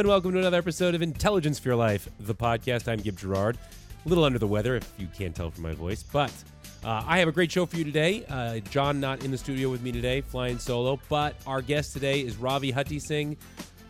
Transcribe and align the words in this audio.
and 0.00 0.08
welcome 0.08 0.32
to 0.32 0.38
another 0.38 0.56
episode 0.56 0.94
of 0.94 1.02
Intelligence 1.02 1.58
for 1.58 1.68
Your 1.68 1.76
Life, 1.76 2.08
the 2.20 2.34
podcast. 2.34 2.88
I'm 2.88 3.00
Gib 3.00 3.18
Gerard. 3.18 3.58
A 4.06 4.08
little 4.08 4.24
under 4.24 4.38
the 4.38 4.46
weather, 4.46 4.76
if 4.76 4.90
you 4.96 5.06
can't 5.08 5.36
tell 5.36 5.50
from 5.50 5.62
my 5.62 5.74
voice, 5.74 6.02
but 6.02 6.32
uh, 6.82 7.04
I 7.06 7.18
have 7.18 7.28
a 7.28 7.32
great 7.32 7.52
show 7.52 7.66
for 7.66 7.76
you 7.76 7.84
today. 7.84 8.24
Uh, 8.26 8.60
John 8.60 8.98
not 8.98 9.22
in 9.26 9.30
the 9.30 9.36
studio 9.36 9.68
with 9.68 9.82
me 9.82 9.92
today, 9.92 10.22
flying 10.22 10.58
solo, 10.58 10.98
but 11.10 11.36
our 11.46 11.60
guest 11.60 11.92
today 11.92 12.22
is 12.22 12.38
Ravi 12.38 12.72
Hutheesing. 12.72 13.36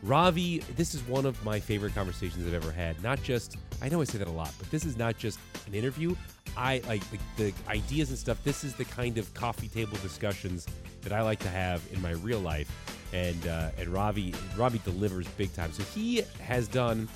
Ravi, 0.02 0.59
this 0.75 0.96
is 0.96 1.02
one 1.05 1.27
of 1.27 1.45
my 1.45 1.61
favorite 1.61 1.95
conversations 1.95 2.45
I've 2.45 2.55
ever 2.55 2.73
had. 2.73 3.01
Not 3.05 3.23
just, 3.23 3.56
I 3.80 3.88
know 3.88 4.01
I 4.01 4.05
say 4.05 4.19
that 4.19 4.27
a 4.27 4.33
lot, 4.33 4.52
but 4.59 4.69
this 4.73 4.84
is 4.84 4.97
not 4.97 5.16
just 5.16 5.38
an 5.69 5.74
interview. 5.74 6.16
I 6.56 6.83
like 6.88 7.09
the, 7.12 7.19
the 7.37 7.55
ideas 7.69 8.09
and 8.09 8.19
stuff. 8.19 8.42
This 8.42 8.65
is 8.65 8.74
the 8.74 8.84
kind 8.84 9.16
of 9.16 9.33
coffee 9.34 9.69
table 9.69 9.97
discussions 10.02 10.66
that 11.02 11.12
I 11.12 11.23
like 11.23 11.38
to 11.38 11.48
have 11.48 11.87
in 11.92 12.02
my 12.02 12.15
real 12.15 12.41
life. 12.41 12.99
And 13.12 13.46
uh, 13.46 13.70
and 13.78 13.88
Ravi 13.88 14.34
Ravi 14.56 14.80
delivers 14.84 15.27
big 15.28 15.52
time. 15.55 15.73
So 15.73 15.82
he 15.82 16.23
has 16.41 16.68
done 16.68 17.09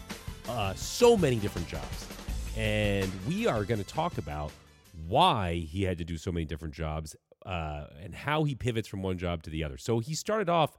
uh, 0.48 0.74
so 0.74 1.16
many 1.16 1.36
different 1.36 1.68
jobs, 1.68 2.06
and 2.56 3.10
we 3.28 3.46
are 3.46 3.64
going 3.64 3.82
to 3.82 3.86
talk 3.86 4.18
about 4.18 4.50
why 5.06 5.54
he 5.54 5.82
had 5.82 5.98
to 5.98 6.04
do 6.04 6.16
so 6.16 6.32
many 6.32 6.44
different 6.44 6.74
jobs 6.74 7.16
uh, 7.46 7.86
and 8.02 8.14
how 8.14 8.44
he 8.44 8.54
pivots 8.54 8.88
from 8.88 9.02
one 9.02 9.18
job 9.18 9.42
to 9.44 9.50
the 9.50 9.62
other. 9.62 9.78
So 9.78 9.98
he 9.98 10.14
started 10.14 10.48
off 10.48 10.76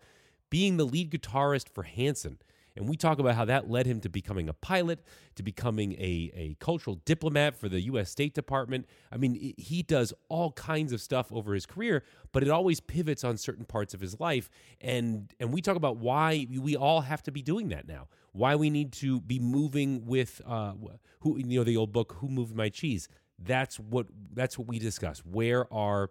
being 0.50 0.78
the 0.78 0.86
lead 0.86 1.12
guitarist 1.12 1.70
for 1.70 1.84
Hanson. 1.84 2.40
And 2.76 2.90
we 2.90 2.98
talk 2.98 3.20
about 3.20 3.36
how 3.36 3.46
that 3.46 3.70
led 3.70 3.86
him 3.86 4.02
to 4.02 4.10
becoming 4.10 4.50
a 4.50 4.54
pilot, 4.54 5.00
to 5.36 5.44
becoming 5.44 5.94
a, 5.94 6.32
a 6.34 6.58
cultural 6.60 7.00
diplomat 7.06 7.56
for 7.56 7.70
the 7.70 7.82
U.S. 7.82 8.10
State 8.10 8.34
Department. 8.34 8.86
I 9.12 9.18
mean, 9.18 9.54
he 9.58 9.82
does 9.82 10.14
all 10.28 10.52
kinds 10.52 10.92
of 10.92 11.00
stuff 11.00 11.32
over 11.32 11.54
his 11.54 11.66
career, 11.66 12.04
but 12.34 12.44
it 12.44 12.50
always 12.50 12.80
pivots 12.80 13.24
on 13.24 13.38
certain 13.38 13.66
parts 13.66 13.94
of 13.94 14.02
his 14.02 14.20
life. 14.20 14.50
And 14.82 15.34
and 15.40 15.54
we 15.54 15.62
talk 15.62 15.78
about 15.78 15.98
why 15.98 16.48
we 16.50 16.76
all 16.76 17.02
have 17.02 17.24
to 17.24 17.32
be 17.32 17.42
doing 17.42 17.70
that 17.70 17.88
now. 17.88 18.08
Why 18.34 18.56
we 18.56 18.70
need 18.70 18.92
to 18.94 19.22
be 19.22 19.40
moving 19.40 20.06
with 20.06 20.42
uh, 20.46 20.74
who 21.22 21.38
you 21.38 21.60
know 21.60 21.64
the 21.64 21.78
old 21.78 21.94
book 21.94 22.18
"Who 22.20 22.28
Moved 22.28 22.56
My 22.56 22.70
Cheese." 22.70 23.08
That's 23.40 23.80
what 23.80 24.08
that's 24.34 24.58
what 24.58 24.68
we 24.68 24.80
discuss. 24.80 25.20
Where 25.20 25.72
are 25.74 26.10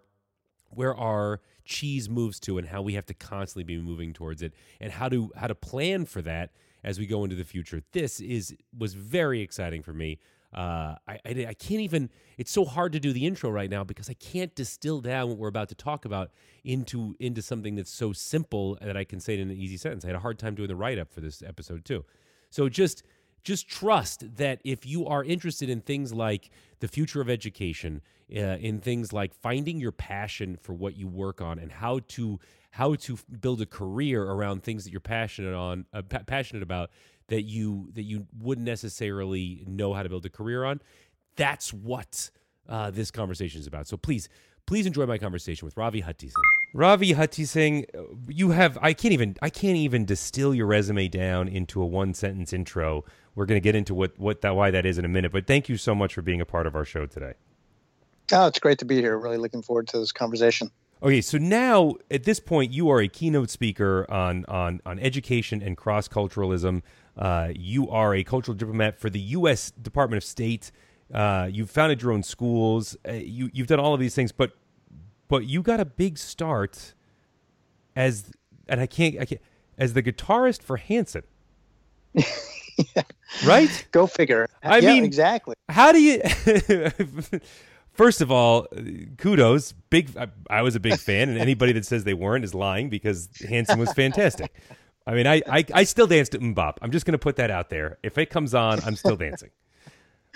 where 0.69 0.95
our 0.95 1.41
cheese 1.63 2.09
moves 2.09 2.39
to 2.41 2.57
and 2.57 2.67
how 2.67 2.81
we 2.81 2.93
have 2.93 3.05
to 3.07 3.13
constantly 3.13 3.63
be 3.63 3.81
moving 3.81 4.13
towards 4.13 4.41
it 4.41 4.53
and 4.79 4.91
how 4.91 5.09
to 5.09 5.31
how 5.35 5.47
to 5.47 5.55
plan 5.55 6.05
for 6.05 6.21
that 6.21 6.51
as 6.83 6.99
we 6.99 7.05
go 7.05 7.23
into 7.23 7.35
the 7.35 7.43
future. 7.43 7.81
This 7.91 8.19
is 8.19 8.55
was 8.77 8.93
very 8.93 9.41
exciting 9.41 9.81
for 9.81 9.93
me. 9.93 10.19
Uh, 10.53 10.95
I, 11.05 11.19
I, 11.25 11.45
I 11.49 11.53
can't 11.53 11.81
even. 11.81 12.09
It's 12.37 12.51
so 12.51 12.63
hard 12.63 12.93
to 12.93 12.99
do 12.99 13.11
the 13.11 13.25
intro 13.25 13.49
right 13.49 13.69
now 13.69 13.83
because 13.83 14.09
I 14.09 14.13
can't 14.13 14.55
distill 14.55 15.01
down 15.01 15.27
what 15.27 15.37
we're 15.37 15.49
about 15.49 15.67
to 15.69 15.75
talk 15.75 16.05
about 16.05 16.31
into 16.63 17.15
into 17.19 17.41
something 17.41 17.75
that's 17.75 17.91
so 17.91 18.13
simple 18.13 18.77
that 18.81 18.95
I 18.95 19.03
can 19.03 19.19
say 19.19 19.33
it 19.33 19.41
in 19.41 19.49
an 19.49 19.57
easy 19.57 19.75
sentence. 19.75 20.05
I 20.05 20.09
had 20.09 20.15
a 20.15 20.19
hard 20.19 20.39
time 20.39 20.55
doing 20.55 20.69
the 20.69 20.75
write 20.75 20.97
up 20.97 21.11
for 21.11 21.19
this 21.19 21.41
episode 21.41 21.83
too. 21.83 22.05
So 22.49 22.69
just 22.69 23.03
just 23.45 23.69
trust 23.69 24.35
that 24.35 24.59
if 24.65 24.85
you 24.85 25.07
are 25.07 25.23
interested 25.23 25.69
in 25.69 25.79
things 25.79 26.13
like 26.13 26.49
the 26.79 26.87
future 26.87 27.21
of 27.21 27.29
education, 27.29 28.01
uh, 28.35 28.39
in 28.39 28.79
things 28.79 29.13
like 29.13 29.33
finding 29.35 29.79
your 29.79 29.91
passion 29.91 30.57
for 30.59 30.73
what 30.73 30.97
you 30.97 31.07
work 31.07 31.41
on 31.41 31.59
and 31.59 31.71
how 31.71 31.99
to 32.07 32.39
how 32.71 32.95
to 32.95 33.17
build 33.39 33.61
a 33.61 33.65
career 33.65 34.23
around 34.23 34.63
things 34.63 34.83
that 34.83 34.91
you're 34.91 34.99
passionate 34.99 35.53
on 35.53 35.85
uh, 35.93 36.01
pa- 36.01 36.23
passionate 36.25 36.63
about 36.63 36.89
that 37.27 37.43
you 37.43 37.89
that 37.93 38.01
you 38.01 38.25
wouldn't 38.39 38.65
necessarily 38.65 39.63
know 39.67 39.93
how 39.93 40.01
to 40.01 40.09
build 40.09 40.25
a 40.25 40.29
career 40.29 40.65
on, 40.65 40.81
that's 41.35 41.71
what 41.71 42.31
uh, 42.67 42.89
this 42.89 43.11
conversation 43.11 43.61
is 43.61 43.67
about. 43.67 43.87
So 43.87 43.95
please 43.95 44.27
please 44.65 44.87
enjoy 44.87 45.05
my 45.05 45.19
conversation 45.19 45.65
with 45.65 45.77
Ravi 45.77 46.01
Hutheesing. 46.01 46.33
Ravi 46.73 47.13
Hutheesing, 47.13 47.85
you 48.27 48.49
have 48.49 48.77
I 48.81 48.93
can't 48.93 49.13
even 49.13 49.37
I 49.41 49.49
can't 49.49 49.77
even 49.77 50.03
distill 50.03 50.53
your 50.55 50.65
resume 50.65 51.07
down 51.07 51.47
into 51.47 51.81
a 51.81 51.85
one 51.85 52.13
sentence 52.13 52.53
intro. 52.53 53.05
We're 53.35 53.45
going 53.45 53.57
to 53.59 53.63
get 53.63 53.75
into 53.75 53.93
what 53.93 54.17
what 54.17 54.41
that 54.41 54.55
why 54.55 54.71
that 54.71 54.85
is 54.85 54.97
in 54.97 55.05
a 55.05 55.09
minute, 55.09 55.31
but 55.31 55.45
thank 55.45 55.69
you 55.69 55.77
so 55.77 55.93
much 55.93 56.13
for 56.13 56.21
being 56.21 56.41
a 56.41 56.45
part 56.45 56.65
of 56.67 56.75
our 56.75 56.85
show 56.85 57.05
today. 57.05 57.33
Oh, 58.31 58.47
it's 58.47 58.59
great 58.59 58.79
to 58.79 58.85
be 58.85 58.95
here. 58.95 59.17
Really 59.17 59.37
looking 59.37 59.61
forward 59.61 59.87
to 59.89 59.99
this 59.99 60.11
conversation. 60.11 60.71
Okay, 61.03 61.21
so 61.21 61.37
now 61.37 61.93
at 62.09 62.23
this 62.23 62.39
point, 62.39 62.71
you 62.71 62.89
are 62.89 63.01
a 63.01 63.07
keynote 63.07 63.49
speaker 63.49 64.09
on 64.09 64.45
on 64.45 64.81
on 64.85 64.99
education 64.99 65.61
and 65.61 65.75
cross 65.75 66.07
culturalism. 66.07 66.81
Uh, 67.17 67.49
you 67.55 67.89
are 67.89 68.15
a 68.15 68.23
cultural 68.23 68.55
diplomat 68.55 68.99
for 68.99 69.09
the 69.09 69.19
U.S. 69.19 69.71
Department 69.71 70.23
of 70.23 70.27
State. 70.27 70.71
Uh, 71.13 71.47
you've 71.51 71.69
founded 71.69 72.01
your 72.01 72.11
own 72.11 72.23
schools. 72.23 72.97
Uh, 73.07 73.11
you 73.11 73.49
you've 73.53 73.67
done 73.67 73.79
all 73.79 73.93
of 73.93 73.99
these 73.99 74.15
things, 74.15 74.31
but 74.31 74.53
but 75.27 75.45
you 75.45 75.61
got 75.61 75.79
a 75.79 75.85
big 75.85 76.17
start 76.17 76.93
as 77.95 78.31
and 78.67 78.79
I 78.79 78.87
can't 78.87 79.19
I 79.19 79.25
can't 79.25 79.41
as 79.77 79.93
the 79.93 80.01
guitarist 80.01 80.63
for 80.63 80.77
Hanson. 80.77 81.23
Right? 83.45 83.87
Go 83.91 84.07
figure. 84.07 84.47
I 84.63 84.79
yeah, 84.79 84.93
mean, 84.93 85.03
exactly. 85.03 85.55
How 85.67 85.91
do 85.91 86.01
you? 86.01 86.21
First 87.93 88.21
of 88.21 88.31
all, 88.31 88.67
kudos. 89.17 89.73
Big. 89.89 90.15
I, 90.15 90.27
I, 90.49 90.61
was 90.61 90.75
a 90.75 90.79
big 90.79 90.99
fan, 90.99 91.27
and 91.29 91.37
anybody 91.37 91.73
that 91.73 91.85
says 91.85 92.03
they 92.03 92.13
weren't 92.13 92.45
is 92.45 92.53
lying 92.53 92.89
because 92.89 93.27
Hanson 93.47 93.79
was 93.79 93.91
fantastic. 93.93 94.53
I 95.07 95.13
mean, 95.15 95.27
I 95.27 95.41
I, 95.49 95.65
I 95.73 95.83
still 95.83 96.07
dance 96.07 96.29
to 96.29 96.39
MMMBop. 96.39 96.77
I'm 96.81 96.91
just 96.91 97.05
going 97.05 97.13
to 97.13 97.19
put 97.19 97.35
that 97.37 97.51
out 97.51 97.69
there. 97.69 97.97
If 98.03 98.17
it 98.17 98.29
comes 98.29 98.53
on, 98.53 98.79
I'm 98.85 98.95
still 98.95 99.17
dancing. 99.17 99.49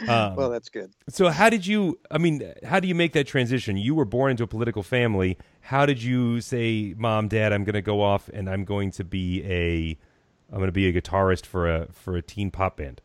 Um, 0.08 0.36
well, 0.36 0.50
that's 0.50 0.70
good. 0.70 0.92
So, 1.10 1.30
how 1.30 1.50
did 1.50 1.68
you? 1.68 2.00
I 2.10 2.18
mean, 2.18 2.54
how 2.64 2.80
do 2.80 2.88
you 2.88 2.96
make 2.96 3.14
that 3.14 3.28
transition? 3.28 3.76
You 3.76 3.96
were 3.96 4.06
born 4.06 4.32
into 4.32 4.44
a 4.44 4.48
political 4.48 4.84
family. 4.84 5.38
How 5.62 5.86
did 5.86 6.02
you 6.02 6.42
say, 6.42 6.94
"Mom, 6.98 7.28
Dad, 7.28 7.52
I'm 7.52 7.64
going 7.64 7.74
to 7.74 7.82
go 7.82 8.02
off 8.02 8.30
and 8.30 8.50
I'm 8.50 8.64
going 8.64 8.92
to 8.92 9.04
be 9.04 9.44
a, 9.44 9.98
I'm 10.52 10.58
going 10.58 10.68
to 10.68 10.72
be 10.72 10.88
a 10.88 11.02
guitarist 11.02 11.46
for 11.46 11.70
a 11.70 11.88
for 11.92 12.16
a 12.16 12.22
teen 12.22 12.52
pop 12.52 12.78
band"? 12.78 13.02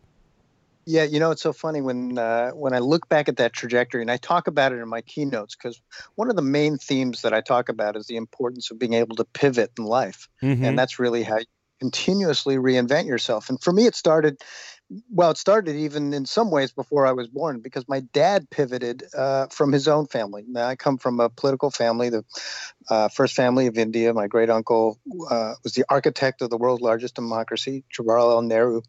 Yeah, 0.86 1.04
you 1.04 1.18
know 1.18 1.30
it's 1.30 1.42
so 1.42 1.52
funny 1.52 1.80
when 1.80 2.18
uh, 2.18 2.50
when 2.50 2.74
I 2.74 2.78
look 2.78 3.08
back 3.08 3.28
at 3.28 3.36
that 3.38 3.52
trajectory, 3.52 4.02
and 4.02 4.10
I 4.10 4.16
talk 4.16 4.46
about 4.46 4.72
it 4.72 4.76
in 4.76 4.88
my 4.88 5.00
keynotes 5.00 5.56
because 5.56 5.80
one 6.14 6.30
of 6.30 6.36
the 6.36 6.42
main 6.42 6.76
themes 6.76 7.22
that 7.22 7.32
I 7.32 7.40
talk 7.40 7.68
about 7.68 7.96
is 7.96 8.06
the 8.06 8.16
importance 8.16 8.70
of 8.70 8.78
being 8.78 8.94
able 8.94 9.16
to 9.16 9.24
pivot 9.24 9.72
in 9.78 9.84
life, 9.84 10.28
mm-hmm. 10.42 10.64
and 10.64 10.78
that's 10.78 10.98
really 10.98 11.22
how 11.22 11.38
you 11.38 11.46
continuously 11.80 12.56
reinvent 12.56 13.06
yourself. 13.06 13.48
And 13.48 13.62
for 13.62 13.72
me, 13.72 13.86
it 13.86 13.94
started 13.94 14.38
well, 15.10 15.30
it 15.30 15.38
started 15.38 15.76
even 15.76 16.12
in 16.12 16.26
some 16.26 16.50
ways 16.50 16.72
before 16.72 17.06
I 17.06 17.12
was 17.12 17.28
born 17.28 17.60
because 17.60 17.88
my 17.88 18.00
dad 18.00 18.48
pivoted 18.50 19.04
uh, 19.16 19.46
from 19.46 19.72
his 19.72 19.88
own 19.88 20.06
family. 20.06 20.44
Now, 20.48 20.66
I 20.66 20.76
come 20.76 20.98
from 20.98 21.20
a 21.20 21.30
political 21.30 21.70
family, 21.70 22.10
the 22.10 22.24
uh, 22.90 23.08
first 23.08 23.34
family 23.34 23.66
of 23.66 23.78
India. 23.78 24.12
My 24.12 24.26
great 24.26 24.50
uncle 24.50 24.98
uh, 25.30 25.54
was 25.62 25.72
the 25.72 25.84
architect 25.88 26.42
of 26.42 26.50
the 26.50 26.58
world's 26.58 26.82
largest 26.82 27.14
democracy, 27.14 27.84
Jawaharlal 27.96 28.46
Nehru. 28.46 28.82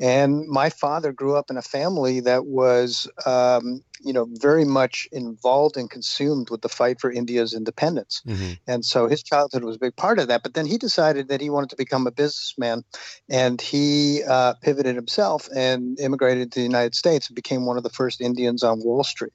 And 0.00 0.48
my 0.48 0.70
father 0.70 1.12
grew 1.12 1.36
up 1.36 1.50
in 1.50 1.56
a 1.56 1.62
family 1.62 2.20
that 2.20 2.46
was 2.46 3.08
um, 3.26 3.82
you 4.04 4.12
know, 4.12 4.26
very 4.32 4.64
much 4.64 5.08
involved 5.12 5.76
and 5.76 5.90
consumed 5.90 6.50
with 6.50 6.62
the 6.62 6.68
fight 6.68 7.00
for 7.00 7.10
India's 7.10 7.54
independence. 7.54 8.22
Mm-hmm. 8.26 8.52
And 8.66 8.84
so 8.84 9.08
his 9.08 9.22
childhood 9.22 9.64
was 9.64 9.76
a 9.76 9.78
big 9.78 9.96
part 9.96 10.18
of 10.18 10.28
that. 10.28 10.42
But 10.42 10.54
then 10.54 10.66
he 10.66 10.78
decided 10.78 11.28
that 11.28 11.40
he 11.40 11.50
wanted 11.50 11.70
to 11.70 11.76
become 11.76 12.06
a 12.06 12.10
businessman 12.10 12.84
and 13.28 13.60
he 13.60 14.22
uh, 14.28 14.54
pivoted 14.62 14.96
himself 14.96 15.48
and 15.54 15.98
immigrated 16.00 16.52
to 16.52 16.60
the 16.60 16.64
United 16.64 16.94
States 16.94 17.28
and 17.28 17.36
became 17.36 17.66
one 17.66 17.76
of 17.76 17.82
the 17.82 17.90
first 17.90 18.20
Indians 18.20 18.62
on 18.62 18.80
Wall 18.82 19.04
Street. 19.04 19.32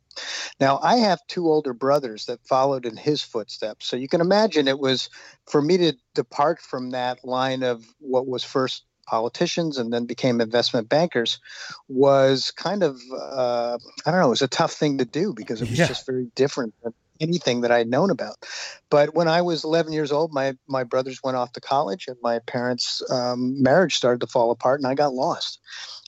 Now, 0.60 0.80
I 0.82 0.98
have 0.98 1.20
two 1.28 1.48
older 1.48 1.74
brothers 1.74 2.26
that 2.26 2.46
followed 2.48 2.86
in 2.86 2.98
his 2.98 3.22
footsteps. 3.22 3.88
So 3.88 3.96
you 3.96 4.08
can 4.08 4.22
imagine 4.22 4.68
it 4.68 4.80
was 4.80 5.10
for 5.48 5.62
me 5.62 5.78
to 5.78 5.94
depart 6.16 6.60
from 6.62 6.92
that 6.92 7.24
line 7.24 7.64
of 7.64 7.86
what 8.00 8.28
was 8.28 8.44
first 8.44 8.84
politicians 9.08 9.78
and 9.78 9.92
then 9.92 10.06
became 10.06 10.40
investment 10.40 10.90
bankers 10.90 11.40
was 11.88 12.52
kind 12.52 12.84
of 12.84 13.02
uh, 13.14 13.78
I 14.06 14.12
don't 14.12 14.20
know 14.20 14.28
it 14.28 14.30
was 14.30 14.42
a 14.42 14.48
tough 14.48 14.74
thing 14.74 14.98
to 15.00 15.06
do 15.06 15.34
because 15.34 15.62
it 15.62 15.70
was 15.70 15.80
yeah. 15.80 15.88
just 15.88 16.06
very 16.06 16.28
different 16.36 16.74
than 16.84 16.94
anything 17.20 17.62
that 17.62 17.72
I 17.72 17.80
had 17.80 17.90
known 17.90 18.10
about. 18.10 18.46
But 18.90 19.16
when 19.16 19.28
I 19.28 19.42
was 19.42 19.64
11 19.64 19.94
years 19.94 20.12
old, 20.12 20.32
my 20.32 20.56
my 20.68 20.84
brothers 20.84 21.22
went 21.24 21.38
off 21.38 21.52
to 21.54 21.62
college 21.62 22.08
and 22.08 22.18
my 22.22 22.40
parents' 22.40 23.02
um, 23.12 23.62
marriage 23.62 23.96
started 23.96 24.22
to 24.22 24.28
fall 24.28 24.52
apart 24.52 24.80
and 24.80 24.88
I 24.88 24.94
got 24.94 25.14
lost. 25.14 25.60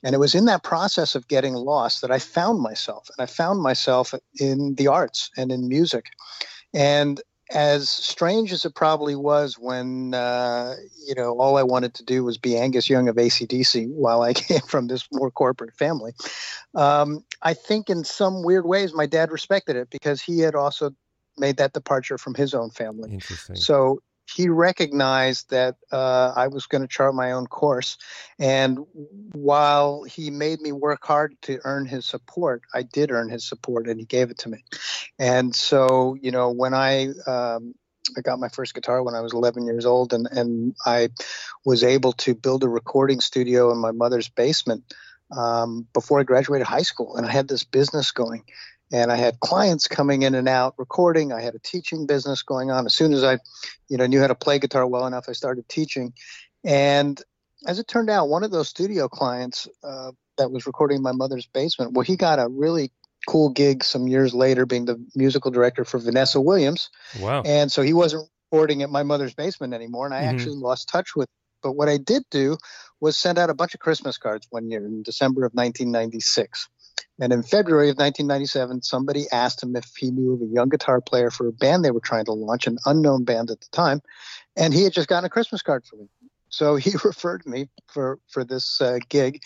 And 0.04 0.16
it 0.16 0.20
was 0.20 0.36
in 0.36 0.46
that 0.46 0.64
process 0.64 1.16
of 1.16 1.28
getting 1.28 1.54
lost 1.54 2.02
that 2.02 2.12
I 2.12 2.20
found 2.20 2.62
myself 2.62 3.10
and 3.10 3.24
I 3.24 3.26
found 3.26 3.62
myself 3.62 4.14
in 4.40 4.76
the 4.76 4.88
arts 4.88 5.30
and 5.36 5.52
in 5.52 5.68
music. 5.68 6.06
And 6.74 7.22
as 7.52 7.90
strange 7.90 8.52
as 8.52 8.64
it 8.66 8.76
probably 8.76 9.16
was 9.16 9.58
when 9.58 10.14
uh, 10.14 10.76
you 11.08 11.16
know 11.16 11.40
all 11.40 11.58
I 11.58 11.64
wanted 11.64 11.94
to 11.96 12.04
do 12.04 12.24
was 12.24 12.38
be 12.38 12.58
Angus 12.58 12.90
Young 12.90 13.08
of 13.08 13.16
ACDC 13.16 13.90
while 13.90 14.22
I 14.22 14.34
came 14.34 14.62
from 14.62 14.88
this 14.88 15.08
more 15.12 15.32
corporate 15.32 15.76
family, 15.76 16.14
um, 16.76 17.24
I 17.42 17.54
think 17.54 17.90
in 17.90 18.04
some 18.04 18.44
weird 18.44 18.66
ways 18.66 18.94
my 18.94 19.06
dad 19.06 19.32
respected 19.32 19.76
it 19.76 19.90
because 19.90 20.22
he 20.22 20.40
had 20.40 20.56
also 20.56 20.92
made 21.38 21.58
that 21.58 21.74
departure 21.74 22.18
from 22.18 22.36
his 22.36 22.54
own 22.54 22.70
family. 22.70 23.12
Interesting. 23.12 23.56
So 23.56 24.02
he 24.36 24.50
recognized 24.50 25.50
that 25.50 25.76
uh, 25.92 26.34
I 26.36 26.48
was 26.48 26.66
going 26.68 26.82
to 26.82 26.88
chart 26.88 27.16
my 27.16 27.32
own 27.32 27.48
course. 27.48 27.98
And 28.38 28.80
while 29.32 30.04
he 30.04 30.30
made 30.30 30.62
me 30.62 30.72
work 30.72 31.06
hard 31.06 31.36
to 31.44 31.60
earn 31.64 31.86
his 31.86 32.06
support, 32.06 32.62
I 32.74 32.84
did 32.84 33.12
earn 33.12 33.30
his 33.30 33.46
support 33.46 33.88
and 33.88 34.00
he 34.00 34.06
gave 34.06 34.30
it 34.30 34.40
to 34.40 34.50
me. 34.50 34.64
And 35.18 35.56
so, 35.56 36.16
you 36.22 36.32
know, 36.32 36.52
when 36.52 36.74
I 36.74 37.10
um, 37.28 37.76
I 38.18 38.22
got 38.22 38.40
my 38.40 38.50
first 38.50 38.74
guitar 38.74 39.04
when 39.04 39.16
I 39.16 39.22
was 39.22 39.34
11 39.34 39.66
years 39.66 39.86
old, 39.86 40.14
and 40.14 40.28
and 40.32 40.76
I 40.86 41.10
was 41.66 41.84
able 41.84 42.14
to 42.14 42.34
build 42.34 42.64
a 42.64 42.70
recording 42.70 43.20
studio 43.20 43.72
in 43.72 43.78
my 43.78 43.92
mother's 43.92 44.30
basement 44.30 44.94
um, 45.36 45.88
before 45.94 46.20
I 46.20 46.24
graduated 46.24 46.68
high 46.68 46.82
school, 46.82 47.18
and 47.18 47.26
I 47.26 47.32
had 47.32 47.48
this 47.48 47.64
business 47.64 48.12
going. 48.12 48.44
And 48.92 49.12
I 49.12 49.18
had 49.18 49.40
clients 49.40 49.88
coming 49.88 50.24
in 50.24 50.34
and 50.34 50.50
out 50.50 50.74
recording. 50.78 51.32
I 51.32 51.42
had 51.42 51.56
a 51.56 51.60
teaching 51.60 52.08
business 52.08 52.42
going 52.42 52.72
on. 52.72 52.86
As 52.86 52.94
soon 52.94 53.14
as 53.14 53.24
I, 53.24 53.38
you 53.88 53.98
know, 53.98 54.08
knew 54.08 54.20
how 54.20 54.28
to 54.28 54.36
play 54.36 54.58
guitar 54.58 54.88
well 54.88 55.06
enough, 55.06 55.26
I 55.30 55.34
started 55.34 55.70
teaching. 55.70 56.14
And 56.64 57.22
as 57.68 57.80
it 57.80 57.88
turned 57.88 58.10
out, 58.10 58.30
one 58.30 58.44
of 58.44 58.52
those 58.52 58.70
studio 58.70 59.08
clients 59.08 59.68
uh, 59.84 60.12
that 60.38 60.52
was 60.52 60.66
recording 60.66 60.98
in 60.98 61.04
my 61.04 61.12
mother's 61.12 61.46
basement, 61.46 61.94
well, 61.94 62.04
he 62.04 62.16
got 62.16 62.40
a 62.40 62.48
really 62.48 62.92
cool 63.28 63.50
gig 63.50 63.84
some 63.84 64.08
years 64.08 64.34
later 64.34 64.66
being 64.66 64.86
the 64.86 65.04
musical 65.16 65.52
director 65.52 65.86
for 65.86 66.00
Vanessa 66.00 66.42
Williams. 66.42 66.90
Wow. 67.20 67.44
And 67.46 67.72
so 67.72 67.82
he 67.82 67.94
wasn't 67.94 68.30
recording 68.52 68.82
at 68.82 68.90
my 68.90 69.04
mother's 69.04 69.34
basement 69.34 69.74
anymore, 69.74 70.06
and 70.06 70.16
I 70.16 70.22
mm-hmm. 70.22 70.36
actually 70.36 70.56
lost 70.56 70.90
touch 70.90 71.16
with. 71.16 71.26
Him. 71.26 71.34
But 71.62 71.74
what 71.74 71.90
I 71.90 71.98
did 71.98 72.24
do 72.32 72.58
was 73.02 73.18
send 73.18 73.38
out 73.38 73.50
a 73.50 73.54
bunch 73.54 73.74
of 73.74 73.82
Christmas 73.82 74.18
cards 74.18 74.48
one 74.50 74.70
year 74.72 74.86
in 74.86 75.04
December 75.04 75.46
of 75.46 75.52
1996. 75.54 76.70
And 77.20 77.34
in 77.34 77.44
February 77.44 77.90
of 77.90 77.98
1997, 77.98 78.82
somebody 78.82 79.26
asked 79.32 79.62
him 79.62 79.76
if 79.76 79.92
he 79.98 80.12
knew 80.12 80.34
of 80.34 80.42
a 80.42 80.46
young 80.46 80.70
guitar 80.70 81.02
player 81.02 81.30
for 81.32 81.48
a 81.48 81.52
band 81.52 81.84
they 81.84 81.92
were 81.92 82.00
trying 82.00 82.26
to 82.26 82.34
launch, 82.34 82.68
an 82.68 82.78
unknown 82.86 83.24
band 83.24 83.52
at 83.52 83.62
the 83.62 83.68
time. 83.72 84.02
And 84.56 84.74
he 84.74 84.84
had 84.84 84.94
just 84.94 85.08
gotten 85.08 85.26
a 85.26 85.30
Christmas 85.30 85.62
card 85.62 85.86
for 85.86 85.98
me. 85.98 86.08
So 86.50 86.76
he 86.84 86.92
referred 87.04 87.46
me 87.46 87.70
for 87.88 88.20
for 88.28 88.44
this 88.44 88.82
uh, 88.82 89.00
gig, 89.10 89.42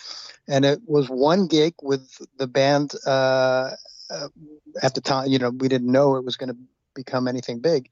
and 0.47 0.65
it 0.65 0.79
was 0.85 1.09
one 1.09 1.47
gig 1.47 1.73
with 1.81 2.07
the 2.37 2.47
band. 2.47 2.93
Uh, 3.05 3.71
uh, 4.09 4.27
at 4.83 4.93
the 4.93 5.01
time, 5.01 5.27
you 5.27 5.39
know, 5.39 5.49
we 5.49 5.67
didn't 5.67 5.91
know 5.91 6.15
it 6.15 6.25
was 6.25 6.37
going 6.37 6.49
to 6.49 6.57
become 6.93 7.27
anything 7.27 7.59
big, 7.59 7.89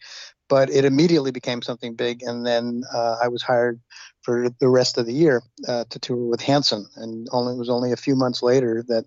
but 0.49 0.69
it 0.69 0.85
immediately 0.85 1.31
became 1.31 1.61
something 1.61 1.95
big. 1.95 2.21
And 2.21 2.45
then 2.45 2.83
uh, 2.93 3.17
I 3.23 3.27
was 3.27 3.41
hired 3.41 3.79
for 4.21 4.49
the 4.59 4.69
rest 4.69 4.97
of 4.97 5.05
the 5.05 5.13
year 5.13 5.41
uh, 5.67 5.85
to 5.89 5.99
tour 5.99 6.29
with 6.29 6.41
Hanson, 6.41 6.85
and 6.95 7.27
only 7.31 7.53
it 7.53 7.57
was 7.57 7.69
only 7.69 7.91
a 7.91 7.97
few 7.97 8.15
months 8.15 8.43
later 8.43 8.83
that 8.87 9.05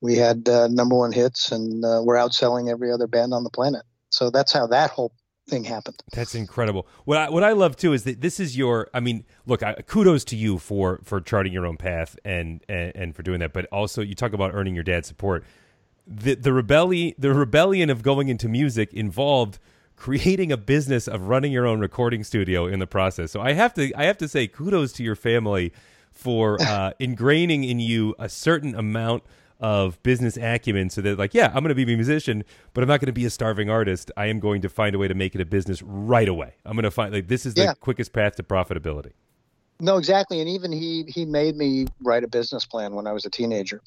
we 0.00 0.16
had 0.16 0.48
uh, 0.48 0.68
number 0.68 0.96
one 0.96 1.12
hits, 1.12 1.52
and 1.52 1.82
we're 1.82 2.16
outselling 2.16 2.70
every 2.70 2.92
other 2.92 3.06
band 3.06 3.32
on 3.32 3.44
the 3.44 3.50
planet. 3.50 3.82
So 4.10 4.30
that's 4.30 4.52
how 4.52 4.66
that 4.68 4.90
whole 4.90 5.12
thing 5.48 5.64
happened. 5.64 6.02
That's 6.12 6.34
incredible. 6.34 6.86
What 7.04 7.18
I, 7.18 7.30
what 7.30 7.44
I 7.44 7.52
love 7.52 7.76
too 7.76 7.92
is 7.92 8.04
that 8.04 8.20
this 8.20 8.40
is 8.40 8.56
your. 8.56 8.88
I 8.94 9.00
mean, 9.00 9.24
look, 9.46 9.62
I, 9.62 9.74
kudos 9.74 10.24
to 10.26 10.36
you 10.36 10.58
for 10.58 11.00
for 11.04 11.20
charting 11.20 11.52
your 11.52 11.66
own 11.66 11.76
path 11.76 12.16
and, 12.24 12.62
and 12.68 12.92
and 12.94 13.16
for 13.16 13.22
doing 13.22 13.40
that. 13.40 13.52
But 13.52 13.66
also, 13.66 14.02
you 14.02 14.14
talk 14.14 14.32
about 14.32 14.54
earning 14.54 14.74
your 14.74 14.84
dad's 14.84 15.08
support. 15.08 15.44
The 16.06 16.34
the 16.34 16.52
rebellion 16.52 17.14
the 17.18 17.32
rebellion 17.32 17.90
of 17.90 18.02
going 18.02 18.28
into 18.28 18.48
music 18.48 18.92
involved 18.92 19.58
creating 19.96 20.50
a 20.50 20.56
business 20.56 21.06
of 21.06 21.28
running 21.28 21.52
your 21.52 21.66
own 21.66 21.80
recording 21.80 22.24
studio 22.24 22.66
in 22.66 22.78
the 22.78 22.86
process. 22.86 23.30
So 23.30 23.40
I 23.40 23.52
have 23.52 23.74
to 23.74 23.92
I 23.96 24.04
have 24.04 24.18
to 24.18 24.28
say 24.28 24.46
kudos 24.46 24.92
to 24.94 25.04
your 25.04 25.16
family 25.16 25.72
for 26.10 26.60
uh, 26.62 26.92
ingraining 27.00 27.68
in 27.68 27.80
you 27.80 28.14
a 28.18 28.28
certain 28.28 28.74
amount 28.74 29.22
of 29.64 30.02
business 30.02 30.36
acumen 30.36 30.90
so 30.90 31.00
that 31.00 31.18
like 31.18 31.32
yeah 31.32 31.46
i'm 31.54 31.62
going 31.62 31.70
to 31.70 31.74
be 31.74 31.84
a 31.84 31.96
musician 31.96 32.44
but 32.74 32.82
i'm 32.82 32.88
not 32.88 33.00
going 33.00 33.06
to 33.06 33.12
be 33.12 33.24
a 33.24 33.30
starving 33.30 33.70
artist. 33.70 34.10
I 34.14 34.26
am 34.26 34.38
going 34.38 34.60
to 34.60 34.68
find 34.68 34.94
a 34.94 34.98
way 34.98 35.08
to 35.08 35.14
make 35.14 35.34
it 35.34 35.40
a 35.40 35.46
business 35.46 35.80
right 35.82 36.28
away. 36.28 36.54
I'm 36.66 36.74
going 36.74 36.84
to 36.84 36.90
find 36.90 37.14
like 37.14 37.28
this 37.28 37.46
is 37.46 37.54
the 37.54 37.62
yeah. 37.62 37.74
quickest 37.74 38.12
path 38.12 38.36
to 38.36 38.42
profitability. 38.42 39.12
No 39.80 39.96
exactly 39.96 40.40
and 40.40 40.48
even 40.50 40.70
he 40.70 41.04
he 41.08 41.24
made 41.24 41.56
me 41.56 41.86
write 42.02 42.24
a 42.24 42.28
business 42.28 42.64
plan 42.64 42.94
when 42.94 43.06
i 43.06 43.12
was 43.12 43.24
a 43.24 43.30
teenager 43.30 43.80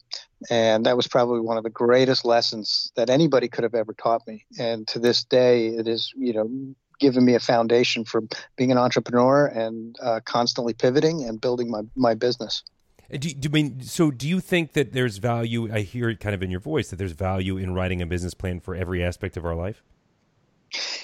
and 0.50 0.86
that 0.86 0.98
was 0.98 1.08
probably 1.08 1.40
one 1.40 1.58
of 1.58 1.64
the 1.64 1.70
greatest 1.70 2.26
lessons 2.26 2.92
that 2.96 3.10
anybody 3.10 3.48
could 3.48 3.64
have 3.64 3.74
ever 3.74 3.94
taught 3.94 4.28
me 4.28 4.46
and 4.60 4.86
to 4.90 5.00
this 5.00 5.24
day 5.24 5.68
it 5.68 5.88
is 5.88 6.12
you 6.18 6.34
know 6.34 6.50
given 7.00 7.24
me 7.24 7.36
a 7.36 7.40
foundation 7.40 8.04
for 8.04 8.22
being 8.58 8.72
an 8.72 8.78
entrepreneur 8.78 9.46
and 9.46 9.96
uh, 10.02 10.20
constantly 10.26 10.74
pivoting 10.74 11.24
and 11.24 11.40
building 11.40 11.70
my, 11.70 11.82
my 11.96 12.16
business 12.16 12.64
do, 13.12 13.34
do, 13.34 13.50
mean 13.50 13.82
so? 13.82 14.12
Do 14.12 14.28
you 14.28 14.40
think 14.40 14.74
that 14.74 14.94
there's 14.94 15.18
value? 15.18 15.72
I 15.74 15.82
hear 15.82 16.10
it 16.10 16.20
kind 16.20 16.36
of 16.36 16.44
in 16.44 16.52
your 16.52 16.60
voice 16.60 16.90
that 16.90 16.98
there's 16.98 17.14
value 17.14 17.58
in 17.58 17.74
writing 17.74 18.02
a 18.02 18.06
business 18.06 18.34
plan 18.34 18.60
for 18.60 18.76
every 18.76 19.04
aspect 19.04 19.38
of 19.38 19.46
our 19.46 19.56
life. 19.56 19.82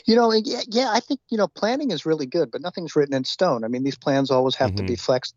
You 0.06 0.16
know, 0.16 0.32
yeah, 0.34 0.62
yeah, 0.68 0.92
I 0.92 1.00
think 1.00 1.22
you 1.30 1.38
know 1.38 1.48
planning 1.48 1.92
is 1.92 2.06
really 2.06 2.26
good, 2.26 2.52
but 2.52 2.62
nothing's 2.62 2.96
written 2.96 3.16
in 3.16 3.24
stone. 3.24 3.64
I 3.64 3.70
mean, 3.70 3.84
these 3.84 3.98
plans 3.98 4.32
always 4.32 4.56
have 4.56 4.72
mm-hmm. 4.72 4.78
to 4.78 4.84
be 4.84 4.94
mm-hmm. 4.94 5.02
flexed. 5.02 5.36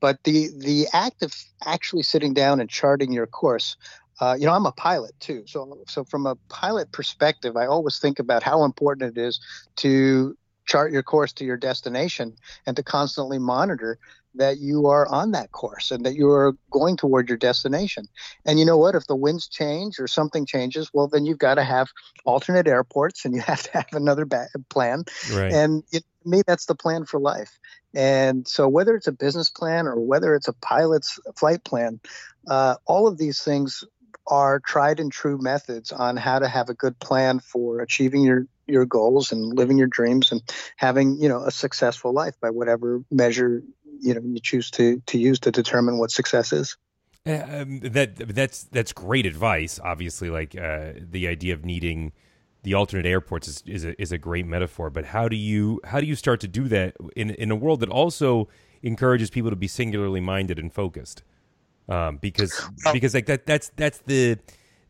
But 0.00 0.24
the 0.24 0.48
the 0.56 0.86
act 0.92 1.22
of 1.22 1.34
actually 1.64 2.02
sitting 2.02 2.32
down 2.32 2.60
and 2.60 2.70
charting 2.70 3.12
your 3.12 3.26
course, 3.26 3.76
uh, 4.20 4.36
you 4.38 4.46
know, 4.46 4.52
I'm 4.52 4.66
a 4.66 4.72
pilot 4.72 5.12
too. 5.20 5.44
So 5.46 5.84
so 5.86 6.04
from 6.04 6.26
a 6.26 6.36
pilot 6.48 6.90
perspective, 6.90 7.56
I 7.56 7.66
always 7.66 7.98
think 7.98 8.18
about 8.18 8.42
how 8.42 8.64
important 8.64 9.16
it 9.16 9.20
is 9.20 9.40
to 9.76 10.36
chart 10.68 10.92
your 10.92 11.02
course 11.02 11.32
to 11.32 11.44
your 11.44 11.56
destination 11.56 12.36
and 12.66 12.76
to 12.76 12.82
constantly 12.82 13.38
monitor 13.38 13.98
that 14.38 14.58
you 14.58 14.86
are 14.86 15.06
on 15.08 15.32
that 15.32 15.52
course 15.52 15.90
and 15.90 16.04
that 16.04 16.14
you 16.14 16.28
are 16.30 16.54
going 16.70 16.96
toward 16.96 17.28
your 17.28 17.38
destination. 17.38 18.06
And 18.44 18.58
you 18.58 18.64
know 18.64 18.78
what? 18.78 18.94
If 18.94 19.06
the 19.06 19.16
winds 19.16 19.48
change 19.48 19.98
or 19.98 20.06
something 20.06 20.46
changes, 20.46 20.90
well, 20.92 21.08
then 21.08 21.26
you've 21.26 21.38
got 21.38 21.56
to 21.56 21.64
have 21.64 21.88
alternate 22.24 22.66
airports 22.66 23.24
and 23.24 23.34
you 23.34 23.40
have 23.46 23.62
to 23.64 23.70
have 23.72 23.92
another 23.92 24.24
ba- 24.24 24.48
plan. 24.70 25.04
Right. 25.32 25.52
And 25.52 25.82
it, 25.92 26.04
to 26.22 26.28
me, 26.28 26.42
that's 26.46 26.66
the 26.66 26.74
plan 26.74 27.04
for 27.04 27.20
life. 27.20 27.58
And 27.94 28.46
so, 28.46 28.68
whether 28.68 28.94
it's 28.94 29.06
a 29.06 29.12
business 29.12 29.50
plan 29.50 29.86
or 29.86 30.00
whether 30.00 30.34
it's 30.34 30.48
a 30.48 30.52
pilot's 30.52 31.18
flight 31.36 31.64
plan, 31.64 32.00
uh, 32.48 32.76
all 32.86 33.06
of 33.06 33.18
these 33.18 33.42
things 33.42 33.84
are 34.26 34.60
tried 34.60 35.00
and 35.00 35.10
true 35.10 35.38
methods 35.40 35.90
on 35.90 36.16
how 36.16 36.38
to 36.38 36.48
have 36.48 36.68
a 36.68 36.74
good 36.74 36.98
plan 36.98 37.40
for 37.40 37.80
achieving 37.80 38.22
your 38.22 38.46
your 38.66 38.84
goals 38.84 39.32
and 39.32 39.56
living 39.56 39.78
your 39.78 39.86
dreams 39.86 40.30
and 40.30 40.42
having 40.76 41.18
you 41.18 41.28
know 41.28 41.42
a 41.42 41.50
successful 41.50 42.12
life 42.12 42.34
by 42.40 42.50
whatever 42.50 43.02
measure 43.10 43.62
you 44.00 44.14
know 44.14 44.20
you 44.24 44.40
choose 44.40 44.70
to 44.72 45.02
to 45.06 45.18
use 45.18 45.38
to 45.40 45.50
determine 45.50 45.98
what 45.98 46.10
success 46.10 46.52
is. 46.52 46.76
Um, 47.26 47.80
that 47.80 48.16
that's 48.34 48.64
that's 48.64 48.92
great 48.92 49.26
advice. 49.26 49.78
Obviously, 49.82 50.30
like 50.30 50.56
uh, 50.56 50.92
the 50.98 51.28
idea 51.28 51.52
of 51.52 51.64
needing 51.64 52.12
the 52.62 52.74
alternate 52.74 53.06
airports 53.06 53.48
is 53.48 53.62
is 53.66 53.84
a, 53.84 54.00
is 54.00 54.12
a 54.12 54.18
great 54.18 54.46
metaphor. 54.46 54.90
But 54.90 55.06
how 55.06 55.28
do 55.28 55.36
you 55.36 55.80
how 55.84 56.00
do 56.00 56.06
you 56.06 56.14
start 56.14 56.40
to 56.40 56.48
do 56.48 56.68
that 56.68 56.96
in 57.16 57.30
in 57.30 57.50
a 57.50 57.56
world 57.56 57.80
that 57.80 57.90
also 57.90 58.48
encourages 58.82 59.30
people 59.30 59.50
to 59.50 59.56
be 59.56 59.68
singularly 59.68 60.20
minded 60.20 60.58
and 60.58 60.72
focused? 60.72 61.22
Um, 61.88 62.18
because 62.18 62.52
because 62.92 63.14
like 63.14 63.26
that 63.26 63.46
that's 63.46 63.70
that's 63.76 63.98
the 63.98 64.38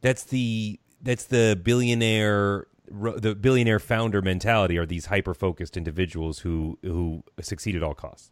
that's 0.01 0.25
the 0.25 0.79
that's 1.03 1.25
the 1.25 1.59
billionaire 1.63 2.67
the 2.91 3.35
billionaire 3.35 3.79
founder 3.79 4.23
mentality 4.23 4.79
are 4.79 4.87
these 4.87 5.07
hyper 5.07 5.35
focused 5.35 5.77
individuals 5.77 6.41
who 6.41 6.79
who 6.83 7.23
succeed 7.41 7.77
at 7.77 7.83
all 7.83 7.95
costs. 7.95 8.31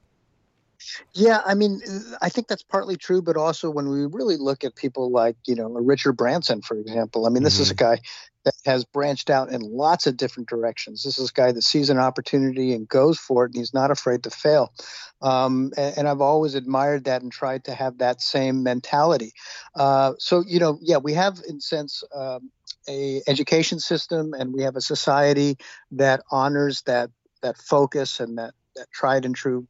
Yeah, 1.14 1.40
I 1.44 1.54
mean, 1.54 1.80
I 2.20 2.28
think 2.28 2.48
that's 2.48 2.62
partly 2.62 2.96
true, 2.96 3.22
but 3.22 3.36
also 3.36 3.70
when 3.70 3.88
we 3.88 4.06
really 4.06 4.36
look 4.36 4.64
at 4.64 4.74
people 4.76 5.10
like, 5.10 5.36
you 5.46 5.54
know, 5.54 5.68
Richard 5.68 6.12
Branson, 6.12 6.62
for 6.62 6.78
example, 6.78 7.26
I 7.26 7.30
mean, 7.30 7.42
this 7.42 7.54
mm-hmm. 7.54 7.62
is 7.62 7.70
a 7.70 7.74
mm-hmm. 7.74 7.94
guy 7.94 8.00
that 8.44 8.54
has 8.64 8.84
branched 8.84 9.28
out 9.28 9.50
in 9.50 9.60
lots 9.60 10.06
of 10.06 10.16
different 10.16 10.48
directions. 10.48 11.02
This 11.02 11.18
is 11.18 11.30
a 11.30 11.32
guy 11.32 11.50
that 11.50 11.62
sees 11.62 11.90
an 11.90 11.98
opportunity 11.98 12.72
and 12.74 12.88
goes 12.88 13.18
for 13.18 13.44
it, 13.44 13.48
and 13.48 13.56
he's 13.56 13.74
not 13.74 13.90
afraid 13.90 14.22
to 14.22 14.30
fail. 14.30 14.72
Um, 15.20 15.72
and, 15.76 15.98
and, 15.98 16.08
I've 16.08 16.20
always 16.20 16.54
admired 16.54 17.04
that 17.04 17.22
and 17.22 17.32
tried 17.32 17.64
to 17.64 17.74
have 17.74 17.98
that 17.98 18.22
same 18.22 18.62
mentality. 18.62 19.32
Uh, 19.74 20.12
so, 20.18 20.44
you 20.46 20.60
know, 20.60 20.78
yeah, 20.80 20.98
we 20.98 21.14
have, 21.14 21.40
in 21.48 21.60
sense, 21.60 22.04
um, 22.14 22.50
a 22.88 23.20
education 23.26 23.80
system, 23.80 24.32
and 24.32 24.52
we 24.52 24.62
have 24.62 24.76
a 24.76 24.80
society 24.80 25.56
that 25.92 26.22
honors 26.30 26.82
that 26.82 27.10
that 27.42 27.58
focus 27.58 28.20
and 28.20 28.38
that 28.38 28.54
that 28.76 28.90
tried 28.92 29.24
and 29.24 29.34
true 29.34 29.66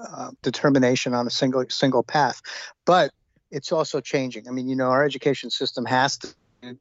uh, 0.00 0.30
determination 0.42 1.14
on 1.14 1.26
a 1.26 1.30
single 1.30 1.64
single 1.68 2.02
path. 2.02 2.40
But 2.84 3.10
it's 3.50 3.72
also 3.72 4.00
changing. 4.00 4.48
I 4.48 4.50
mean, 4.50 4.68
you 4.68 4.76
know, 4.76 4.90
our 4.90 5.04
education 5.04 5.50
system 5.50 5.84
has 5.86 6.18
to 6.18 6.28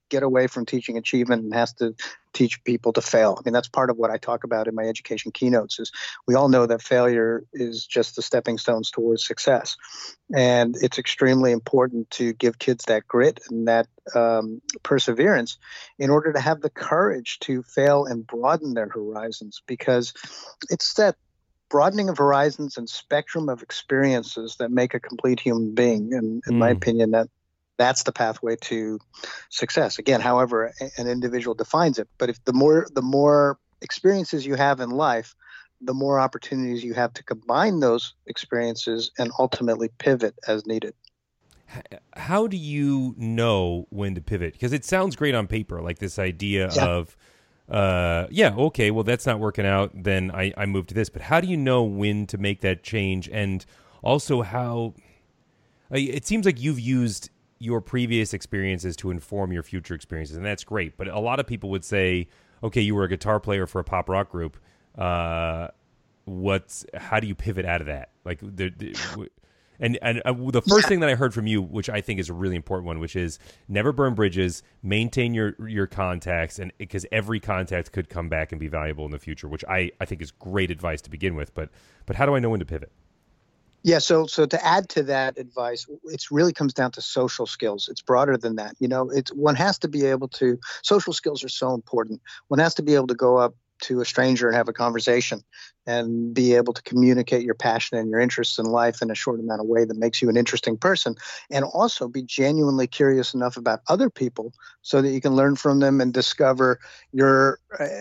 get 0.10 0.24
away 0.24 0.48
from 0.48 0.66
teaching 0.66 0.98
achievement 0.98 1.44
and 1.44 1.54
has 1.54 1.74
to 1.74 1.96
teach 2.34 2.64
people 2.64 2.94
to 2.94 3.02
fail. 3.02 3.38
I 3.38 3.42
mean, 3.46 3.54
that's 3.54 3.68
part 3.68 3.90
of 3.90 3.98
what 3.98 4.12
I 4.12 4.18
talk 4.18 4.44
about 4.44 4.68
in 4.68 4.76
my 4.76 4.84
education 4.84 5.32
keynotes 5.32 5.80
is 5.80 5.92
we 6.28 6.36
all 6.36 6.50
know 6.50 6.66
that 6.66 6.82
failure 6.82 7.44
is 7.54 7.86
just 7.86 8.16
the 8.16 8.22
stepping 8.22 8.58
stones 8.58 8.92
towards 8.92 9.26
success. 9.26 9.76
And 10.36 10.76
it's 10.82 11.00
extremely 11.00 11.52
important 11.52 12.10
to 12.12 12.34
give 12.34 12.60
kids 12.60 12.86
that 12.86 13.08
grit 13.08 13.40
and 13.50 13.68
that 13.68 13.88
um, 14.16 14.62
perseverance 14.84 15.58
in 15.98 16.10
order 16.10 16.34
to 16.34 16.40
have 16.40 16.62
the 16.62 16.70
courage 16.70 17.40
to 17.42 17.64
fail 17.64 18.06
and 18.06 18.26
broaden 18.26 18.74
their 18.74 18.90
horizons 18.90 19.62
because 19.68 20.14
it's 20.70 20.94
that 20.96 21.16
broadening 21.70 22.10
of 22.10 22.18
horizons 22.18 22.78
and 22.78 22.90
spectrum 22.90 23.50
of 23.50 23.62
experiences 23.62 24.56
that 24.60 24.72
make 24.72 24.94
a 24.94 25.00
complete 25.00 25.40
human 25.40 25.74
being. 25.74 26.14
And 26.14 26.42
in 26.48 26.56
mm. 26.56 26.58
my 26.58 26.70
opinion, 26.70 27.12
that 27.12 27.28
that's 27.78 28.04
the 28.04 28.12
pathway 28.12 28.56
to 28.56 29.00
success. 29.50 30.00
Again, 30.00 30.22
however 30.22 30.74
an 30.98 31.08
individual 31.08 31.54
defines 31.54 32.00
it. 32.00 32.08
But 32.18 32.30
if 32.30 32.44
the 32.46 32.54
more 32.54 32.88
the 32.94 33.02
more 33.02 33.60
experiences 33.82 34.46
you 34.46 34.56
have 34.56 34.80
in 34.80 34.90
life, 34.90 35.36
the 35.82 35.94
more 35.94 36.20
opportunities 36.20 36.84
you 36.84 36.94
have 36.94 37.14
to 37.14 37.24
combine 37.24 37.80
those 37.80 38.16
experiences 38.26 39.12
and 39.18 39.32
ultimately 39.38 39.90
pivot 40.00 40.34
as 40.48 40.66
needed. 40.66 40.94
How 42.16 42.48
do 42.48 42.58
you 42.58 43.14
know 43.18 43.88
when 43.90 44.16
to 44.16 44.22
pivot? 44.22 44.54
Because 44.54 44.74
it 44.74 44.86
sounds 44.86 45.16
great 45.16 45.36
on 45.36 45.48
paper, 45.48 45.82
like 45.82 46.00
this 46.00 46.18
idea 46.18 46.70
yeah. 46.74 46.86
of 46.86 47.18
uh, 47.70 48.28
yeah, 48.30 48.54
okay, 48.56 48.92
well, 48.92 49.04
that's 49.04 49.26
not 49.26 49.40
working 49.40 49.66
out. 49.66 49.92
Then 49.94 50.32
I, 50.32 50.54
I 50.56 50.66
move 50.66 50.88
to 50.88 50.94
this. 50.94 51.10
But 51.10 51.24
how 51.24 51.42
do 51.42 51.48
you 51.48 51.58
know 51.58 51.84
when 51.84 52.26
to 52.28 52.38
make 52.38 52.62
that 52.62 52.84
change? 52.84 53.30
And 53.30 53.66
also, 54.02 54.42
how 54.42 54.94
it 55.92 56.26
seems 56.26 56.46
like 56.46 56.62
you've 56.62 56.80
used 56.80 57.30
your 57.60 57.82
previous 57.82 58.34
experiences 58.34 58.96
to 58.98 59.12
inform 59.12 59.52
your 59.52 59.64
future 59.64 59.96
experiences, 59.96 60.38
and 60.38 60.46
that's 60.46 60.64
great. 60.64 60.98
But 60.98 61.08
a 61.08 61.20
lot 61.20 61.40
of 61.40 61.48
people 61.48 61.70
would 61.72 61.84
say, 61.84 62.28
okay, 62.64 62.82
you 62.82 62.96
were 62.96 63.04
a 63.04 63.10
guitar 63.10 63.40
player 63.40 63.66
for 63.66 63.80
a 63.80 63.84
pop 63.84 64.10
rock 64.10 64.30
group. 64.30 64.58
Uh, 64.98 65.70
what's 66.26 66.86
how 66.94 67.20
do 67.20 67.28
you 67.28 67.36
pivot 67.36 67.66
out 67.66 67.82
of 67.82 67.88
that? 67.88 68.12
Like 68.24 68.40
the, 68.42 68.70
the 68.70 68.96
and 69.79 69.98
and 70.01 70.22
uh, 70.25 70.34
the 70.51 70.62
first 70.62 70.88
thing 70.88 71.00
that 71.01 71.10
I 71.10 71.15
heard 71.15 71.34
from 71.34 71.48
you, 71.48 71.62
which 71.62 71.89
I 71.89 72.01
think 72.01 72.19
is 72.19 72.29
a 72.29 72.34
really 72.34 72.55
important 72.55 72.88
one, 72.88 73.00
which 73.00 73.15
is 73.15 73.39
never 73.67 73.91
burn 73.91 74.15
bridges, 74.15 74.63
maintain 74.81 75.34
your 75.34 75.55
your 75.67 75.88
contacts, 75.88 76.60
and 76.60 76.72
because 76.77 77.05
every 77.12 77.39
contact 77.39 77.91
could 77.91 78.10
come 78.10 78.29
back 78.29 78.51
and 78.51 78.60
be 78.60 78.67
valuable 78.67 79.05
in 79.05 79.12
the 79.12 79.19
future, 79.19 79.48
which 79.48 79.63
I 79.69 79.91
I 80.00 80.05
think 80.05 80.22
is 80.22 80.31
great 80.31 80.72
advice 80.72 81.01
to 81.03 81.10
begin 81.10 81.36
with. 81.36 81.53
But 81.53 81.69
but 82.05 82.15
how 82.15 82.25
do 82.25 82.36
I 82.36 82.39
know 82.39 82.50
when 82.50 82.60
to 82.60 82.65
pivot? 82.65 82.91
Yeah, 83.84 84.00
so 84.00 84.25
so 84.25 84.46
to 84.46 84.65
add 84.65 84.89
to 84.89 85.03
that 85.03 85.38
advice, 85.38 85.86
it 86.05 86.25
really 86.31 86.53
comes 86.53 86.74
down 86.74 86.91
to 86.91 87.01
social 87.01 87.46
skills. 87.46 87.88
It's 87.89 88.01
broader 88.01 88.36
than 88.36 88.55
that. 88.55 88.75
You 88.79 88.88
know, 88.88 89.10
it's 89.10 89.31
one 89.31 89.55
has 89.55 89.77
to 89.79 89.88
be 89.88 90.05
able 90.05 90.27
to 90.29 90.60
social 90.81 91.13
skills 91.13 91.43
are 91.43 91.50
so 91.50 91.74
important. 91.74 92.22
One 92.48 92.60
has 92.60 92.74
to 92.75 92.84
be 92.84 92.96
able 92.96 93.07
to 93.07 93.15
go 93.15 93.38
up 93.38 93.55
to 93.81 94.01
a 94.01 94.05
stranger 94.05 94.48
and 94.48 94.55
have 94.55 94.67
a 94.67 94.74
conversation 94.74 95.43
and 95.86 96.34
be 96.34 96.53
able 96.53 96.74
to 96.74 96.81
communicate 96.84 97.43
your 97.43 97.55
passion 97.55 97.98
and 97.98 98.10
your 98.10 98.19
interests 98.19 98.60
in 98.60 98.65
life 98.65 99.01
in 99.01 99.10
a 99.10 99.15
short 99.15 99.39
amount 99.39 99.62
of 99.62 99.67
way 99.67 99.86
that 99.86 99.98
makes 99.98 100.22
you 100.22 100.29
an 100.29 100.38
interesting 100.38 100.77
person. 100.77 101.15
And 101.50 101.63
also 101.63 102.07
be 102.07 102.22
genuinely 102.22 102.88
curious 102.88 103.34
enough 103.34 103.57
about 103.57 103.79
other 103.88 104.10
people 104.10 104.53
so 104.81 105.01
that 105.01 105.12
you 105.12 105.22
can 105.22 105.36
learn 105.36 105.55
from 105.55 105.79
them 105.79 106.01
and 106.01 106.13
discover 106.13 106.79
your 107.13 107.60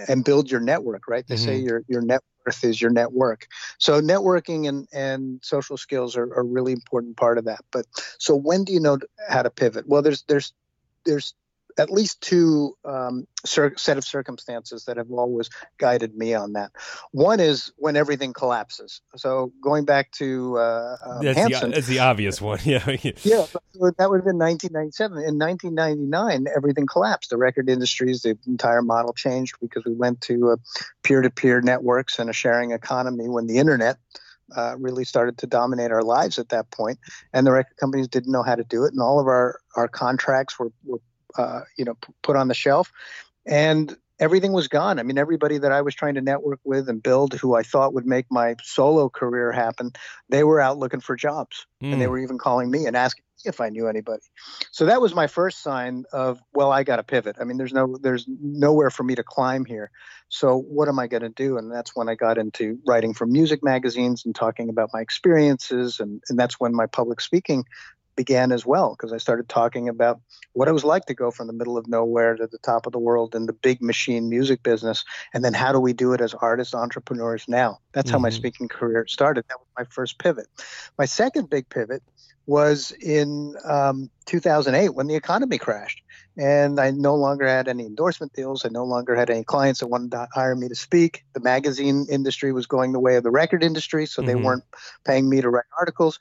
and 0.09 0.25
build 0.25 0.50
your 0.50 0.61
network 0.61 1.06
right? 1.09 1.26
They 1.26 1.37
mm-hmm. 1.37 1.45
say 1.45 1.56
your 1.56 1.83
your 1.88 2.02
net 2.02 2.21
worth 2.45 2.64
is 2.64 2.80
your 2.80 2.90
network. 2.90 3.47
So 3.78 4.00
networking 4.00 4.68
and 4.68 4.88
and 4.92 5.40
social 5.42 5.76
skills 5.76 6.16
are 6.16 6.33
a 6.33 6.42
really 6.42 6.73
important 6.73 7.16
part 7.16 7.38
of 7.38 7.45
that. 7.45 7.61
But 7.71 7.87
so 8.18 8.35
when 8.35 8.64
do 8.64 8.73
you 8.73 8.80
know 8.80 8.99
how 9.28 9.42
to 9.42 9.50
pivot? 9.50 9.87
Well 9.87 10.02
there's 10.02 10.23
there's 10.28 10.52
there's 11.04 11.35
at 11.78 11.90
least 11.90 12.21
two 12.21 12.75
um, 12.85 13.26
set 13.45 13.99
of 13.99 14.04
circumstances 14.04 14.85
that 14.85 14.97
have 14.97 15.11
always 15.11 15.50
guided 15.78 16.16
me 16.16 16.35
on 16.35 16.54
that. 16.54 16.73
One 17.12 17.40
is 17.40 17.73
when 17.76 17.97
everything 17.97 18.33
collapses. 18.33 19.00
So 19.16 19.52
going 19.62 19.85
back 19.85 20.11
to 20.12 20.59
uh, 20.59 20.97
um, 21.04 21.25
that's, 21.25 21.38
Hanson, 21.38 21.71
the, 21.71 21.75
that's 21.76 21.87
the 21.87 21.99
obvious 22.00 22.40
one. 22.40 22.59
Yeah, 22.64 22.85
yeah. 23.02 23.47
That 23.99 24.11
would 24.11 24.16
have 24.16 24.25
been 24.25 24.38
1997. 24.38 25.18
In 25.18 25.38
1999, 25.38 26.47
everything 26.54 26.87
collapsed. 26.87 27.30
The 27.30 27.37
record 27.37 27.68
industries, 27.68 28.23
the 28.23 28.38
entire 28.47 28.83
model 28.83 29.12
changed 29.12 29.56
because 29.61 29.85
we 29.85 29.92
went 29.92 30.21
to 30.23 30.50
uh, 30.50 30.56
peer-to-peer 31.02 31.61
networks 31.61 32.18
and 32.18 32.30
a 32.30 32.33
sharing 32.33 32.73
economy 32.73 33.28
when 33.28 33.47
the 33.47 33.59
internet. 33.59 33.99
Uh, 34.54 34.76
really 34.78 35.02
started 35.02 35.37
to 35.37 35.45
dominate 35.45 35.90
our 35.90 36.04
lives 36.04 36.38
at 36.38 36.50
that 36.50 36.71
point, 36.71 37.00
and 37.33 37.45
the 37.45 37.50
record 37.50 37.76
companies 37.78 38.06
didn't 38.06 38.30
know 38.30 38.45
how 38.45 38.54
to 38.54 38.62
do 38.62 38.85
it, 38.85 38.92
and 38.92 39.02
all 39.02 39.18
of 39.18 39.26
our 39.26 39.59
our 39.75 39.88
contracts 39.88 40.56
were, 40.56 40.71
were 40.85 41.00
uh, 41.37 41.61
you 41.76 41.85
know, 41.85 41.95
p- 41.95 42.12
put 42.23 42.37
on 42.37 42.49
the 42.49 42.55
shelf, 42.55 42.93
and 43.47 43.97
everything 44.19 44.52
was 44.52 44.69
gone. 44.69 44.99
I 44.99 45.02
mean, 45.02 45.19
everybody 45.19 45.59
that 45.59 45.73
I 45.73 45.83
was 45.83 45.95
trying 45.95 46.14
to 46.14 46.21
network 46.21 46.61
with 46.64 46.88
and 46.88 47.02
build, 47.02 47.35
who 47.35 47.55
I 47.55 47.62
thought 47.62 47.95
would 47.95 48.07
make 48.07 48.26
my 48.31 48.57
solo 48.62 49.09
career 49.09 49.52
happen, 49.52 49.93
they 50.28 50.45
were 50.45 50.61
out 50.61 50.78
looking 50.78 51.00
for 51.00 51.16
jobs, 51.16 51.66
mm. 51.83 51.93
and 51.93 52.00
they 52.00 52.07
hmm. 52.07 52.12
were 52.12 52.19
even 52.19 52.38
calling 52.38 52.71
me 52.71 52.87
and 52.87 52.97
asking 52.97 53.25
if 53.45 53.61
I 53.61 53.69
knew 53.69 53.87
anybody. 53.87 54.23
So 54.71 54.87
that 54.87 55.00
was 55.00 55.14
my 55.14 55.26
first 55.26 55.62
sign 55.62 56.05
of, 56.12 56.40
well, 56.55 56.73
I 56.73 56.83
got 56.83 56.97
to 56.97 57.02
pivot. 57.02 57.37
I 57.40 57.45
mean, 57.45 57.59
there's 57.59 57.73
no, 57.73 57.97
there's 58.00 58.26
nowhere 58.28 58.90
for 58.90 59.02
me 59.02 59.14
to 59.14 59.23
climb 59.23 59.64
here. 59.64 59.90
So 60.28 60.59
what 60.59 60.88
am 60.88 60.99
I 60.99 61.07
going 61.07 61.23
to 61.23 61.28
do? 61.28 61.59
And 61.59 61.71
that's 61.71 61.95
when 61.95 62.09
I 62.09 62.14
got 62.14 62.38
into 62.38 62.78
writing 62.87 63.14
for 63.14 63.26
music 63.26 63.62
magazines 63.62 64.25
and 64.25 64.35
talking 64.35 64.69
about 64.69 64.90
my 64.93 65.00
experiences, 65.00 66.00
and, 66.00 66.23
and 66.28 66.38
that's 66.38 66.59
when 66.59 66.75
my 66.75 66.87
public 66.87 67.21
speaking 67.21 67.64
began 68.17 68.51
as 68.51 68.67
well 68.67 68.97
because 68.97 69.13
I 69.13 69.19
started 69.19 69.49
talking 69.49 69.89
about 69.89 70.21
what 70.55 70.69
it 70.69 70.73
was 70.73 70.85
like 70.85 71.05
to 71.07 71.15
go 71.15 71.31
from 71.31 71.47
the 71.47 71.53
middle 71.53 71.79
of 71.79 71.87
nowhere 71.87 72.35
to 72.35 72.47
the 72.47 72.59
top 72.59 72.87
of 72.87 72.93
the 72.93 72.99
world 72.99 73.35
in 73.35 73.47
the 73.47 73.53
big 73.53 73.81
machine 73.83 74.29
music 74.29 74.63
business. 74.63 75.05
And 75.33 75.45
then 75.45 75.55
how 75.55 75.73
do 75.73 75.79
we 75.79 75.93
do 75.93 76.13
it 76.13 76.21
as 76.21 76.35
artists, 76.35 76.75
entrepreneurs 76.75 77.45
now? 77.47 77.79
That's 77.93 78.09
mm-hmm. 78.09 78.15
how 78.15 78.19
my 78.19 78.31
mm-hmm. 78.31 78.37
speaking 78.37 78.69
career 78.69 79.07
started. 79.07 79.45
That 79.49 79.59
was 79.61 79.69
my 79.79 79.85
first 79.91 80.19
pivot. 80.19 80.47
My 80.99 81.05
second 81.05 81.51
big 81.51 81.69
pivot 81.69 82.03
was 82.47 82.93
in 82.93 83.57
um, 83.65 84.09
2008 84.27 84.95
when 84.95 85.09
the 85.09 85.17
economy 85.17 85.59
crashed. 85.59 86.03
And 86.39 86.79
I 86.79 86.91
no 86.91 87.15
longer 87.15 87.47
had 87.49 87.67
any 87.67 87.87
endorsement 87.87 88.33
deals. 88.35 88.65
I 88.65 88.69
no 88.69 88.85
longer 88.85 89.17
had 89.17 89.31
any 89.31 89.43
clients 89.43 89.81
that 89.81 89.89
wanted 89.89 90.13
to 90.13 90.29
hire 90.33 90.55
me 90.55 90.69
to 90.69 90.75
speak. 90.75 91.25
The 91.33 91.41
magazine 91.41 92.07
industry 92.09 92.53
was 92.53 92.67
going 92.67 92.93
the 92.93 93.01
way 93.01 93.17
of 93.17 93.25
the 93.25 93.31
record 93.31 93.65
industry, 93.65 94.07
so 94.07 94.23
mm-hmm. 94.23 94.29
they 94.29 94.35
weren't 94.37 94.65
paying 95.05 95.29
me 95.29 95.41
to 95.41 95.51
write 95.51 95.65
articles 95.79 96.19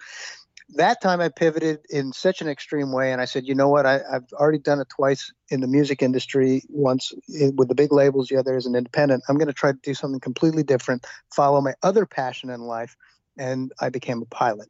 that 0.70 1.02
time 1.02 1.22
I 1.22 1.30
pivoted 1.30 1.80
in 1.90 2.12
such 2.12 2.42
an 2.42 2.48
extreme 2.48 2.92
way, 2.92 3.12
and 3.12 3.22
I 3.22 3.26
said, 3.26 3.46
you 3.46 3.56
know 3.56 3.70
what? 3.70 3.86
I, 3.86 4.00
have 4.12 4.26
already 4.34 4.58
done 4.58 4.80
it 4.80 4.90
twice 4.90 5.32
in 5.50 5.62
the 5.62 5.68
music 5.68 6.02
industry. 6.02 6.64
Once 6.70 7.14
eh, 7.40 7.52
with 7.56 7.68
the 7.68 7.76
big 7.76 7.92
labels, 7.92 8.28
the 8.28 8.38
other 8.38 8.56
as 8.56 8.66
an 8.66 8.76
independent. 8.76 9.24
I'm 9.30 9.38
going 9.38 9.48
to 9.48 9.54
try 9.54 9.72
to 9.72 9.80
do 9.84 9.94
something 9.94 10.20
completely 10.20 10.64
different, 10.64 11.06
follow 11.36 11.62
my 11.62 11.74
other 11.84 12.06
passion 12.06 12.50
in 12.50 12.62
life, 12.62 12.96
and 13.38 13.72
I 13.80 13.90
became 13.90 14.22
a 14.22 14.26
pilot. 14.26 14.70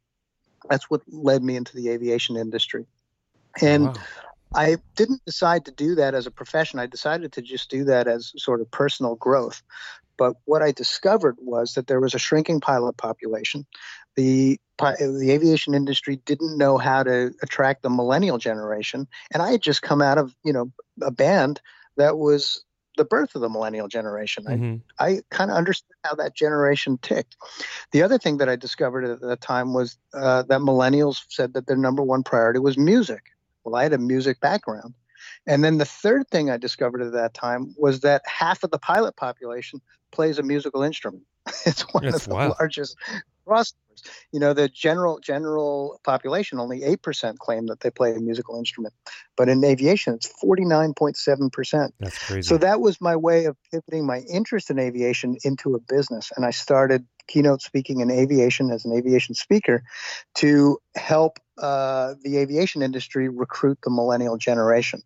That's 0.68 0.90
what 0.90 1.02
led 1.08 1.42
me 1.42 1.56
into 1.56 1.74
the 1.74 1.88
aviation 1.90 2.36
industry, 2.36 2.86
and. 3.60 3.86
Wow. 3.86 3.94
I 4.54 4.76
didn't 4.94 5.22
decide 5.26 5.66
to 5.66 5.70
do 5.72 5.96
that 5.96 6.14
as 6.14 6.26
a 6.26 6.30
profession. 6.30 6.78
I 6.78 6.86
decided 6.86 7.32
to 7.32 7.42
just 7.42 7.68
do 7.68 7.84
that 7.84 8.06
as 8.06 8.32
sort 8.36 8.62
of 8.62 8.70
personal 8.70 9.16
growth. 9.16 9.60
But 10.18 10.34
what 10.44 10.62
I 10.62 10.72
discovered 10.72 11.36
was 11.38 11.74
that 11.74 11.86
there 11.86 12.00
was 12.00 12.14
a 12.14 12.18
shrinking 12.18 12.60
pilot 12.60 12.96
population. 12.96 13.66
The 14.16 14.58
the 14.78 15.30
aviation 15.30 15.74
industry 15.74 16.20
didn't 16.26 16.58
know 16.58 16.76
how 16.76 17.02
to 17.02 17.32
attract 17.42 17.82
the 17.82 17.90
millennial 17.90 18.38
generation, 18.38 19.08
and 19.32 19.42
I 19.42 19.52
had 19.52 19.62
just 19.62 19.82
come 19.82 20.02
out 20.02 20.18
of 20.18 20.34
you 20.44 20.52
know 20.52 20.72
a 21.02 21.10
band 21.10 21.60
that 21.96 22.18
was 22.18 22.62
the 22.96 23.04
birth 23.04 23.34
of 23.34 23.42
the 23.42 23.48
millennial 23.48 23.88
generation. 23.88 24.44
Mm-hmm. 24.44 24.76
I, 24.98 25.08
I 25.08 25.20
kind 25.30 25.50
of 25.50 25.56
understood 25.56 25.94
how 26.02 26.14
that 26.16 26.34
generation 26.34 26.98
ticked. 27.00 27.36
The 27.92 28.02
other 28.02 28.18
thing 28.18 28.38
that 28.38 28.48
I 28.48 28.56
discovered 28.56 29.04
at 29.04 29.20
the 29.20 29.36
time 29.36 29.74
was 29.74 29.98
uh, 30.14 30.42
that 30.44 30.60
millennials 30.60 31.22
said 31.28 31.54
that 31.54 31.66
their 31.66 31.76
number 31.76 32.02
one 32.02 32.22
priority 32.22 32.58
was 32.58 32.78
music. 32.78 33.22
Well, 33.64 33.74
I 33.74 33.82
had 33.82 33.92
a 33.92 33.98
music 33.98 34.40
background. 34.40 34.94
And 35.46 35.62
then 35.62 35.78
the 35.78 35.84
third 35.84 36.28
thing 36.28 36.50
I 36.50 36.56
discovered 36.56 37.02
at 37.02 37.12
that 37.12 37.34
time 37.34 37.74
was 37.78 38.00
that 38.00 38.22
half 38.26 38.64
of 38.64 38.70
the 38.70 38.78
pilot 38.78 39.16
population 39.16 39.80
plays 40.12 40.38
a 40.38 40.42
musical 40.42 40.82
instrument. 40.82 41.22
it's 41.66 41.82
one 41.92 42.04
That's 42.04 42.16
of 42.16 42.28
the 42.28 42.34
wild. 42.34 42.56
largest 42.58 42.96
crostovers. 43.46 43.74
You 44.30 44.40
know, 44.40 44.52
the 44.52 44.68
general 44.68 45.20
general 45.20 46.00
population 46.04 46.60
only 46.60 46.82
eight 46.82 47.00
percent 47.00 47.38
claim 47.38 47.66
that 47.66 47.80
they 47.80 47.90
play 47.90 48.14
a 48.14 48.20
musical 48.20 48.58
instrument, 48.58 48.92
but 49.36 49.48
in 49.48 49.64
aviation 49.64 50.14
it's 50.14 50.26
forty 50.26 50.66
nine 50.66 50.92
point 50.92 51.16
seven 51.16 51.48
percent. 51.48 51.94
That's 51.98 52.18
crazy. 52.18 52.46
So 52.46 52.58
that 52.58 52.80
was 52.80 53.00
my 53.00 53.16
way 53.16 53.46
of 53.46 53.56
pivoting 53.72 54.06
my 54.06 54.18
interest 54.30 54.70
in 54.70 54.78
aviation 54.78 55.38
into 55.44 55.74
a 55.74 55.78
business, 55.78 56.30
and 56.36 56.44
I 56.44 56.50
started 56.50 57.06
keynote 57.26 57.62
speaking 57.62 58.00
in 58.00 58.10
aviation 58.10 58.70
as 58.70 58.84
an 58.84 58.92
aviation 58.92 59.34
speaker 59.34 59.82
to 60.36 60.78
help 60.94 61.38
uh, 61.58 62.14
the 62.22 62.36
aviation 62.36 62.82
industry 62.82 63.28
recruit 63.28 63.78
the 63.82 63.90
millennial 63.90 64.36
generation. 64.36 65.02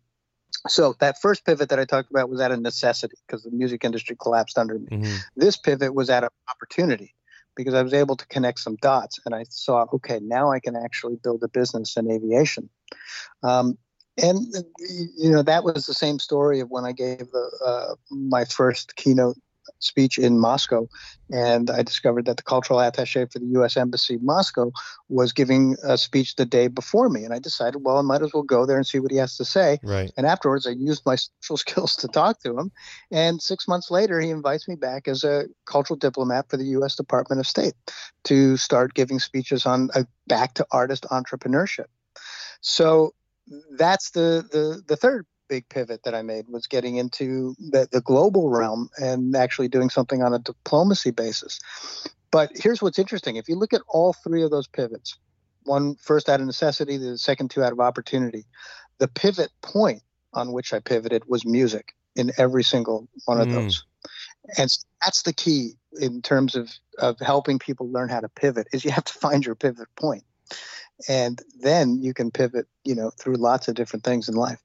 So 0.67 0.95
that 0.99 1.19
first 1.21 1.45
pivot 1.45 1.69
that 1.69 1.79
I 1.79 1.85
talked 1.85 2.11
about 2.11 2.29
was 2.29 2.39
out 2.39 2.51
of 2.51 2.61
necessity 2.61 3.15
because 3.25 3.43
the 3.43 3.51
music 3.51 3.83
industry 3.83 4.15
collapsed 4.19 4.57
under 4.57 4.77
me. 4.77 4.87
Mm-hmm. 4.91 5.15
This 5.35 5.57
pivot 5.57 5.95
was 5.95 6.09
out 6.09 6.23
of 6.23 6.29
opportunity 6.49 7.15
because 7.55 7.73
I 7.73 7.81
was 7.81 7.93
able 7.93 8.15
to 8.15 8.27
connect 8.27 8.59
some 8.59 8.77
dots 8.81 9.19
and 9.25 9.33
I 9.33 9.43
saw, 9.49 9.85
okay, 9.93 10.19
now 10.21 10.51
I 10.51 10.59
can 10.59 10.75
actually 10.75 11.15
build 11.15 11.43
a 11.43 11.47
business 11.47 11.97
in 11.97 12.11
aviation. 12.11 12.69
Um, 13.43 13.77
and 14.21 14.53
you 15.17 15.31
know 15.31 15.41
that 15.41 15.63
was 15.63 15.85
the 15.85 15.93
same 15.93 16.19
story 16.19 16.59
of 16.59 16.69
when 16.69 16.83
I 16.83 16.91
gave 16.91 17.31
the, 17.31 17.49
uh, 17.65 17.95
my 18.09 18.45
first 18.45 18.95
keynote 18.97 19.37
speech 19.79 20.17
in 20.17 20.39
Moscow, 20.39 20.87
and 21.31 21.69
I 21.69 21.81
discovered 21.83 22.25
that 22.25 22.37
the 22.37 22.43
cultural 22.43 22.79
attaché 22.79 23.31
for 23.31 23.39
the 23.39 23.45
U.S. 23.47 23.77
Embassy 23.77 24.15
in 24.15 24.25
Moscow 24.25 24.71
was 25.09 25.31
giving 25.31 25.75
a 25.83 25.97
speech 25.97 26.35
the 26.35 26.45
day 26.45 26.67
before 26.67 27.09
me, 27.09 27.23
and 27.23 27.33
I 27.33 27.39
decided, 27.39 27.83
well, 27.83 27.97
I 27.97 28.01
might 28.01 28.21
as 28.21 28.33
well 28.33 28.43
go 28.43 28.65
there 28.65 28.77
and 28.77 28.85
see 28.85 28.99
what 28.99 29.11
he 29.11 29.17
has 29.17 29.37
to 29.37 29.45
say. 29.45 29.79
Right. 29.83 30.11
And 30.17 30.25
afterwards, 30.25 30.67
I 30.67 30.71
used 30.71 31.03
my 31.05 31.15
social 31.41 31.57
skills 31.57 31.95
to 31.97 32.07
talk 32.07 32.41
to 32.41 32.57
him, 32.57 32.71
and 33.11 33.41
six 33.41 33.67
months 33.67 33.91
later, 33.91 34.19
he 34.19 34.29
invites 34.29 34.67
me 34.67 34.75
back 34.75 35.07
as 35.07 35.23
a 35.23 35.45
cultural 35.65 35.97
diplomat 35.97 36.49
for 36.49 36.57
the 36.57 36.65
U.S. 36.65 36.95
Department 36.95 37.39
of 37.39 37.47
State 37.47 37.73
to 38.25 38.57
start 38.57 38.93
giving 38.93 39.19
speeches 39.19 39.65
on 39.65 39.89
uh, 39.95 40.03
back 40.27 40.53
to 40.55 40.65
artist 40.71 41.05
entrepreneurship. 41.11 41.85
So 42.61 43.13
that's 43.77 44.11
the 44.11 44.45
the 44.51 44.81
the 44.87 44.95
third 44.95 45.25
big 45.51 45.67
pivot 45.67 46.03
that 46.03 46.15
I 46.15 46.21
made 46.21 46.47
was 46.47 46.65
getting 46.65 46.95
into 46.95 47.55
the, 47.59 47.85
the 47.91 47.99
global 47.99 48.49
realm 48.49 48.89
and 48.97 49.35
actually 49.35 49.67
doing 49.67 49.89
something 49.89 50.23
on 50.23 50.33
a 50.33 50.39
diplomacy 50.39 51.11
basis. 51.11 51.59
But 52.31 52.51
here's 52.55 52.81
what's 52.81 52.97
interesting: 52.97 53.35
if 53.35 53.49
you 53.49 53.57
look 53.57 53.73
at 53.73 53.81
all 53.89 54.13
three 54.13 54.43
of 54.43 54.51
those 54.51 54.67
pivots, 54.67 55.17
one 55.63 55.95
first 55.95 56.29
out 56.29 56.39
of 56.39 56.45
necessity, 56.45 56.95
the 56.95 57.17
second 57.17 57.51
two 57.51 57.63
out 57.63 57.73
of 57.73 57.81
opportunity, 57.81 58.45
the 58.99 59.09
pivot 59.09 59.51
point 59.61 60.01
on 60.33 60.53
which 60.53 60.73
I 60.73 60.79
pivoted 60.79 61.23
was 61.27 61.45
music. 61.45 61.93
in 62.15 62.31
every 62.37 62.63
single 62.63 63.07
one 63.25 63.39
of 63.39 63.47
mm. 63.47 63.53
those. 63.53 63.85
And 64.57 64.69
that's 65.01 65.23
the 65.23 65.33
key 65.33 65.73
in 65.99 66.21
terms 66.21 66.55
of, 66.55 66.71
of 66.97 67.19
helping 67.19 67.59
people 67.59 67.91
learn 67.91 68.09
how 68.09 68.19
to 68.19 68.29
pivot 68.29 68.67
is 68.73 68.83
you 68.83 68.91
have 68.91 69.05
to 69.05 69.13
find 69.13 69.45
your 69.45 69.55
pivot 69.55 69.87
point. 69.95 70.23
And 71.07 71.41
then 71.59 72.01
you 72.01 72.13
can 72.13 72.31
pivot, 72.31 72.67
you 72.83 72.95
know, 72.95 73.11
through 73.11 73.35
lots 73.35 73.67
of 73.67 73.75
different 73.75 74.03
things 74.03 74.29
in 74.29 74.35
life. 74.35 74.59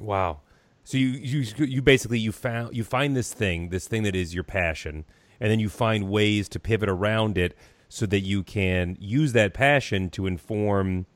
Wow. 0.00 0.40
So 0.84 0.98
you 0.98 1.08
you 1.08 1.64
you 1.64 1.82
basically 1.82 2.18
you 2.18 2.32
found 2.32 2.74
you 2.74 2.84
find 2.84 3.16
this 3.16 3.32
thing, 3.32 3.68
this 3.68 3.86
thing 3.86 4.02
that 4.04 4.16
is 4.16 4.34
your 4.34 4.44
passion, 4.44 5.04
and 5.38 5.50
then 5.50 5.60
you 5.60 5.68
find 5.68 6.08
ways 6.08 6.48
to 6.50 6.60
pivot 6.60 6.88
around 6.88 7.38
it 7.38 7.56
so 7.88 8.06
that 8.06 8.20
you 8.20 8.42
can 8.42 8.96
use 9.00 9.32
that 9.32 9.52
passion 9.52 10.10
to 10.10 10.26
inform 10.26 11.06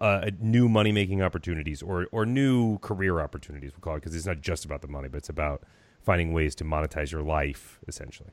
uh, 0.00 0.30
new 0.40 0.68
money 0.68 0.92
making 0.92 1.22
opportunities 1.22 1.82
or 1.82 2.06
or 2.12 2.24
new 2.24 2.78
career 2.78 3.20
opportunities. 3.20 3.72
We 3.74 3.80
call 3.80 3.96
it 3.96 4.00
because 4.00 4.14
it's 4.14 4.26
not 4.26 4.40
just 4.40 4.64
about 4.64 4.82
the 4.82 4.88
money, 4.88 5.08
but 5.08 5.18
it's 5.18 5.28
about 5.28 5.64
finding 6.00 6.32
ways 6.32 6.54
to 6.56 6.64
monetize 6.64 7.10
your 7.10 7.22
life 7.22 7.80
essentially. 7.88 8.30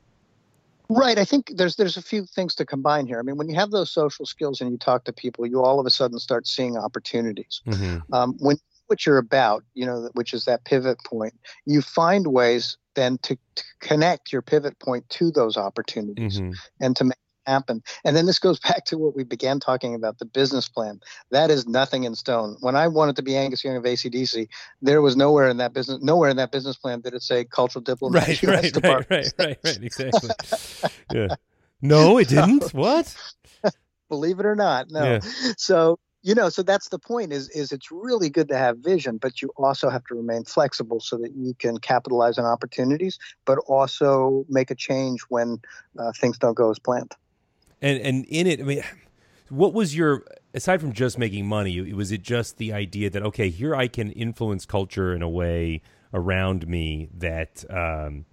Right. 0.88 1.18
I 1.18 1.24
think 1.24 1.52
there's 1.56 1.76
there's 1.76 1.96
a 1.96 2.02
few 2.02 2.26
things 2.26 2.54
to 2.56 2.66
combine 2.66 3.06
here. 3.06 3.20
I 3.20 3.22
mean, 3.22 3.36
when 3.36 3.48
you 3.48 3.54
have 3.54 3.70
those 3.70 3.90
social 3.90 4.26
skills 4.26 4.60
and 4.60 4.70
you 4.70 4.76
talk 4.76 5.04
to 5.04 5.12
people, 5.12 5.46
you 5.46 5.62
all 5.62 5.78
of 5.78 5.86
a 5.86 5.90
sudden 5.90 6.18
start 6.18 6.48
seeing 6.48 6.76
opportunities. 6.76 7.62
Mm-hmm. 7.66 8.12
Um, 8.12 8.36
when 8.40 8.56
what 8.90 9.06
you're 9.06 9.18
about, 9.18 9.64
you 9.74 9.86
know, 9.86 10.10
which 10.14 10.34
is 10.34 10.44
that 10.44 10.64
pivot 10.64 10.98
point, 11.04 11.34
you 11.64 11.80
find 11.80 12.26
ways 12.26 12.76
then 12.96 13.18
to, 13.18 13.38
to 13.54 13.64
connect 13.80 14.32
your 14.32 14.42
pivot 14.42 14.78
point 14.80 15.08
to 15.08 15.30
those 15.30 15.56
opportunities 15.56 16.40
mm-hmm. 16.40 16.52
and 16.80 16.96
to 16.96 17.04
make 17.04 17.12
it 17.12 17.50
happen. 17.50 17.82
And 18.04 18.16
then 18.16 18.26
this 18.26 18.40
goes 18.40 18.58
back 18.68 18.84
to 18.86 18.98
what 18.98 19.14
we 19.14 19.22
began 19.22 19.60
talking 19.60 19.94
about 19.94 20.18
the 20.18 20.24
business 20.24 20.68
plan. 20.68 21.00
That 21.30 21.50
is 21.50 21.68
nothing 21.68 22.02
in 22.02 22.16
stone. 22.16 22.56
When 22.60 22.74
I 22.74 22.88
wanted 22.88 23.14
to 23.16 23.22
be 23.22 23.36
Angus 23.36 23.64
Young 23.64 23.76
of 23.76 23.84
ACDC, 23.84 24.48
there 24.82 25.00
was 25.00 25.16
nowhere 25.16 25.48
in 25.48 25.58
that 25.58 25.72
business 25.72 26.02
nowhere 26.02 26.28
in 26.28 26.36
that 26.38 26.50
business 26.50 26.76
plan 26.76 27.00
did 27.00 27.14
it 27.14 27.22
say 27.22 27.44
cultural 27.44 27.82
diplomat. 27.82 28.26
Right, 28.42 28.42
right, 28.42 28.76
right, 28.82 29.10
right, 29.10 29.32
right, 29.38 29.58
right, 29.64 29.82
exactly. 29.82 30.30
yeah. 31.14 31.28
No, 31.80 32.18
it 32.18 32.28
didn't. 32.28 32.74
what? 32.74 33.14
Believe 34.08 34.40
it 34.40 34.46
or 34.46 34.56
not, 34.56 34.90
no. 34.90 35.04
Yeah. 35.04 35.20
So 35.56 35.98
you 36.22 36.34
know 36.34 36.48
so 36.48 36.62
that's 36.62 36.88
the 36.88 36.98
point 36.98 37.32
is 37.32 37.48
is 37.50 37.72
it's 37.72 37.90
really 37.90 38.28
good 38.28 38.48
to 38.48 38.56
have 38.56 38.78
vision 38.78 39.16
but 39.16 39.40
you 39.40 39.50
also 39.56 39.88
have 39.88 40.04
to 40.04 40.14
remain 40.14 40.44
flexible 40.44 41.00
so 41.00 41.16
that 41.16 41.32
you 41.34 41.54
can 41.58 41.78
capitalize 41.78 42.38
on 42.38 42.44
opportunities 42.44 43.18
but 43.44 43.58
also 43.66 44.44
make 44.48 44.70
a 44.70 44.74
change 44.74 45.20
when 45.28 45.58
uh, 45.98 46.12
things 46.12 46.38
don't 46.38 46.54
go 46.54 46.70
as 46.70 46.78
planned 46.78 47.14
and 47.82 48.00
and 48.00 48.24
in 48.26 48.46
it, 48.46 48.60
I 48.60 48.64
mean, 48.64 48.82
what 49.48 49.72
was 49.72 49.96
your 49.96 50.24
aside 50.54 50.80
from 50.80 50.92
just 50.92 51.18
making 51.18 51.46
money? 51.46 51.92
Was 51.92 52.12
it 52.12 52.22
just 52.22 52.58
the 52.58 52.72
idea 52.72 53.10
that 53.10 53.22
okay, 53.22 53.48
here 53.48 53.74
I 53.74 53.88
can 53.88 54.10
influence 54.12 54.66
culture 54.66 55.14
in 55.14 55.22
a 55.22 55.28
way 55.28 55.82
around 56.12 56.68
me 56.68 57.08
that 57.16 57.64
um, 57.70 58.26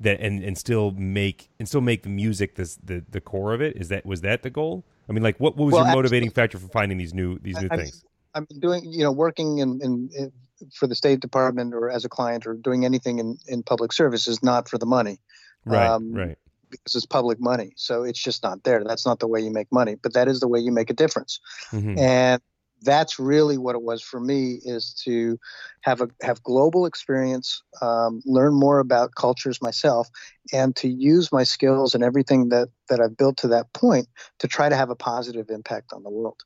that 0.00 0.20
and 0.20 0.42
and 0.42 0.56
still 0.56 0.92
make 0.92 1.50
and 1.58 1.68
still 1.68 1.80
make 1.80 2.02
the 2.02 2.08
music 2.08 2.54
this 2.54 2.76
the 2.76 3.04
the 3.08 3.20
core 3.20 3.52
of 3.52 3.60
it? 3.60 3.76
Is 3.76 3.88
that 3.88 4.06
was 4.06 4.22
that 4.22 4.42
the 4.42 4.50
goal? 4.50 4.84
I 5.08 5.12
mean, 5.12 5.22
like 5.22 5.38
what, 5.38 5.56
what 5.56 5.66
was 5.66 5.74
well, 5.74 5.86
your 5.86 5.94
motivating 5.94 6.30
factor 6.30 6.58
for 6.58 6.68
finding 6.68 6.98
these 6.98 7.14
new 7.14 7.38
these 7.38 7.60
new 7.60 7.68
I, 7.70 7.76
things? 7.76 8.04
I'm 8.34 8.46
doing 8.58 8.84
you 8.84 9.04
know 9.04 9.12
working 9.12 9.58
in, 9.58 9.80
in, 9.82 10.10
in 10.14 10.32
for 10.74 10.86
the 10.86 10.94
State 10.94 11.20
Department 11.20 11.74
or 11.74 11.90
as 11.90 12.04
a 12.04 12.08
client 12.08 12.46
or 12.46 12.54
doing 12.54 12.84
anything 12.84 13.18
in, 13.18 13.38
in 13.46 13.62
public 13.62 13.92
service 13.92 14.26
is 14.26 14.42
not 14.42 14.68
for 14.68 14.78
the 14.78 14.86
money. 14.86 15.20
Right, 15.64 15.86
um, 15.86 16.12
right 16.12 16.38
because 16.70 16.94
it's 16.94 17.06
public 17.06 17.40
money. 17.40 17.72
So 17.76 18.02
it's 18.02 18.22
just 18.22 18.42
not 18.42 18.64
there. 18.64 18.82
That's 18.84 19.06
not 19.06 19.20
the 19.20 19.28
way 19.28 19.40
you 19.40 19.50
make 19.50 19.70
money, 19.70 19.94
but 19.94 20.14
that 20.14 20.28
is 20.28 20.40
the 20.40 20.48
way 20.48 20.58
you 20.58 20.72
make 20.72 20.90
a 20.90 20.94
difference. 20.94 21.40
Mm-hmm. 21.70 21.98
And 21.98 22.42
that's 22.82 23.18
really 23.18 23.58
what 23.58 23.74
it 23.74 23.82
was 23.82 24.02
for 24.02 24.20
me 24.20 24.60
is 24.64 24.94
to 25.04 25.38
have 25.82 26.00
a 26.00 26.08
have 26.22 26.42
global 26.42 26.86
experience, 26.86 27.62
um, 27.80 28.22
learn 28.24 28.54
more 28.54 28.78
about 28.78 29.14
cultures 29.14 29.62
myself, 29.62 30.08
and 30.52 30.74
to 30.76 30.88
use 30.88 31.32
my 31.32 31.42
skills 31.42 31.94
and 31.94 32.04
everything 32.04 32.48
that 32.50 32.68
that 32.88 33.00
I've 33.00 33.16
built 33.16 33.36
to 33.38 33.48
that 33.48 33.72
point 33.72 34.08
to 34.38 34.48
try 34.48 34.68
to 34.68 34.76
have 34.76 34.90
a 34.90 34.96
positive 34.96 35.50
impact 35.50 35.92
on 35.92 36.02
the 36.02 36.10
world. 36.10 36.40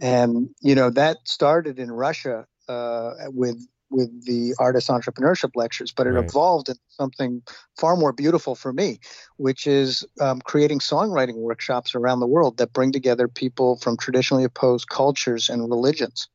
And 0.00 0.50
you 0.60 0.74
know 0.74 0.90
that 0.90 1.18
started 1.24 1.78
in 1.78 1.90
Russia 1.90 2.46
uh, 2.68 3.12
with 3.28 3.66
with 3.90 4.24
the 4.24 4.54
artist 4.58 4.88
entrepreneurship 4.88 5.50
lectures, 5.54 5.92
but 5.92 6.06
it 6.06 6.10
right. 6.10 6.24
evolved 6.24 6.68
into 6.68 6.80
something 6.88 7.42
far 7.78 7.96
more 7.96 8.12
beautiful 8.12 8.54
for 8.54 8.72
me, 8.72 8.98
which 9.36 9.66
is 9.66 10.04
um, 10.20 10.40
creating 10.40 10.80
songwriting 10.80 11.36
workshops 11.36 11.94
around 11.94 12.20
the 12.20 12.26
world 12.26 12.56
that 12.56 12.72
bring 12.72 12.92
together 12.92 13.28
people 13.28 13.76
from 13.76 13.96
traditionally 13.96 14.44
opposed 14.44 14.88
cultures 14.88 15.48
and 15.48 15.70
religions. 15.70 16.28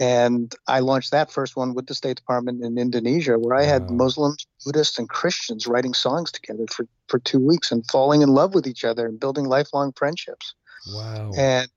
And 0.00 0.54
I 0.68 0.78
launched 0.78 1.10
that 1.10 1.30
first 1.30 1.56
one 1.56 1.74
with 1.74 1.88
the 1.88 1.94
State 1.94 2.16
Department 2.16 2.62
in 2.62 2.78
Indonesia, 2.78 3.38
where 3.38 3.56
I 3.56 3.64
had 3.64 3.82
wow. 3.82 3.96
Muslims, 3.96 4.46
Buddhists, 4.64 4.98
and 4.98 5.08
Christians 5.08 5.66
writing 5.66 5.92
songs 5.92 6.30
together 6.30 6.66
for, 6.70 6.86
for 7.08 7.18
two 7.18 7.40
weeks 7.40 7.72
and 7.72 7.84
falling 7.90 8.22
in 8.22 8.28
love 8.28 8.54
with 8.54 8.66
each 8.66 8.84
other 8.84 9.06
and 9.06 9.18
building 9.18 9.46
lifelong 9.46 9.92
friendships. 9.92 10.54
Wow. 10.94 11.32
And 11.36 11.68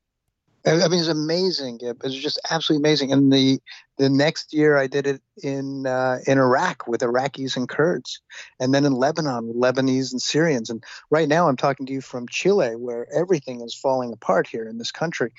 I 0.65 0.87
mean, 0.87 0.99
it's 0.99 1.07
amazing. 1.07 1.79
It 1.81 2.03
was 2.03 2.15
just 2.15 2.39
absolutely 2.49 2.87
amazing. 2.87 3.11
And 3.11 3.33
the 3.33 3.59
the 3.97 4.09
next 4.09 4.53
year, 4.53 4.77
I 4.77 4.87
did 4.87 5.07
it 5.07 5.21
in 5.41 5.87
uh, 5.87 6.19
in 6.27 6.37
Iraq 6.37 6.87
with 6.87 7.01
Iraqis 7.01 7.55
and 7.55 7.67
Kurds, 7.67 8.21
and 8.59 8.73
then 8.73 8.85
in 8.85 8.93
Lebanon 8.93 9.47
with 9.47 9.57
Lebanese 9.57 10.11
and 10.11 10.21
Syrians. 10.21 10.69
And 10.69 10.83
right 11.09 11.27
now, 11.27 11.47
I'm 11.47 11.57
talking 11.57 11.85
to 11.87 11.93
you 11.93 12.01
from 12.01 12.27
Chile, 12.27 12.75
where 12.75 13.07
everything 13.13 13.61
is 13.61 13.73
falling 13.73 14.13
apart 14.13 14.47
here 14.47 14.67
in 14.67 14.77
this 14.77 14.91
country 14.91 15.31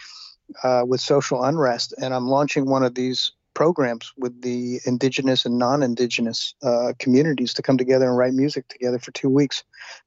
uh, 0.65 0.83
with 0.87 1.01
social 1.01 1.45
unrest. 1.45 1.95
And 1.99 2.13
I'm 2.13 2.29
launching 2.29 2.67
one 2.67 2.83
of 2.83 2.95
these 2.95 3.33
programs 3.55 4.13
with 4.17 4.41
the 4.43 4.81
indigenous 4.87 5.45
and 5.45 5.59
non-indigenous 5.59 6.55
uh, 6.63 6.95
communities 6.99 7.55
to 7.55 7.63
come 7.63 7.79
together 7.79 8.09
and 8.09 8.17
write 8.17 8.33
music 8.33 8.67
together 8.69 8.99
for 8.99 9.13
two 9.13 9.29
weeks 9.29 9.63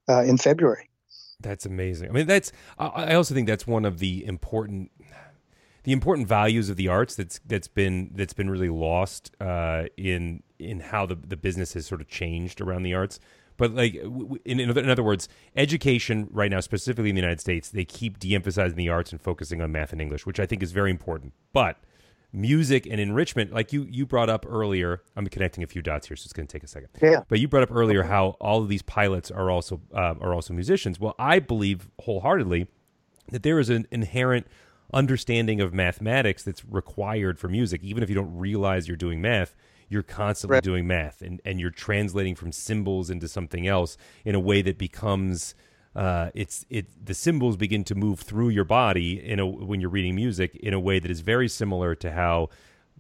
uh, 0.10 0.24
in 0.24 0.38
February. 0.38 0.90
That's 1.46 1.66
amazing. 1.66 2.10
I 2.10 2.12
mean, 2.12 2.26
that's. 2.26 2.52
I 2.80 3.14
also 3.14 3.36
think 3.36 3.48
that's 3.48 3.68
one 3.68 3.86
of 3.86 4.00
the 4.00 4.26
important 4.26 4.90
the 5.84 5.92
important 5.92 6.28
values 6.28 6.70
of 6.70 6.76
the 6.76 6.88
arts 6.88 7.14
that's 7.14 7.40
that's 7.46 7.68
been 7.68 8.10
that's 8.16 8.34
been 8.34 8.50
really 8.50 8.70
lost 8.70 9.32
uh, 9.40 9.84
in 9.96 10.42
in 10.58 10.80
how 10.80 11.06
the 11.06 11.16
the 11.16 11.38
business 11.38 11.74
has 11.74 11.86
sort 11.86 12.02
of 12.02 12.08
changed 12.08 12.62
around 12.62 12.82
the 12.82 12.96
arts. 12.96 13.20
But 13.58 13.76
like 13.76 13.94
in, 13.94 14.60
in 14.60 14.90
other 14.90 15.04
words, 15.04 15.30
education 15.56 16.28
right 16.32 16.50
now, 16.50 16.60
specifically 16.62 17.10
in 17.10 17.16
the 17.16 17.22
United 17.22 17.40
States, 17.40 17.70
they 17.70 17.86
keep 17.86 18.18
de-emphasizing 18.18 18.76
the 18.76 18.90
arts 18.90 19.12
and 19.12 19.22
focusing 19.22 19.62
on 19.62 19.72
math 19.72 19.94
and 19.94 20.02
English, 20.02 20.26
which 20.26 20.40
I 20.40 20.48
think 20.48 20.64
is 20.64 20.72
very 20.72 20.90
important. 20.90 21.34
But 21.54 21.78
music 22.32 22.86
and 22.86 23.00
enrichment, 23.00 23.54
like 23.54 23.74
you 23.74 23.88
you 23.90 24.06
brought 24.06 24.30
up 24.30 24.46
earlier, 24.48 25.02
I'm 25.16 25.28
connecting 25.28 25.64
a 25.64 25.68
few 25.68 25.82
dots 25.82 26.08
here, 26.08 26.18
so 26.18 26.26
it's 26.26 26.34
going 26.34 26.48
to 26.48 26.52
take 26.52 26.64
a 26.64 26.68
second. 26.68 26.90
Yeah. 27.02 27.22
But 27.28 27.40
you 27.40 27.48
brought 27.48 27.64
up 27.64 27.72
earlier 27.72 28.04
how 28.04 28.36
all 28.40 28.62
of 28.62 28.70
these 28.70 28.82
pilots 28.82 29.32
are 29.32 29.50
also 29.50 29.82
uh, 29.94 30.16
are 30.20 30.34
also 30.34 30.54
musicians. 30.54 31.00
Well, 31.00 31.16
I 31.18 31.40
believe 31.40 31.90
wholeheartedly 32.00 32.68
that 33.32 33.44
there 33.44 33.60
is 33.60 33.70
an 33.70 33.88
inherent 33.92 34.48
understanding 34.94 35.60
of 35.62 35.74
mathematics 35.74 36.44
that's 36.44 36.64
required 36.66 37.40
for 37.40 37.48
music. 37.48 37.84
Even 37.84 38.04
if 38.04 38.10
you 38.10 38.16
don't 38.16 38.38
realize 38.38 38.88
you're 38.88 38.98
doing 38.98 39.22
math, 39.22 39.56
you're 39.90 40.04
constantly 40.04 40.56
right. 40.56 40.64
doing 40.64 40.88
math 40.88 41.22
and, 41.22 41.42
and 41.46 41.60
you're 41.60 41.70
translating 41.70 42.36
from 42.36 42.52
symbols 42.52 43.10
into 43.10 43.28
something 43.28 43.68
else 43.68 43.98
in 44.24 44.36
a 44.36 44.40
way 44.40 44.62
that 44.62 44.78
becomes 44.78 45.56
uh, 45.96 46.30
it's 46.34 46.66
it 46.70 46.88
the 47.06 47.14
symbols 47.14 47.56
begin 47.58 47.84
to 47.86 47.96
move 47.96 48.20
through 48.20 48.50
your 48.50 48.66
body 48.66 49.24
in 49.24 49.40
a 49.40 49.46
when 49.46 49.80
you're 49.80 49.90
reading 49.90 50.16
music 50.16 50.56
in 50.58 50.74
a 50.74 50.80
way 50.80 51.00
that 51.00 51.10
is 51.10 51.22
very 51.22 51.48
similar 51.48 51.96
to 51.96 52.12
how 52.12 52.50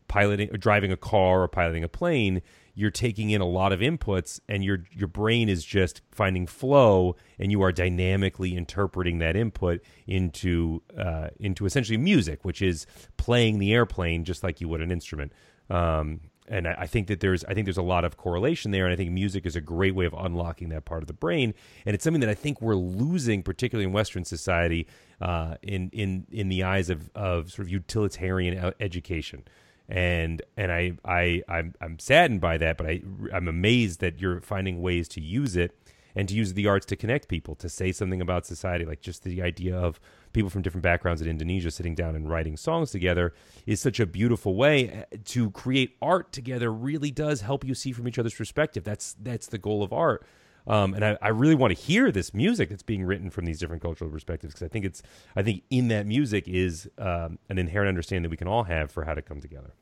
piloting 0.07 0.49
or 0.53 0.57
driving 0.57 0.91
a 0.91 0.97
car 0.97 1.41
or 1.41 1.47
piloting 1.47 1.83
a 1.83 1.89
plane 1.89 2.41
you're 2.75 2.91
taking 2.91 3.29
in 3.31 3.41
a 3.41 3.45
lot 3.45 3.71
of 3.71 3.79
inputs 3.79 4.39
and 4.47 4.63
your 4.63 4.83
your 4.91 5.07
brain 5.07 5.49
is 5.49 5.63
just 5.65 6.01
finding 6.11 6.45
flow 6.45 7.15
and 7.39 7.51
you 7.51 7.61
are 7.61 7.71
dynamically 7.71 8.55
interpreting 8.55 9.19
that 9.19 9.35
input 9.35 9.81
into 10.05 10.81
uh, 10.97 11.29
into 11.39 11.65
essentially 11.65 11.97
music 11.97 12.45
which 12.45 12.61
is 12.61 12.85
playing 13.17 13.59
the 13.59 13.73
airplane 13.73 14.23
just 14.23 14.43
like 14.43 14.61
you 14.61 14.67
would 14.67 14.81
an 14.81 14.91
instrument. 14.91 15.31
Um, 15.69 16.19
and 16.47 16.67
I, 16.67 16.75
I, 16.79 16.87
think 16.87 17.07
that 17.07 17.19
there's 17.19 17.43
I 17.45 17.53
think 17.53 17.65
there's 17.65 17.77
a 17.77 17.81
lot 17.83 18.05
of 18.05 18.17
correlation 18.17 18.71
there 18.71 18.85
and 18.85 18.93
I 18.93 18.95
think 18.95 19.11
music 19.11 19.45
is 19.45 19.55
a 19.55 19.61
great 19.61 19.95
way 19.95 20.05
of 20.05 20.13
unlocking 20.17 20.69
that 20.69 20.85
part 20.85 21.03
of 21.03 21.07
the 21.07 21.13
brain 21.13 21.53
and 21.85 21.93
it's 21.93 22.03
something 22.03 22.21
that 22.21 22.29
I 22.29 22.35
think 22.35 22.61
we're 22.61 22.75
losing 22.75 23.43
particularly 23.43 23.85
in 23.85 23.93
Western 23.93 24.25
society 24.25 24.87
uh, 25.21 25.55
in 25.61 25.89
in 25.91 26.27
in 26.31 26.49
the 26.49 26.63
eyes 26.63 26.89
of 26.89 27.09
of 27.15 27.51
sort 27.51 27.67
of 27.67 27.71
utilitarian 27.71 28.73
education. 28.79 29.43
And 29.87 30.41
and 30.57 30.71
I 30.71 30.93
I 31.05 31.43
I'm, 31.47 31.75
I'm 31.79 31.99
saddened 31.99 32.41
by 32.41 32.57
that, 32.57 32.77
but 32.77 32.87
I 32.87 33.01
I'm 33.33 33.47
amazed 33.47 33.99
that 34.01 34.19
you're 34.19 34.41
finding 34.41 34.81
ways 34.81 35.07
to 35.09 35.21
use 35.21 35.55
it 35.55 35.77
and 36.15 36.27
to 36.29 36.35
use 36.35 36.53
the 36.53 36.65
arts 36.65 36.85
to 36.87 36.95
connect 36.95 37.27
people, 37.27 37.55
to 37.55 37.69
say 37.69 37.91
something 37.91 38.21
about 38.21 38.45
society, 38.45 38.85
like 38.85 39.01
just 39.01 39.23
the 39.23 39.41
idea 39.41 39.77
of 39.77 39.99
people 40.35 40.51
from 40.51 40.61
different 40.61 40.83
backgrounds 40.83 41.21
in 41.21 41.27
Indonesia 41.27 41.71
sitting 41.71 41.95
down 41.95 42.15
and 42.15 42.29
writing 42.29 42.55
songs 42.57 42.91
together 42.91 43.33
is 43.65 43.81
such 43.81 43.99
a 43.99 44.05
beautiful 44.05 44.55
way 44.55 45.05
to 45.23 45.49
create 45.51 45.95
art 46.01 46.31
together. 46.31 46.71
Really 46.71 47.09
does 47.09 47.41
help 47.41 47.65
you 47.65 47.73
see 47.73 47.91
from 47.91 48.07
each 48.07 48.19
other's 48.19 48.35
perspective. 48.35 48.83
That's 48.83 49.15
that's 49.19 49.47
the 49.47 49.57
goal 49.57 49.81
of 49.81 49.91
art. 49.91 50.23
Um, 50.67 50.93
and 50.93 51.05
I, 51.05 51.17
I, 51.21 51.27
really 51.27 51.53
want 51.53 51.77
to 51.77 51.79
hear 51.79 52.11
this 52.11 52.33
music 52.33 52.69
that's 52.69 52.81
being 52.81 53.03
written 53.05 53.29
from 53.29 53.45
these 53.45 53.59
different 53.59 53.83
cultural 53.83 54.09
perspectives 54.09 54.51
because 54.51 54.65
I 54.65 54.67
think 54.67 54.83
it's 54.83 55.03
I 55.35 55.43
think 55.43 55.61
in 55.69 55.89
that 55.89 56.07
music 56.07 56.47
is 56.47 56.89
um, 56.97 57.37
an 57.49 57.59
inherent 57.59 57.87
understanding 57.87 58.23
that 58.23 58.31
we 58.31 58.37
can 58.37 58.47
all 58.47 58.63
have 58.63 58.91
for 58.91 59.05
how 59.05 59.13
to 59.13 59.21
come 59.21 59.41
together. 59.41 59.73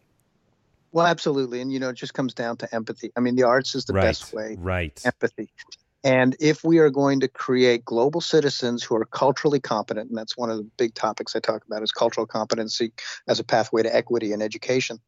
Well, 0.91 1.07
absolutely, 1.07 1.61
and 1.61 1.71
you 1.71 1.79
know, 1.79 1.89
it 1.89 1.95
just 1.95 2.13
comes 2.13 2.33
down 2.33 2.57
to 2.57 2.75
empathy. 2.75 3.11
I 3.15 3.21
mean, 3.21 3.35
the 3.35 3.43
arts 3.43 3.75
is 3.75 3.85
the 3.85 3.93
right. 3.93 4.03
best 4.03 4.33
way. 4.33 4.57
Right. 4.59 5.01
Empathy. 5.05 5.49
And 6.03 6.35
if 6.39 6.63
we 6.63 6.79
are 6.79 6.89
going 6.89 7.19
to 7.21 7.27
create 7.27 7.85
global 7.85 8.21
citizens 8.21 8.83
who 8.83 8.95
are 8.95 9.05
culturally 9.05 9.59
competent, 9.59 10.09
and 10.09 10.17
that's 10.17 10.37
one 10.37 10.49
of 10.49 10.57
the 10.57 10.69
big 10.77 10.93
topics 10.93 11.35
I 11.35 11.39
talk 11.39 11.65
about 11.65 11.81
is 11.83 11.91
cultural 11.91 12.25
competency 12.27 12.91
as 13.27 13.39
a 13.39 13.43
pathway 13.43 13.83
to 13.83 13.95
equity 13.95 14.33
in 14.33 14.41
education. 14.41 14.99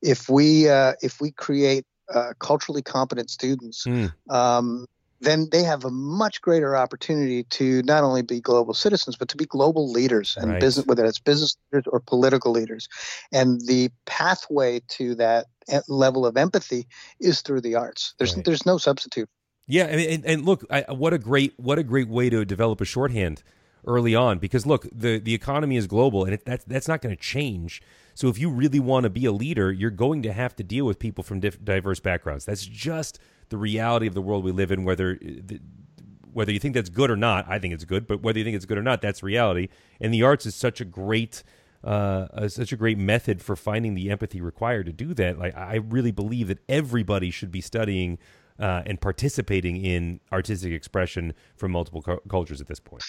If 0.00 0.28
we 0.28 0.68
uh, 0.68 0.94
if 1.02 1.20
we 1.20 1.32
create 1.32 1.84
uh, 2.12 2.34
culturally 2.38 2.82
competent 2.82 3.30
students, 3.30 3.84
mm. 3.84 4.12
um, 4.30 4.86
then 5.20 5.48
they 5.50 5.62
have 5.62 5.84
a 5.84 5.90
much 5.90 6.40
greater 6.40 6.76
opportunity 6.76 7.44
to 7.44 7.82
not 7.82 8.04
only 8.04 8.22
be 8.22 8.40
global 8.40 8.74
citizens, 8.74 9.16
but 9.16 9.28
to 9.28 9.36
be 9.36 9.46
global 9.46 9.90
leaders 9.90 10.36
and 10.38 10.52
right. 10.52 10.60
business, 10.60 10.86
whether 10.86 11.04
it's 11.04 11.18
business 11.18 11.56
leaders 11.72 11.86
or 11.90 12.00
political 12.00 12.52
leaders. 12.52 12.88
And 13.32 13.60
the 13.62 13.90
pathway 14.04 14.82
to 14.88 15.14
that 15.16 15.46
level 15.88 16.26
of 16.26 16.36
empathy 16.36 16.86
is 17.20 17.40
through 17.40 17.62
the 17.62 17.74
arts. 17.74 18.14
There's 18.18 18.36
right. 18.36 18.44
there's 18.44 18.66
no 18.66 18.78
substitute. 18.78 19.28
Yeah, 19.66 19.84
and, 19.84 20.24
and 20.24 20.44
look, 20.44 20.64
I, 20.70 20.84
what 20.92 21.14
a 21.14 21.18
great 21.18 21.54
what 21.56 21.78
a 21.78 21.82
great 21.82 22.08
way 22.08 22.28
to 22.30 22.44
develop 22.44 22.80
a 22.80 22.84
shorthand 22.84 23.42
early 23.86 24.14
on 24.14 24.38
because 24.38 24.66
look, 24.66 24.86
the 24.92 25.18
the 25.18 25.34
economy 25.34 25.76
is 25.76 25.86
global 25.86 26.24
and 26.24 26.34
it, 26.34 26.44
that's 26.44 26.64
that's 26.64 26.88
not 26.88 27.00
going 27.00 27.14
to 27.14 27.20
change. 27.22 27.82
So 28.14 28.28
if 28.28 28.38
you 28.38 28.50
really 28.50 28.80
want 28.80 29.04
to 29.04 29.10
be 29.10 29.24
a 29.24 29.32
leader, 29.32 29.72
you're 29.72 29.90
going 29.90 30.22
to 30.22 30.32
have 30.32 30.54
to 30.56 30.62
deal 30.62 30.84
with 30.84 30.98
people 30.98 31.24
from 31.24 31.40
diff- 31.40 31.62
diverse 31.64 31.98
backgrounds. 32.00 32.44
That's 32.44 32.64
just 32.64 33.18
the 33.48 33.56
reality 33.56 34.06
of 34.06 34.14
the 34.14 34.22
world 34.22 34.44
we 34.44 34.52
live 34.52 34.70
in. 34.70 34.84
Whether 34.84 35.18
whether 36.32 36.52
you 36.52 36.58
think 36.58 36.74
that's 36.74 36.90
good 36.90 37.10
or 37.10 37.16
not, 37.16 37.46
I 37.48 37.58
think 37.58 37.72
it's 37.72 37.84
good. 37.84 38.06
But 38.06 38.22
whether 38.22 38.38
you 38.38 38.44
think 38.44 38.56
it's 38.56 38.66
good 38.66 38.78
or 38.78 38.82
not, 38.82 39.00
that's 39.00 39.22
reality. 39.22 39.68
And 40.00 40.12
the 40.12 40.22
arts 40.22 40.44
is 40.46 40.54
such 40.54 40.80
a 40.80 40.84
great 40.84 41.42
uh, 41.82 42.48
such 42.48 42.72
a 42.72 42.76
great 42.76 42.98
method 42.98 43.42
for 43.42 43.56
finding 43.56 43.94
the 43.94 44.10
empathy 44.10 44.40
required 44.40 44.86
to 44.86 44.92
do 44.92 45.14
that. 45.14 45.38
Like 45.38 45.56
I 45.56 45.76
really 45.76 46.12
believe 46.12 46.48
that 46.48 46.58
everybody 46.68 47.30
should 47.30 47.50
be 47.50 47.60
studying 47.60 48.18
uh, 48.58 48.82
and 48.86 49.00
participating 49.00 49.76
in 49.76 50.20
artistic 50.32 50.72
expression 50.72 51.34
from 51.56 51.72
multiple 51.72 52.02
cu- 52.02 52.20
cultures 52.28 52.60
at 52.60 52.68
this 52.68 52.80
point. 52.80 53.02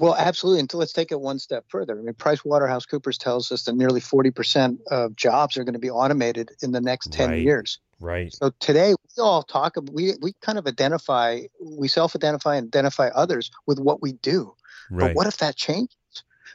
Well, 0.00 0.16
absolutely. 0.16 0.60
And 0.60 0.74
let's 0.74 0.94
take 0.94 1.12
it 1.12 1.20
one 1.20 1.38
step 1.38 1.66
further. 1.68 1.98
I 1.98 2.02
mean, 2.02 2.14
Price 2.14 2.42
Waterhouse 2.42 2.86
Coopers 2.86 3.18
tells 3.18 3.52
us 3.52 3.64
that 3.64 3.74
nearly 3.74 4.00
40% 4.00 4.78
of 4.90 5.14
jobs 5.14 5.58
are 5.58 5.64
going 5.64 5.74
to 5.74 5.78
be 5.78 5.90
automated 5.90 6.50
in 6.62 6.72
the 6.72 6.80
next 6.80 7.12
10 7.12 7.28
right. 7.28 7.42
years. 7.42 7.78
Right. 8.00 8.32
So 8.32 8.50
today 8.60 8.94
we 8.94 9.22
all 9.22 9.42
talk 9.42 9.76
we 9.92 10.14
we 10.22 10.32
kind 10.40 10.56
of 10.56 10.66
identify 10.66 11.42
we 11.62 11.86
self-identify 11.86 12.56
and 12.56 12.68
identify 12.68 13.08
others 13.08 13.50
with 13.66 13.78
what 13.78 14.00
we 14.00 14.12
do. 14.12 14.54
Right. 14.90 15.08
But 15.08 15.16
what 15.16 15.26
if 15.26 15.36
that 15.38 15.56
changes? 15.56 15.94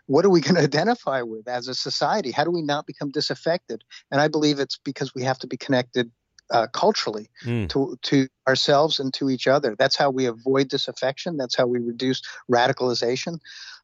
What 0.07 0.25
are 0.25 0.29
we 0.29 0.41
going 0.41 0.55
to 0.55 0.61
identify 0.61 1.21
with 1.21 1.47
as 1.47 1.67
a 1.67 1.75
society? 1.75 2.31
How 2.31 2.45
do 2.45 2.51
we 2.51 2.63
not 2.63 2.87
become 2.87 3.11
disaffected? 3.11 3.83
And 4.09 4.19
I 4.19 4.27
believe 4.27 4.59
it's 4.59 4.79
because 4.79 5.13
we 5.13 5.21
have 5.21 5.37
to 5.39 5.47
be 5.47 5.57
connected 5.57 6.09
uh, 6.51 6.67
culturally 6.67 7.29
mm. 7.43 7.67
to 7.69 7.97
to 8.03 8.27
ourselves 8.47 8.99
and 8.99 9.13
to 9.13 9.29
each 9.29 9.47
other. 9.47 9.75
That's 9.77 9.95
how 9.95 10.09
we 10.09 10.25
avoid 10.25 10.69
disaffection. 10.69 11.37
That's 11.37 11.55
how 11.55 11.67
we 11.67 11.79
reduce 11.79 12.21
radicalization, 12.51 13.39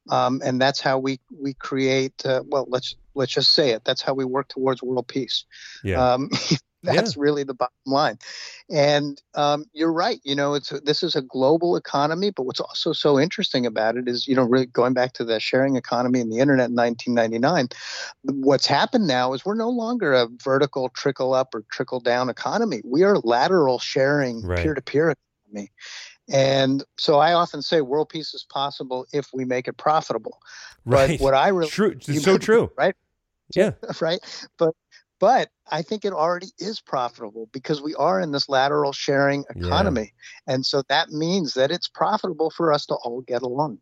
um, 0.10 0.42
and 0.44 0.62
that's 0.62 0.80
how 0.80 1.00
we 1.00 1.20
we 1.40 1.54
create. 1.54 2.26
Uh, 2.26 2.44
well, 2.46 2.66
let's 2.70 2.96
let's 3.16 3.34
just 3.34 3.54
say 3.54 3.72
it. 3.72 3.84
That's 3.84 4.02
how 4.02 4.14
we 4.14 4.26
work 4.26 4.48
towards 4.48 4.84
world 4.84 5.08
peace. 5.08 5.46
Yeah. 5.84 6.14
Um, 6.14 6.30
That's 6.84 7.16
yeah. 7.16 7.22
really 7.22 7.44
the 7.44 7.54
bottom 7.54 7.74
line. 7.86 8.18
And 8.70 9.22
um, 9.36 9.66
you're 9.74 9.94
right. 9.94 10.20
You 10.24 10.36
know, 10.36 10.54
it's 10.54 10.70
this 10.84 11.04
is 11.04 11.16
a 11.16 11.22
global 11.22 11.76
economy, 11.76 12.32
but 12.32 12.44
what's 12.44 12.60
also 12.60 12.94
so 12.94 13.20
interesting 13.20 13.66
about 13.66 13.98
it 13.98 14.08
is, 14.08 14.28
you 14.28 14.36
know, 14.36 14.44
really 14.44 14.66
going 14.66 14.94
back 14.94 15.14
to 15.14 15.24
the 15.24 15.40
sharing 15.40 15.76
economy 15.76 16.20
and 16.20 16.32
the 16.32 16.40
internet 16.40 16.70
in 16.70 16.76
1999. 16.76 17.70
What's 18.24 18.66
happened 18.66 19.08
now 19.08 19.34
is 19.34 19.46
we're 19.46 19.56
no 19.56 19.70
longer 19.70 20.14
a 20.14 20.28
vertical 20.44 20.90
trickle 20.90 21.34
up 21.34 21.54
or 21.54 21.64
trickle 21.72 22.00
down 22.00 22.30
economy. 22.30 22.82
We 22.84 23.04
are 23.04 23.18
lateral 23.20 23.80
sharing, 23.80 24.42
peer 24.42 24.74
to 24.74 24.82
peer 24.82 25.12
economy. 25.12 25.72
And 26.30 26.84
so 26.98 27.20
I 27.20 27.34
often 27.34 27.62
say 27.62 27.82
world 27.82 28.10
peace 28.10 28.34
is 28.34 28.46
possible 28.50 29.06
if 29.12 29.30
we 29.34 29.44
make 29.44 29.68
it 29.68 29.78
profitable. 29.78 30.40
Right. 30.86 31.20
But 31.20 31.24
what 31.24 31.34
I 31.34 31.50
really 31.50 31.70
true, 31.70 31.92
it's 31.92 32.24
so 32.24 32.38
true. 32.38 32.72
Right. 32.78 32.96
Yeah. 33.56 33.72
Right. 34.02 34.20
But 34.58 34.74
but 35.22 35.50
I 35.72 35.84
think 35.84 36.04
it 36.04 36.14
already 36.14 36.48
is 36.58 36.82
profitable 36.82 37.48
because 37.54 37.80
we 37.80 37.94
are 37.94 38.20
in 38.20 38.32
this 38.32 38.50
lateral 38.50 38.92
sharing 38.92 39.46
economy. 39.56 40.14
Yeah. 40.48 40.56
And 40.56 40.66
so 40.66 40.82
that 40.90 41.12
means 41.12 41.54
that 41.54 41.70
it's 41.70 41.88
profitable 41.88 42.50
for 42.50 42.74
us 42.74 42.88
to 42.88 42.96
all 42.96 43.22
get 43.22 43.44
along. 43.44 43.78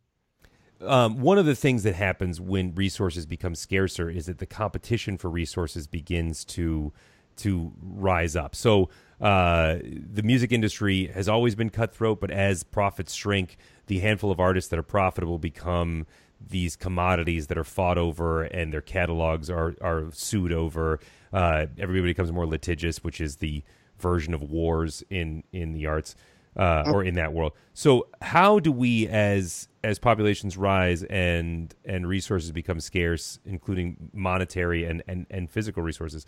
Um, 0.82 1.22
one 1.22 1.38
of 1.38 1.46
the 1.46 1.56
things 1.56 1.84
that 1.84 1.96
happens 1.96 2.42
when 2.42 2.76
resources 2.76 3.26
become 3.26 3.56
scarcer 3.56 4.10
is 4.10 4.26
that 4.26 4.40
the 4.40 4.46
competition 4.46 5.18
for 5.18 5.30
resources 5.30 5.88
begins 5.88 6.46
to 6.46 6.94
to 7.38 7.72
rise 7.82 8.36
up. 8.36 8.54
So 8.54 8.90
uh, 9.22 9.78
the 9.82 10.24
music 10.24 10.52
industry 10.52 11.08
has 11.08 11.30
always 11.30 11.56
been 11.56 11.70
cutthroat, 11.70 12.20
but 12.20 12.32
as 12.32 12.64
profits 12.64 13.14
shrink, 13.14 13.56
the 13.88 14.00
handful 14.00 14.30
of 14.30 14.42
artists 14.42 14.70
that 14.72 14.80
are 14.80 14.84
profitable 14.84 15.40
become 15.40 16.06
these 16.46 16.76
commodities 16.76 17.48
that 17.48 17.58
are 17.58 17.64
fought 17.64 17.98
over 17.98 18.44
and 18.44 18.74
their 18.74 18.82
catalogs 18.82 19.50
are 19.50 19.76
are 19.82 20.12
sued 20.12 20.54
over. 20.54 21.00
Uh, 21.32 21.68
everybody 21.78 22.12
becomes 22.12 22.32
more 22.32 22.48
litigious, 22.48 23.04
which 23.04 23.22
is 23.22 23.38
the 23.38 23.64
version 23.98 24.34
of 24.34 24.42
wars 24.42 25.04
in 25.10 25.44
in 25.52 25.74
the 25.74 25.86
arts 25.86 26.16
uh, 26.56 26.84
or 26.88 27.04
in 27.04 27.16
that 27.16 27.34
world. 27.34 27.54
So, 27.74 28.08
how 28.22 28.60
do 28.60 28.72
we, 28.72 29.08
as 29.08 29.68
as 29.84 30.00
populations 30.00 30.58
rise 30.58 31.04
and 31.04 31.74
and 31.86 32.08
resources 32.08 32.52
become 32.52 32.80
scarce, 32.80 33.40
including 33.46 34.10
monetary 34.14 34.86
and 34.86 35.04
and, 35.08 35.26
and 35.30 35.50
physical 35.50 35.84
resources? 35.84 36.26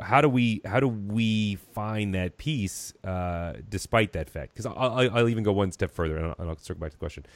How 0.00 0.22
do 0.22 0.28
we 0.28 0.62
how 0.64 0.80
do 0.80 0.88
we 0.88 1.56
find 1.56 2.14
that 2.14 2.38
peace 2.38 2.94
uh, 3.04 3.54
despite 3.68 4.12
that 4.14 4.30
fact? 4.30 4.54
Because 4.54 4.66
I'll, 4.66 5.10
I'll, 5.14 5.28
even 5.28 5.44
go 5.44 5.52
one 5.52 5.70
step 5.70 5.90
further, 5.90 6.16
and 6.16 6.26
I'll, 6.26 6.36
and 6.38 6.48
I'll 6.48 6.56
circle 6.56 6.80
back 6.80 6.92
to 6.92 6.96
the 6.96 7.00
question 7.00 7.26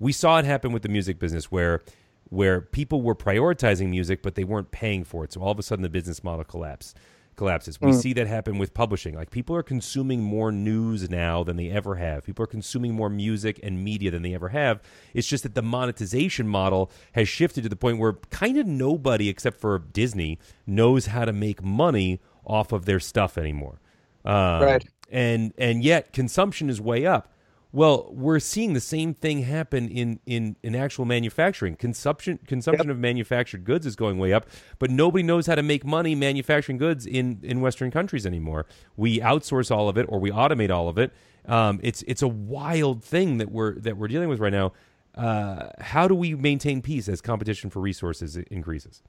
we 0.00 0.12
saw 0.12 0.38
it 0.38 0.44
happen 0.44 0.72
with 0.72 0.82
the 0.82 0.88
music 0.88 1.20
business 1.20 1.52
where 1.52 1.82
where 2.30 2.60
people 2.60 3.02
were 3.02 3.14
prioritizing 3.14 3.90
music 3.90 4.22
but 4.22 4.34
they 4.34 4.44
weren't 4.44 4.72
paying 4.72 5.04
for 5.04 5.24
it. 5.24 5.32
So 5.32 5.40
all 5.40 5.52
of 5.52 5.58
a 5.58 5.62
sudden 5.62 5.82
the 5.82 5.88
business 5.88 6.24
model 6.24 6.44
collapsed 6.44 6.96
collapses. 7.40 7.80
We 7.80 7.92
mm. 7.92 7.94
see 7.94 8.12
that 8.12 8.26
happen 8.26 8.58
with 8.58 8.74
publishing. 8.74 9.14
Like 9.14 9.30
people 9.30 9.56
are 9.56 9.62
consuming 9.62 10.22
more 10.22 10.52
news 10.52 11.08
now 11.08 11.42
than 11.42 11.56
they 11.56 11.70
ever 11.70 11.94
have. 11.94 12.24
People 12.24 12.42
are 12.42 12.46
consuming 12.46 12.94
more 12.94 13.08
music 13.08 13.58
and 13.62 13.82
media 13.82 14.10
than 14.10 14.22
they 14.22 14.34
ever 14.34 14.50
have. 14.50 14.82
It's 15.14 15.26
just 15.26 15.44
that 15.44 15.54
the 15.54 15.62
monetization 15.62 16.46
model 16.46 16.90
has 17.12 17.28
shifted 17.28 17.62
to 17.62 17.70
the 17.70 17.76
point 17.76 17.98
where 17.98 18.14
kind 18.30 18.58
of 18.58 18.66
nobody 18.66 19.30
except 19.30 19.58
for 19.58 19.78
Disney 19.78 20.38
knows 20.66 21.06
how 21.06 21.24
to 21.24 21.32
make 21.32 21.62
money 21.62 22.20
off 22.44 22.72
of 22.72 22.84
their 22.84 23.00
stuff 23.00 23.38
anymore. 23.38 23.80
Um, 24.24 24.62
right. 24.62 24.84
And 25.10 25.54
and 25.56 25.82
yet 25.82 26.12
consumption 26.12 26.68
is 26.68 26.80
way 26.80 27.06
up. 27.06 27.32
Well, 27.72 28.08
we're 28.12 28.40
seeing 28.40 28.72
the 28.72 28.80
same 28.80 29.14
thing 29.14 29.42
happen 29.42 29.88
in 29.88 30.18
in, 30.26 30.56
in 30.62 30.74
actual 30.74 31.04
manufacturing. 31.04 31.76
Consumption 31.76 32.38
consumption 32.46 32.88
yep. 32.88 32.94
of 32.94 32.98
manufactured 32.98 33.64
goods 33.64 33.86
is 33.86 33.94
going 33.94 34.18
way 34.18 34.32
up, 34.32 34.46
but 34.78 34.90
nobody 34.90 35.22
knows 35.22 35.46
how 35.46 35.54
to 35.54 35.62
make 35.62 35.84
money 35.84 36.14
manufacturing 36.14 36.78
goods 36.78 37.06
in 37.06 37.38
in 37.42 37.60
Western 37.60 37.90
countries 37.90 38.26
anymore. 38.26 38.66
We 38.96 39.20
outsource 39.20 39.74
all 39.74 39.88
of 39.88 39.96
it 39.96 40.06
or 40.08 40.18
we 40.18 40.30
automate 40.30 40.70
all 40.70 40.88
of 40.88 40.98
it. 40.98 41.12
Um, 41.46 41.78
it's 41.82 42.02
it's 42.02 42.22
a 42.22 42.28
wild 42.28 43.04
thing 43.04 43.38
that 43.38 43.50
we're 43.52 43.78
that 43.80 43.96
we're 43.96 44.08
dealing 44.08 44.28
with 44.28 44.40
right 44.40 44.52
now. 44.52 44.72
Uh, 45.14 45.68
how 45.80 46.08
do 46.08 46.14
we 46.14 46.34
maintain 46.34 46.82
peace 46.82 47.08
as 47.08 47.20
competition 47.20 47.70
for 47.70 47.80
resources 47.80 48.36
increases? 48.36 49.02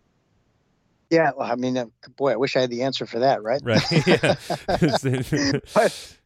Yeah, 1.11 1.31
well, 1.35 1.51
I 1.51 1.55
mean, 1.55 1.77
uh, 1.77 1.87
boy, 2.15 2.31
I 2.31 2.37
wish 2.37 2.55
I 2.55 2.61
had 2.61 2.69
the 2.69 2.83
answer 2.83 3.05
for 3.05 3.19
that, 3.19 3.43
right? 3.43 3.61
Right. 3.63 3.81
but 5.73 6.17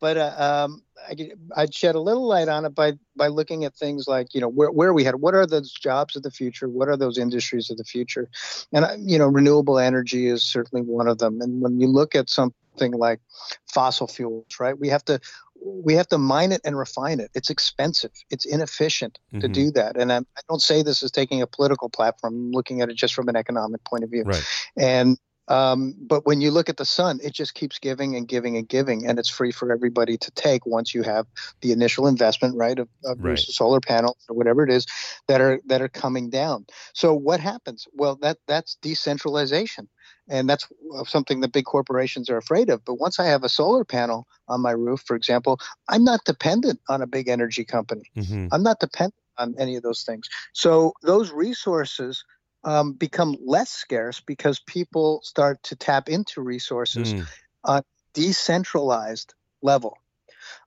but 0.00 0.16
uh, 0.16 0.34
um, 0.38 0.82
I, 1.08 1.62
would 1.62 1.74
shed 1.74 1.96
a 1.96 2.00
little 2.00 2.26
light 2.26 2.48
on 2.48 2.64
it 2.64 2.74
by 2.74 2.92
by 3.16 3.26
looking 3.26 3.64
at 3.64 3.74
things 3.74 4.06
like 4.06 4.32
you 4.32 4.40
know 4.40 4.48
where 4.48 4.70
where 4.70 4.94
we 4.94 5.02
had 5.02 5.16
what 5.16 5.34
are 5.34 5.44
those 5.44 5.72
jobs 5.72 6.14
of 6.14 6.22
the 6.22 6.30
future, 6.30 6.68
what 6.68 6.88
are 6.88 6.96
those 6.96 7.18
industries 7.18 7.68
of 7.68 7.78
the 7.78 7.84
future, 7.84 8.30
and 8.72 8.84
uh, 8.84 8.94
you 8.98 9.18
know 9.18 9.26
renewable 9.26 9.80
energy 9.80 10.28
is 10.28 10.44
certainly 10.44 10.82
one 10.82 11.08
of 11.08 11.18
them. 11.18 11.40
And 11.40 11.60
when 11.60 11.80
you 11.80 11.88
look 11.88 12.14
at 12.14 12.30
something 12.30 12.92
like 12.92 13.18
fossil 13.66 14.06
fuels, 14.06 14.46
right, 14.60 14.78
we 14.78 14.88
have 14.88 15.04
to 15.06 15.20
we 15.60 15.94
have 15.94 16.08
to 16.08 16.18
mine 16.18 16.52
it 16.52 16.60
and 16.64 16.76
refine 16.76 17.20
it. 17.20 17.30
It's 17.34 17.50
expensive. 17.50 18.10
It's 18.30 18.44
inefficient 18.44 19.18
mm-hmm. 19.32 19.40
to 19.40 19.48
do 19.48 19.70
that. 19.72 19.96
And 19.96 20.12
I, 20.12 20.18
I, 20.18 20.40
don't 20.48 20.62
say 20.62 20.82
this 20.82 21.02
as 21.02 21.10
taking 21.10 21.42
a 21.42 21.46
political 21.46 21.88
platform. 21.88 22.34
I'm 22.34 22.50
looking 22.52 22.80
at 22.80 22.88
it 22.88 22.96
just 22.96 23.14
from 23.14 23.28
an 23.28 23.36
economic 23.36 23.84
point 23.84 24.04
of 24.04 24.10
view. 24.10 24.22
Right. 24.24 24.44
And 24.76 25.18
um, 25.48 25.94
but 25.98 26.26
when 26.26 26.40
you 26.40 26.50
look 26.50 26.68
at 26.68 26.76
the 26.76 26.84
sun, 26.84 27.18
it 27.22 27.32
just 27.32 27.54
keeps 27.54 27.78
giving 27.78 28.14
and 28.14 28.28
giving 28.28 28.56
and 28.56 28.68
giving, 28.68 29.06
and 29.06 29.18
it's 29.18 29.30
free 29.30 29.50
for 29.50 29.72
everybody 29.72 30.16
to 30.18 30.30
take 30.32 30.66
once 30.66 30.94
you 30.94 31.02
have 31.02 31.26
the 31.62 31.72
initial 31.72 32.06
investment, 32.06 32.54
right, 32.56 32.78
of, 32.78 32.88
of 33.04 33.18
right. 33.22 33.38
solar 33.38 33.80
panels 33.80 34.18
or 34.28 34.36
whatever 34.36 34.62
it 34.62 34.70
is 34.70 34.86
that 35.26 35.40
are 35.40 35.60
that 35.66 35.80
are 35.80 35.88
coming 35.88 36.28
down. 36.28 36.66
So 36.92 37.14
what 37.14 37.40
happens? 37.40 37.88
Well, 37.94 38.16
that 38.16 38.38
that's 38.46 38.76
decentralization, 38.82 39.88
and 40.28 40.48
that's 40.48 40.68
something 41.06 41.40
that 41.40 41.52
big 41.52 41.64
corporations 41.64 42.28
are 42.28 42.36
afraid 42.36 42.68
of. 42.68 42.84
But 42.84 42.94
once 42.94 43.18
I 43.18 43.26
have 43.26 43.42
a 43.42 43.48
solar 43.48 43.84
panel 43.84 44.26
on 44.48 44.60
my 44.60 44.72
roof, 44.72 45.02
for 45.06 45.16
example, 45.16 45.58
I'm 45.88 46.04
not 46.04 46.20
dependent 46.24 46.80
on 46.88 47.00
a 47.00 47.06
big 47.06 47.28
energy 47.28 47.64
company. 47.64 48.10
Mm-hmm. 48.16 48.48
I'm 48.52 48.62
not 48.62 48.80
dependent 48.80 49.14
on 49.38 49.54
any 49.58 49.76
of 49.76 49.82
those 49.82 50.02
things. 50.02 50.28
So 50.52 50.92
those 51.02 51.30
resources 51.30 52.24
um, 52.64 52.92
become 52.92 53.36
less 53.44 53.70
scarce 53.70 54.20
because 54.20 54.60
people 54.60 55.20
start 55.22 55.62
to 55.64 55.76
tap 55.76 56.08
into 56.08 56.40
resources 56.40 57.14
mm. 57.14 57.26
on 57.64 57.82
decentralized 58.14 59.34
level. 59.62 59.96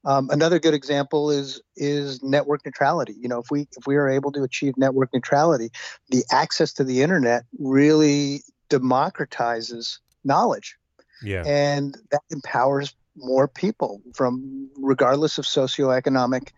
Um, 0.06 0.30
another 0.32 0.60
good 0.60 0.74
example 0.74 1.32
is 1.32 1.62
is 1.76 2.22
network 2.24 2.66
neutrality. 2.66 3.16
You 3.20 3.30
know, 3.30 3.40
if 3.40 3.52
we 3.52 3.68
if 3.78 3.88
we 3.88 3.96
are 3.96 4.10
able 4.10 4.32
to 4.34 4.44
achieve 4.44 4.78
network 4.78 5.10
neutrality, 5.14 5.70
the 6.10 6.24
access 6.32 6.74
to 6.74 6.84
the 6.84 7.02
internet 7.02 7.46
really 7.60 8.44
democratizes 8.70 10.00
knowledge. 10.24 10.78
Yeah. 11.24 11.44
And 11.46 11.96
that 12.12 12.22
empowers 12.32 12.96
more 13.16 13.48
people 13.48 14.02
from 14.14 14.70
regardless 14.78 15.38
of 15.38 15.46
socioeconomic 15.46 16.50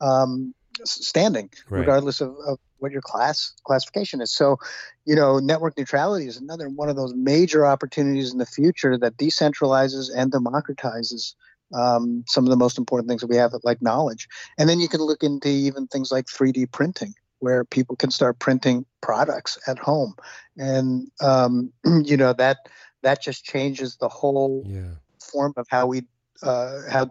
um, 0.00 0.54
standing, 0.84 1.50
right. 1.68 1.80
regardless 1.80 2.20
of, 2.20 2.34
of, 2.46 2.58
what 2.80 2.92
your 2.92 3.02
class 3.02 3.52
classification 3.64 4.20
is. 4.20 4.30
So, 4.32 4.58
you 5.04 5.14
know, 5.14 5.38
network 5.38 5.76
neutrality 5.76 6.26
is 6.26 6.36
another 6.36 6.68
one 6.68 6.88
of 6.88 6.96
those 6.96 7.14
major 7.14 7.66
opportunities 7.66 8.32
in 8.32 8.38
the 8.38 8.46
future 8.46 8.98
that 8.98 9.16
decentralizes 9.16 10.08
and 10.14 10.32
democratizes 10.32 11.34
um, 11.74 12.24
some 12.26 12.44
of 12.44 12.50
the 12.50 12.56
most 12.56 12.78
important 12.78 13.08
things 13.08 13.20
that 13.20 13.28
we 13.28 13.36
have, 13.36 13.52
like 13.62 13.80
knowledge. 13.80 14.28
And 14.58 14.68
then 14.68 14.80
you 14.80 14.88
can 14.88 15.00
look 15.00 15.22
into 15.22 15.48
even 15.48 15.86
things 15.86 16.10
like 16.10 16.26
3D 16.26 16.72
printing, 16.72 17.14
where 17.38 17.64
people 17.64 17.96
can 17.96 18.10
start 18.10 18.38
printing 18.38 18.84
products 19.00 19.58
at 19.66 19.78
home, 19.78 20.14
and 20.56 21.08
um, 21.22 21.72
you 22.04 22.16
know 22.16 22.32
that 22.34 22.58
that 23.02 23.22
just 23.22 23.44
changes 23.44 23.96
the 23.96 24.08
whole 24.08 24.64
yeah. 24.66 24.94
form 25.32 25.54
of 25.56 25.66
how 25.70 25.86
we 25.86 26.02
uh, 26.42 26.80
how 26.90 27.10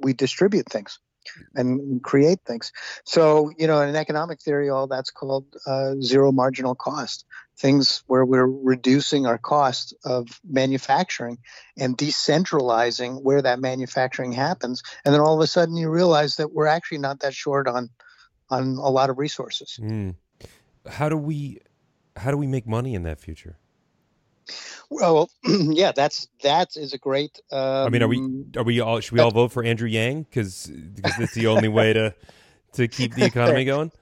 we 0.00 0.12
distribute 0.12 0.66
things 0.66 0.98
and 1.54 2.02
create 2.02 2.40
things. 2.46 2.72
So, 3.04 3.50
you 3.58 3.66
know, 3.66 3.80
in 3.80 3.94
economic 3.96 4.40
theory, 4.40 4.70
all 4.70 4.86
that's 4.86 5.10
called 5.10 5.46
uh, 5.66 5.94
zero 6.00 6.32
marginal 6.32 6.74
cost. 6.74 7.24
Things 7.58 8.04
where 8.06 8.24
we're 8.24 8.46
reducing 8.46 9.26
our 9.26 9.38
cost 9.38 9.92
of 10.04 10.28
manufacturing 10.48 11.38
and 11.76 11.98
decentralizing 11.98 13.20
where 13.22 13.42
that 13.42 13.58
manufacturing 13.58 14.30
happens. 14.30 14.82
And 15.04 15.12
then 15.12 15.20
all 15.20 15.34
of 15.34 15.40
a 15.40 15.46
sudden 15.48 15.76
you 15.76 15.90
realize 15.90 16.36
that 16.36 16.52
we're 16.52 16.68
actually 16.68 16.98
not 16.98 17.20
that 17.20 17.34
short 17.34 17.66
on 17.66 17.90
on 18.50 18.76
a 18.76 18.90
lot 18.90 19.10
of 19.10 19.18
resources. 19.18 19.78
Mm. 19.80 20.14
How 20.88 21.08
do 21.08 21.16
we 21.16 21.60
how 22.16 22.30
do 22.30 22.36
we 22.36 22.46
make 22.46 22.66
money 22.66 22.94
in 22.94 23.02
that 23.02 23.20
future? 23.20 23.58
Well, 24.90 25.30
yeah, 25.44 25.92
that's 25.92 26.28
that 26.42 26.76
is 26.76 26.92
a 26.92 26.98
great. 26.98 27.40
Um, 27.52 27.86
I 27.86 27.88
mean, 27.90 28.02
are 28.02 28.08
we 28.08 28.18
um, 28.18 28.52
are 28.56 28.62
we 28.62 28.80
all 28.80 29.00
should 29.00 29.12
we 29.12 29.20
all 29.20 29.30
vote 29.30 29.52
for 29.52 29.62
Andrew 29.62 29.88
Yang 29.88 30.24
because 30.24 30.66
because 30.66 31.18
it's 31.18 31.34
the 31.34 31.46
only 31.46 31.68
way 31.68 31.92
to 31.92 32.14
to 32.72 32.88
keep 32.88 33.14
the 33.14 33.24
economy 33.26 33.64
going. 33.64 33.92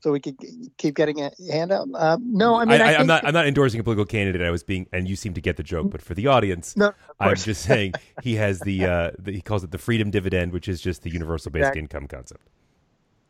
So 0.00 0.12
we 0.12 0.20
could 0.20 0.36
keep 0.76 0.94
getting 0.94 1.20
a 1.20 1.32
handout. 1.50 1.88
Uh, 1.92 2.18
no, 2.20 2.54
I 2.54 2.64
mean, 2.64 2.80
I, 2.80 2.92
am 2.92 3.06
not. 3.08 3.26
I'm 3.26 3.34
not 3.34 3.48
endorsing 3.48 3.80
a 3.80 3.82
political 3.82 4.04
candidate. 4.04 4.42
I 4.42 4.50
was 4.50 4.62
being, 4.62 4.86
and 4.92 5.08
you 5.08 5.16
seem 5.16 5.34
to 5.34 5.40
get 5.40 5.56
the 5.56 5.64
joke. 5.64 5.90
But 5.90 6.02
for 6.02 6.14
the 6.14 6.28
audience, 6.28 6.76
no, 6.76 6.92
I'm 7.18 7.34
just 7.34 7.62
saying 7.62 7.94
he 8.22 8.36
has 8.36 8.60
the, 8.60 8.84
uh, 8.84 9.10
the, 9.18 9.32
he 9.32 9.40
calls 9.40 9.64
it 9.64 9.72
the 9.72 9.78
freedom 9.78 10.10
dividend, 10.12 10.52
which 10.52 10.68
is 10.68 10.80
just 10.80 11.02
the 11.02 11.10
universal 11.10 11.50
basic 11.50 11.62
exactly. 11.62 11.80
income 11.80 12.06
concept. 12.06 12.48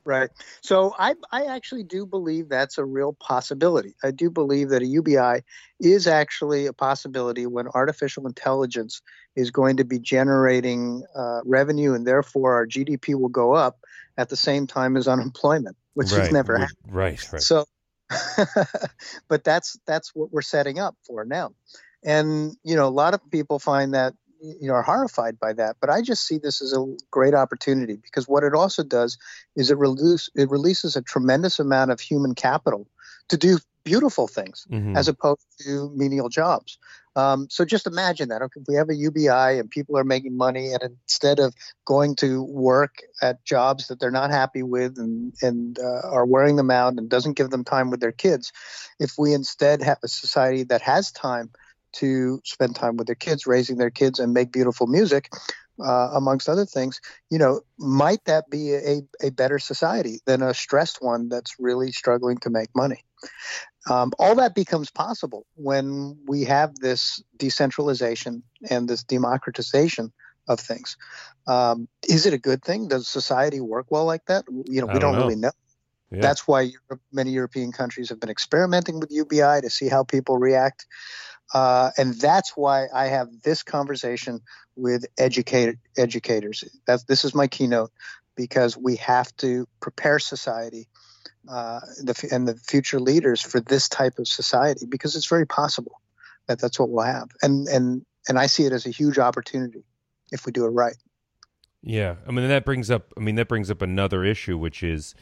Right. 0.09 0.31
So 0.62 0.94
I, 0.99 1.16
I 1.31 1.44
actually 1.44 1.83
do 1.83 2.07
believe 2.07 2.49
that's 2.49 2.79
a 2.79 2.85
real 2.85 3.12
possibility. 3.12 3.94
I 4.03 4.11
do 4.11 4.31
believe 4.31 4.71
that 4.71 4.81
a 4.81 4.87
UBI 4.87 5.42
is 5.81 6.07
actually 6.07 6.64
a 6.64 6.73
possibility 6.73 7.44
when 7.44 7.68
artificial 7.68 8.27
intelligence 8.27 9.03
is 9.37 9.51
going 9.51 9.77
to 9.77 9.85
be 9.85 9.99
generating 9.99 11.05
uh, 11.14 11.40
revenue 11.44 11.92
and 11.92 12.07
therefore 12.07 12.55
our 12.55 12.66
GDP 12.66 13.21
will 13.21 13.29
go 13.29 13.53
up 13.53 13.81
at 14.16 14.31
the 14.31 14.37
same 14.37 14.66
time 14.66 14.97
as 14.97 15.07
unemployment, 15.07 15.77
which 15.92 16.11
right. 16.12 16.21
has 16.21 16.33
never 16.33 16.57
happened. 16.57 16.79
Right. 16.88 17.29
Right. 17.31 17.42
So, 17.42 17.66
but 19.29 19.44
that's 19.44 19.79
that's 19.87 20.14
what 20.14 20.33
we're 20.33 20.40
setting 20.40 20.79
up 20.79 20.97
for 21.07 21.27
now. 21.27 21.53
And 22.03 22.57
you 22.62 22.77
know, 22.77 22.88
a 22.88 22.88
lot 22.88 23.12
of 23.12 23.31
people 23.31 23.59
find 23.59 23.92
that 23.92 24.14
you 24.40 24.68
know 24.68 24.74
are 24.74 24.83
horrified 24.83 25.38
by 25.38 25.53
that 25.53 25.77
but 25.81 25.90
i 25.90 26.01
just 26.01 26.27
see 26.27 26.38
this 26.38 26.61
as 26.62 26.72
a 26.72 26.85
great 27.11 27.35
opportunity 27.35 27.96
because 27.96 28.29
what 28.29 28.44
it 28.44 28.55
also 28.55 28.83
does 28.83 29.18
is 29.57 29.70
it 29.70 29.79
release 29.79 30.29
it 30.35 30.51
releases 30.51 30.96
a 30.96 31.03
tremendous 31.03 31.59
amount 31.59 31.90
of 31.90 32.01
human 32.01 32.35
capital 32.35 32.87
to 33.29 33.37
do 33.37 33.59
beautiful 33.85 34.29
things 34.29 34.66
mm-hmm. 34.70 34.96
as 34.96 35.09
opposed 35.09 35.46
to 35.61 35.90
menial 35.94 36.29
jobs 36.29 36.79
um, 37.16 37.48
so 37.51 37.64
just 37.64 37.87
imagine 37.87 38.29
that 38.29 38.42
okay, 38.42 38.61
if 38.61 38.66
we 38.68 38.74
have 38.74 38.90
a 38.90 38.94
ubi 38.94 39.27
and 39.27 39.70
people 39.70 39.96
are 39.96 40.05
making 40.05 40.37
money 40.37 40.72
and 40.72 40.83
instead 40.83 41.40
of 41.40 41.55
going 41.85 42.14
to 42.16 42.44
work 42.44 42.98
at 43.22 43.44
jobs 43.44 43.88
that 43.88 43.98
they're 43.98 44.11
not 44.11 44.31
happy 44.31 44.62
with 44.62 44.98
and, 44.98 45.33
and 45.42 45.79
uh, 45.81 46.07
are 46.09 46.27
wearing 46.27 46.57
them 46.57 46.70
out 46.70 46.92
and 46.92 47.09
doesn't 47.09 47.37
give 47.37 47.51
them 47.51 47.64
time 47.64 47.90
with 47.90 48.01
their 48.01 48.12
kids 48.12 48.53
if 49.01 49.14
we 49.18 49.33
instead 49.33 49.83
have 49.83 49.98
a 50.05 50.09
society 50.09 50.62
that 50.64 50.83
has 50.83 51.11
time 51.11 51.51
to 51.94 52.40
spend 52.44 52.77
time 52.77 52.96
with 52.96 53.07
their 53.07 53.16
kids, 53.16 53.46
raising 53.46 53.79
their 53.79 53.90
kids, 53.90 54.18
and 54.18 54.33
make 54.33 54.53
beautiful 54.53 54.87
music, 54.87 55.31
uh, 55.85 56.11
amongst 56.14 56.48
other 56.48 56.66
things, 56.66 57.01
you 57.31 57.38
know, 57.38 57.61
might 57.79 58.24
that 58.24 58.51
be 58.51 58.74
a, 58.74 59.03
a 59.22 59.31
better 59.31 59.59
society 59.59 60.20
than 60.27 60.42
a 60.42 60.55
stressed 60.55 60.98
one 61.01 61.29
that's 61.29 61.55
really 61.59 61.92
struggling 61.92 62.38
to 62.38 62.51
make 62.51 62.68
money? 62.74 63.05
Um, 63.88 64.12
all 64.18 64.35
that 64.37 64.55
becomes 64.55 64.90
possible 64.90 65.46
when 65.55 66.18
we 66.27 66.44
have 66.44 66.74
this 66.77 67.22
decentralization 67.37 68.42
and 68.68 68.88
this 68.88 69.03
democratization 69.03 70.12
of 70.48 70.61
things. 70.61 70.96
Um, 71.46 71.88
is 72.09 72.27
it 72.27 72.35
a 72.35 72.38
good 72.38 72.62
thing? 72.62 72.88
Does 72.88 73.09
society 73.09 73.61
work 73.61 73.87
well 73.90 74.05
like 74.05 74.24
that? 74.27 74.44
You 74.48 74.81
know, 74.81 74.87
we 74.87 74.98
don't, 74.98 75.01
don't 75.01 75.14
know. 75.14 75.20
really 75.20 75.37
know. 75.37 75.53
Yeah. 76.11 76.21
That's 76.21 76.49
why 76.49 76.62
Europe, 76.62 77.01
many 77.12 77.33
European 77.33 77.73
countries 77.73 78.09
have 78.09 78.21
been 78.21 78.31
experimenting 78.31 78.99
with 78.99 79.11
UBI 79.11 79.61
to 79.62 79.71
see 79.71 79.88
how 79.88 80.05
people 80.05 80.38
react. 80.38 80.87
Uh, 81.53 81.90
and 81.97 82.14
that's 82.14 82.57
why 82.57 82.88
I 82.94 83.07
have 83.07 83.29
this 83.42 83.62
conversation 83.62 84.40
with 84.77 85.05
educated 85.18 85.79
educators. 85.97 86.64
That 86.87 87.07
this 87.07 87.25
is 87.25 87.35
my 87.35 87.47
keynote 87.47 87.90
because 88.37 88.77
we 88.77 88.97
have 88.97 89.35
to 89.38 89.66
prepare 89.81 90.18
society 90.18 90.88
uh, 91.49 91.81
the, 92.03 92.29
and 92.31 92.47
the 92.47 92.55
future 92.55 93.01
leaders 93.01 93.40
for 93.40 93.61
this 93.61 93.88
type 93.88 94.18
of 94.18 94.29
society 94.29 94.87
because 94.87 95.16
it's 95.16 95.27
very 95.27 95.47
possible 95.47 96.01
that 96.47 96.59
that's 96.59 96.79
what 96.79 96.90
we'll 96.90 97.05
have. 97.05 97.29
And 97.42 97.68
and 97.68 98.05
and 98.29 98.38
I 98.38 98.47
see 98.47 98.64
it 98.64 98.73
as 98.73 98.87
a 98.87 98.90
huge 98.90 99.18
opportunity 99.18 99.85
if 100.31 100.44
we 100.44 100.53
do 100.53 100.64
it 100.64 100.71
right. 100.71 100.97
Yeah, 101.83 102.16
I 102.27 102.33
mean 102.33 102.49
that 102.49 102.64
brings 102.64 102.90
up. 102.90 103.12
I 103.16 103.21
mean 103.21 103.37
that 103.37 103.49
brings 103.49 103.71
up 103.71 103.83
another 103.83 104.25
issue, 104.25 104.59
which 104.59 104.83
is 104.83 105.14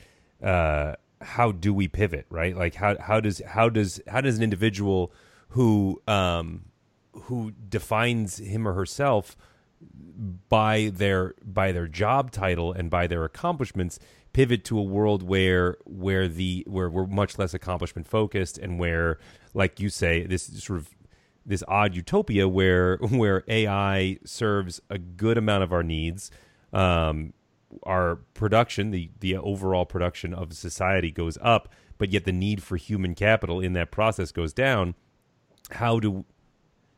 uh, 0.42 0.94
how 1.20 1.52
do 1.52 1.72
we 1.72 1.88
pivot, 1.88 2.26
right? 2.30 2.56
Like 2.56 2.74
how 2.74 2.96
how 3.00 3.20
does 3.20 3.40
how 3.46 3.68
does 3.68 4.00
how 4.06 4.20
does 4.20 4.36
an 4.36 4.42
individual 4.42 5.12
who 5.50 6.00
um, 6.06 6.66
who 7.12 7.52
defines 7.68 8.38
him 8.38 8.66
or 8.66 8.74
herself 8.74 9.36
by 10.48 10.90
their 10.94 11.34
by 11.44 11.72
their 11.72 11.86
job 11.86 12.30
title 12.30 12.72
and 12.72 12.90
by 12.90 13.06
their 13.06 13.24
accomplishments 13.24 13.98
pivot 14.32 14.64
to 14.64 14.78
a 14.78 14.82
world 14.82 15.22
where 15.22 15.76
where 15.84 16.28
the 16.28 16.64
where 16.66 16.90
we're 16.90 17.06
much 17.06 17.38
less 17.38 17.54
accomplishment 17.54 18.06
focused 18.06 18.58
and 18.58 18.78
where 18.78 19.18
like 19.54 19.80
you 19.80 19.88
say 19.88 20.26
this 20.26 20.44
sort 20.62 20.78
of 20.78 20.90
this 21.44 21.62
odd 21.68 21.94
utopia 21.94 22.48
where 22.48 22.96
where 23.10 23.44
AI 23.48 24.18
serves 24.24 24.80
a 24.90 24.98
good 24.98 25.38
amount 25.38 25.62
of 25.62 25.72
our 25.72 25.82
needs 25.82 26.30
um, 26.72 27.32
our 27.82 28.16
production 28.34 28.90
the 28.90 29.10
the 29.20 29.36
overall 29.36 29.84
production 29.84 30.32
of 30.32 30.52
society 30.52 31.10
goes 31.10 31.36
up 31.42 31.68
but 31.98 32.12
yet 32.12 32.24
the 32.24 32.32
need 32.32 32.62
for 32.62 32.76
human 32.76 33.14
capital 33.14 33.60
in 33.60 33.72
that 33.72 33.90
process 33.90 34.30
goes 34.30 34.52
down 34.52 34.94
how 35.72 35.98
do 35.98 36.24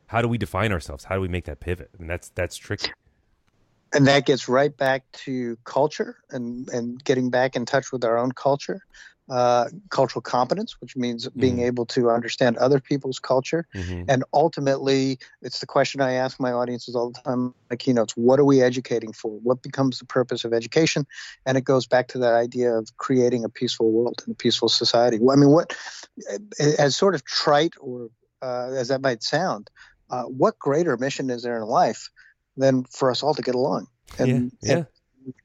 how 0.08 0.22
do 0.22 0.28
we 0.28 0.38
define 0.38 0.72
ourselves? 0.72 1.04
How 1.04 1.14
do 1.14 1.20
we 1.20 1.28
make 1.28 1.44
that 1.44 1.60
pivot? 1.60 1.90
And 1.98 2.10
that's 2.10 2.30
that's 2.30 2.56
tricky. 2.56 2.90
And 3.92 4.06
that 4.06 4.26
gets 4.26 4.48
right 4.48 4.76
back 4.76 5.04
to 5.24 5.56
culture 5.64 6.16
and 6.30 6.68
and 6.70 7.02
getting 7.04 7.30
back 7.30 7.56
in 7.56 7.64
touch 7.64 7.92
with 7.92 8.04
our 8.04 8.18
own 8.18 8.32
culture, 8.32 8.80
uh, 9.28 9.66
cultural 9.90 10.22
competence, 10.22 10.80
which 10.80 10.96
means 10.96 11.28
being 11.30 11.56
mm-hmm. 11.56 11.66
able 11.66 11.86
to 11.86 12.10
understand 12.10 12.56
other 12.56 12.80
people's 12.80 13.18
culture, 13.18 13.66
mm-hmm. 13.74 14.04
and 14.08 14.24
ultimately, 14.32 15.18
it's 15.42 15.60
the 15.60 15.66
question 15.66 16.00
I 16.00 16.12
ask 16.12 16.40
my 16.40 16.52
audiences 16.52 16.94
all 16.94 17.10
the 17.10 17.20
time. 17.20 17.54
My 17.70 17.76
keynotes: 17.76 18.16
What 18.16 18.40
are 18.40 18.44
we 18.44 18.62
educating 18.62 19.12
for? 19.12 19.32
What 19.40 19.62
becomes 19.62 19.98
the 19.98 20.06
purpose 20.06 20.44
of 20.44 20.52
education? 20.52 21.06
And 21.44 21.58
it 21.58 21.64
goes 21.64 21.86
back 21.86 22.08
to 22.08 22.18
that 22.18 22.34
idea 22.34 22.72
of 22.72 22.96
creating 22.96 23.44
a 23.44 23.48
peaceful 23.48 23.90
world 23.90 24.22
and 24.26 24.32
a 24.32 24.36
peaceful 24.36 24.68
society. 24.68 25.16
I 25.16 25.36
mean, 25.36 25.50
what 25.50 25.76
as 26.78 26.96
sort 26.96 27.14
of 27.14 27.24
trite 27.24 27.74
or 27.80 28.08
uh, 28.42 28.70
as 28.76 28.88
that 28.88 29.02
might 29.02 29.22
sound, 29.22 29.70
uh, 30.10 30.24
what 30.24 30.58
greater 30.58 30.96
mission 30.96 31.30
is 31.30 31.42
there 31.42 31.56
in 31.56 31.64
life 31.64 32.08
than 32.56 32.84
for 32.84 33.10
us 33.10 33.22
all 33.22 33.34
to 33.34 33.42
get 33.42 33.54
along 33.54 33.86
and, 34.18 34.52
yeah, 34.62 34.70
yeah. 34.70 34.76
and 34.76 34.86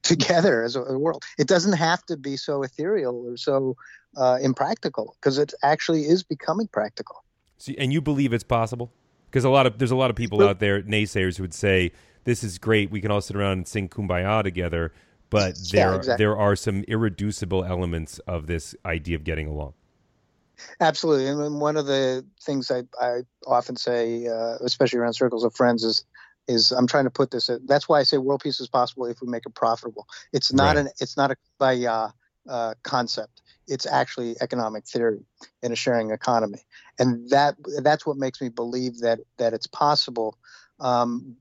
together 0.02 0.62
as 0.62 0.76
a, 0.76 0.82
a, 0.82 0.98
world? 0.98 1.24
It 1.38 1.48
doesn't 1.48 1.74
have 1.74 2.04
to 2.06 2.16
be 2.16 2.36
so 2.36 2.62
ethereal 2.62 3.26
or 3.26 3.36
so 3.36 3.76
uh, 4.16 4.38
impractical 4.40 5.16
because 5.20 5.38
it 5.38 5.52
actually 5.62 6.02
is 6.02 6.22
becoming 6.22 6.68
practical. 6.68 7.24
See, 7.58 7.76
and 7.78 7.92
you 7.92 8.00
believe 8.00 8.32
it's 8.32 8.44
possible? 8.44 8.92
Because 9.30 9.44
a 9.44 9.50
lot 9.50 9.66
of 9.66 9.78
there's 9.78 9.90
a 9.90 9.96
lot 9.96 10.10
of 10.10 10.16
people 10.16 10.46
out 10.46 10.60
there, 10.60 10.82
naysayers, 10.82 11.36
who 11.36 11.42
would 11.42 11.54
say 11.54 11.92
this 12.24 12.44
is 12.44 12.58
great. 12.58 12.90
We 12.90 13.00
can 13.00 13.10
all 13.10 13.20
sit 13.20 13.36
around 13.36 13.52
and 13.52 13.68
sing 13.68 13.88
"Kumbaya" 13.88 14.42
together, 14.42 14.92
but 15.30 15.56
there 15.72 15.90
yeah, 15.90 15.96
exactly. 15.96 16.22
there 16.22 16.36
are 16.36 16.54
some 16.54 16.84
irreducible 16.84 17.64
elements 17.64 18.18
of 18.20 18.46
this 18.46 18.74
idea 18.84 19.16
of 19.16 19.24
getting 19.24 19.48
along. 19.48 19.74
Absolutely, 20.80 21.26
and 21.26 21.60
one 21.60 21.76
of 21.76 21.86
the 21.86 22.24
things 22.40 22.70
I, 22.70 22.84
I 23.00 23.22
often 23.46 23.76
say, 23.76 24.28
uh, 24.28 24.56
especially 24.60 25.00
around 25.00 25.14
circles 25.14 25.44
of 25.44 25.54
friends, 25.54 25.82
is 25.82 26.04
is 26.48 26.72
I'm 26.72 26.86
trying 26.86 27.04
to 27.04 27.10
put 27.10 27.30
this. 27.30 27.50
That's 27.66 27.88
why 27.88 28.00
I 28.00 28.02
say 28.02 28.18
world 28.18 28.42
peace 28.42 28.60
is 28.60 28.68
possible 28.68 29.06
if 29.06 29.20
we 29.20 29.28
make 29.28 29.46
it 29.46 29.54
profitable. 29.54 30.06
It's 30.32 30.52
not 30.52 30.76
right. 30.76 30.86
an 30.86 30.92
it's 31.00 31.16
not 31.16 31.30
a 31.30 31.36
by 31.58 31.76
uh, 31.76 32.10
uh, 32.48 32.74
concept. 32.82 33.42
It's 33.66 33.86
actually 33.86 34.36
economic 34.40 34.86
theory 34.86 35.24
in 35.62 35.72
a 35.72 35.76
sharing 35.76 36.10
economy, 36.10 36.60
and 36.98 37.28
that 37.30 37.56
that's 37.82 38.06
what 38.06 38.16
makes 38.16 38.40
me 38.40 38.48
believe 38.48 38.98
that 38.98 39.20
that 39.38 39.54
it's 39.54 39.66
possible. 39.66 40.38
Um, 40.80 41.36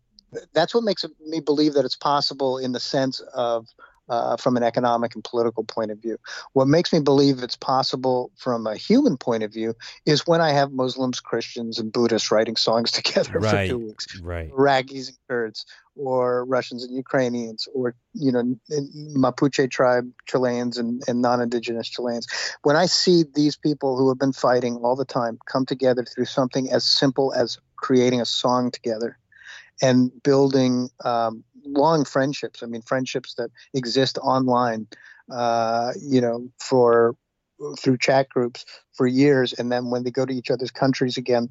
that's 0.53 0.73
what 0.73 0.83
makes 0.83 1.05
me 1.25 1.39
believe 1.39 1.73
that 1.73 1.85
it's 1.85 1.95
possible 1.95 2.57
in 2.57 2.71
the 2.71 2.79
sense 2.79 3.19
of 3.33 3.67
uh, 4.09 4.37
from 4.37 4.57
an 4.57 4.63
economic 4.63 5.15
and 5.15 5.23
political 5.23 5.63
point 5.63 5.91
of 5.91 5.99
view. 5.99 6.17
What 6.53 6.67
makes 6.67 6.91
me 6.91 6.99
believe 6.99 7.41
it's 7.41 7.55
possible 7.55 8.31
from 8.35 8.67
a 8.67 8.75
human 8.75 9.17
point 9.17 9.43
of 9.43 9.53
view 9.53 9.75
is 10.05 10.27
when 10.27 10.41
I 10.41 10.51
have 10.51 10.71
Muslims, 10.71 11.19
Christians, 11.19 11.79
and 11.79 11.91
Buddhists 11.91 12.31
writing 12.31 12.55
songs 12.55 12.91
together 12.99 13.39
right. 13.39 13.69
for 13.69 13.77
two 13.77 13.85
weeks, 13.85 14.19
right? 14.21 14.51
Iraqis 14.51 15.09
and 15.09 15.17
Kurds, 15.29 15.65
or 15.95 16.45
Russians 16.45 16.83
and 16.83 16.95
Ukrainians, 16.95 17.67
or 17.73 17.95
you 18.13 18.31
know 18.31 18.55
Mapuche 19.15 19.69
tribe 19.69 20.11
Chileans 20.25 20.77
and, 20.77 21.01
and 21.07 21.21
non-indigenous 21.21 21.89
Chileans. 21.89 22.27
When 22.63 22.75
I 22.75 22.87
see 22.87 23.23
these 23.33 23.55
people 23.55 23.97
who 23.97 24.09
have 24.09 24.19
been 24.19 24.33
fighting 24.33 24.77
all 24.77 24.95
the 24.95 25.05
time 25.05 25.39
come 25.45 25.65
together 25.65 26.03
through 26.03 26.25
something 26.25 26.71
as 26.71 26.83
simple 26.83 27.33
as 27.33 27.57
creating 27.75 28.21
a 28.21 28.25
song 28.25 28.71
together 28.71 29.17
and 29.81 30.11
building 30.23 30.89
um, 31.03 31.43
long 31.65 32.05
friendships. 32.05 32.63
I 32.63 32.67
mean, 32.67 32.81
friendships 32.81 33.35
that 33.35 33.49
exist 33.73 34.17
online, 34.19 34.87
uh, 35.31 35.93
you 36.01 36.21
know, 36.21 36.49
for 36.59 37.15
through 37.77 37.97
chat 37.97 38.29
groups 38.29 38.65
for 38.93 39.07
years, 39.07 39.53
and 39.53 39.71
then 39.71 39.89
when 39.89 40.03
they 40.03 40.11
go 40.11 40.25
to 40.25 40.33
each 40.33 40.51
other's 40.51 40.71
countries 40.71 41.17
again, 41.17 41.49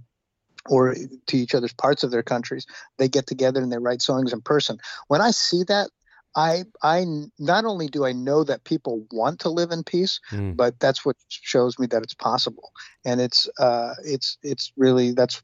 or 0.68 0.94
to 1.26 1.36
each 1.36 1.54
other's 1.54 1.72
parts 1.72 2.02
of 2.02 2.10
their 2.10 2.22
countries, 2.22 2.66
they 2.98 3.08
get 3.08 3.26
together 3.26 3.60
and 3.60 3.72
they 3.72 3.78
write 3.78 4.02
songs 4.02 4.32
in 4.32 4.40
person. 4.40 4.78
When 5.08 5.20
I 5.20 5.30
see 5.30 5.64
that, 5.64 5.90
I 6.34 6.64
I 6.82 7.04
not 7.38 7.64
only 7.64 7.88
do 7.88 8.06
I 8.06 8.12
know 8.12 8.44
that 8.44 8.64
people 8.64 9.06
want 9.10 9.40
to 9.40 9.50
live 9.50 9.70
in 9.70 9.84
peace, 9.84 10.20
mm. 10.30 10.56
but 10.56 10.78
that's 10.80 11.04
what 11.04 11.16
shows 11.28 11.78
me 11.78 11.86
that 11.88 12.02
it's 12.02 12.14
possible. 12.14 12.72
And 13.04 13.20
it's 13.20 13.48
uh, 13.58 13.94
it's 14.04 14.38
it's 14.42 14.72
really 14.76 15.12
that's 15.12 15.42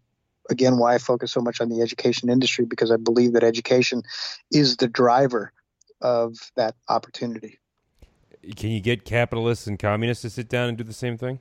again 0.48 0.78
why 0.78 0.94
I 0.94 0.98
focus 0.98 1.32
so 1.32 1.40
much 1.40 1.60
on 1.60 1.68
the 1.68 1.82
education 1.82 2.28
industry 2.28 2.64
because 2.64 2.90
I 2.90 2.96
believe 2.96 3.32
that 3.34 3.44
education 3.44 4.02
is 4.52 4.76
the 4.76 4.88
driver 4.88 5.52
of 6.00 6.36
that 6.56 6.74
opportunity. 6.88 7.58
Can 8.56 8.70
you 8.70 8.80
get 8.80 9.04
capitalists 9.04 9.66
and 9.66 9.78
communists 9.78 10.22
to 10.22 10.30
sit 10.30 10.48
down 10.48 10.68
and 10.68 10.78
do 10.78 10.84
the 10.84 10.92
same 10.92 11.18
thing? 11.18 11.40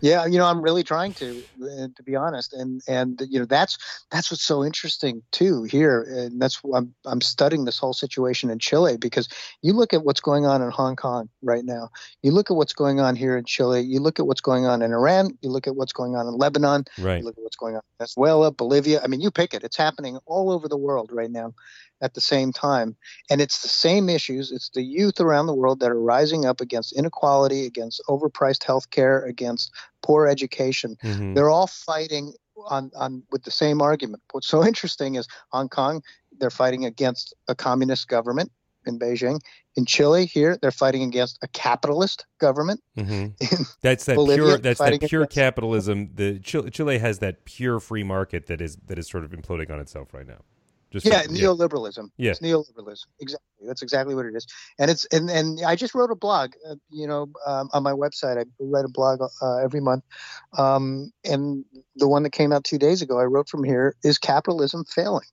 Yeah, 0.00 0.26
you 0.26 0.38
know, 0.38 0.46
I'm 0.46 0.62
really 0.62 0.82
trying 0.82 1.14
to, 1.14 1.42
to 1.60 2.02
be 2.04 2.16
honest, 2.16 2.52
and 2.52 2.80
and 2.88 3.20
you 3.28 3.38
know 3.38 3.44
that's 3.44 3.78
that's 4.10 4.30
what's 4.30 4.42
so 4.42 4.64
interesting 4.64 5.22
too 5.32 5.64
here, 5.64 6.02
and 6.02 6.40
that's 6.40 6.60
I'm 6.74 6.94
I'm 7.04 7.20
studying 7.20 7.64
this 7.64 7.78
whole 7.78 7.92
situation 7.92 8.50
in 8.50 8.58
Chile 8.58 8.96
because 8.96 9.28
you 9.62 9.72
look 9.72 9.94
at 9.94 10.04
what's 10.04 10.20
going 10.20 10.44
on 10.44 10.60
in 10.60 10.70
Hong 10.70 10.96
Kong 10.96 11.28
right 11.42 11.64
now, 11.64 11.88
you 12.22 12.32
look 12.32 12.50
at 12.50 12.56
what's 12.56 12.72
going 12.72 13.00
on 13.00 13.16
here 13.16 13.36
in 13.36 13.44
Chile, 13.44 13.80
you 13.80 14.00
look 14.00 14.18
at 14.18 14.26
what's 14.26 14.40
going 14.40 14.66
on 14.66 14.82
in 14.82 14.92
Iran, 14.92 15.36
you 15.40 15.50
look 15.50 15.66
at 15.66 15.76
what's 15.76 15.92
going 15.92 16.14
on 16.14 16.26
in 16.26 16.34
Lebanon, 16.34 16.84
right. 16.98 17.18
you 17.18 17.24
look 17.24 17.36
at 17.38 17.42
what's 17.42 17.56
going 17.56 17.74
on 17.74 17.80
in 17.80 17.98
Venezuela, 17.98 18.50
Bolivia. 18.50 19.00
I 19.02 19.06
mean, 19.06 19.20
you 19.20 19.30
pick 19.30 19.54
it; 19.54 19.64
it's 19.64 19.76
happening 19.76 20.18
all 20.26 20.50
over 20.50 20.68
the 20.68 20.76
world 20.76 21.10
right 21.12 21.30
now, 21.30 21.54
at 22.00 22.14
the 22.14 22.20
same 22.20 22.52
time. 22.52 22.96
And 23.30 23.40
it's 23.40 23.62
the 23.62 23.68
same 23.68 24.08
issues. 24.08 24.52
It's 24.52 24.70
the 24.70 24.82
youth 24.82 25.20
around 25.20 25.46
the 25.46 25.54
world 25.54 25.80
that 25.80 25.90
are 25.90 26.00
rising 26.00 26.44
up 26.44 26.60
against 26.60 26.96
inequality, 26.96 27.66
against 27.66 28.02
overpriced 28.08 28.64
health 28.64 28.90
care, 28.90 29.24
against 29.24 29.72
poor 30.02 30.26
education. 30.26 30.96
Mm-hmm. 31.02 31.34
They're 31.34 31.50
all 31.50 31.66
fighting 31.66 32.34
on, 32.68 32.90
on 32.96 33.22
with 33.30 33.44
the 33.44 33.50
same 33.50 33.80
argument. 33.80 34.22
What's 34.32 34.48
so 34.48 34.64
interesting 34.66 35.16
is 35.16 35.26
Hong 35.50 35.68
Kong, 35.68 36.02
they're 36.38 36.50
fighting 36.50 36.84
against 36.84 37.34
a 37.48 37.54
communist 37.54 38.08
government 38.08 38.50
in 38.86 38.98
Beijing. 38.98 39.40
In 39.74 39.84
Chile, 39.84 40.26
here 40.26 40.56
they're 40.60 40.70
fighting 40.70 41.02
against 41.02 41.38
a 41.42 41.48
capitalist 41.48 42.24
government. 42.38 42.82
Mm-hmm. 42.96 43.62
That's 43.82 44.04
that 44.04 44.16
Bolivia, 44.16 44.44
pure. 44.44 44.58
That's 44.58 44.78
that 44.78 45.00
pure 45.00 45.22
against, 45.22 45.34
capitalism. 45.34 46.10
The 46.14 46.38
Chile, 46.38 46.70
Chile 46.70 46.98
has 46.98 47.18
that 47.18 47.44
pure 47.44 47.80
free 47.80 48.02
market 48.02 48.46
that 48.46 48.60
is 48.60 48.76
that 48.86 48.98
is 48.98 49.08
sort 49.08 49.24
of 49.24 49.32
imploding 49.32 49.70
on 49.70 49.80
itself 49.80 50.14
right 50.14 50.26
now. 50.26 50.42
Just 51.00 51.06
yeah, 51.06 51.24
neoliberalism. 51.24 52.08
Yeah, 52.16 52.30
it's 52.30 52.40
neoliberalism. 52.40 53.04
Exactly. 53.20 53.66
That's 53.66 53.82
exactly 53.82 54.14
what 54.14 54.26
it 54.26 54.34
is. 54.34 54.46
And 54.78 54.90
it's 54.90 55.04
and 55.06 55.30
and 55.30 55.60
I 55.64 55.76
just 55.76 55.94
wrote 55.94 56.10
a 56.10 56.14
blog. 56.14 56.52
Uh, 56.68 56.76
you 56.88 57.06
know, 57.06 57.28
um, 57.46 57.68
on 57.72 57.82
my 57.82 57.92
website, 57.92 58.38
I 58.38 58.44
write 58.60 58.84
a 58.84 58.88
blog 58.88 59.20
uh, 59.42 59.56
every 59.58 59.80
month. 59.80 60.04
Um, 60.56 61.12
and 61.24 61.64
the 61.96 62.08
one 62.08 62.22
that 62.22 62.30
came 62.30 62.52
out 62.52 62.64
two 62.64 62.78
days 62.78 63.02
ago, 63.02 63.18
I 63.18 63.24
wrote 63.24 63.48
from 63.48 63.62
here: 63.62 63.94
Is 64.02 64.18
capitalism 64.18 64.84
failing? 64.84 65.26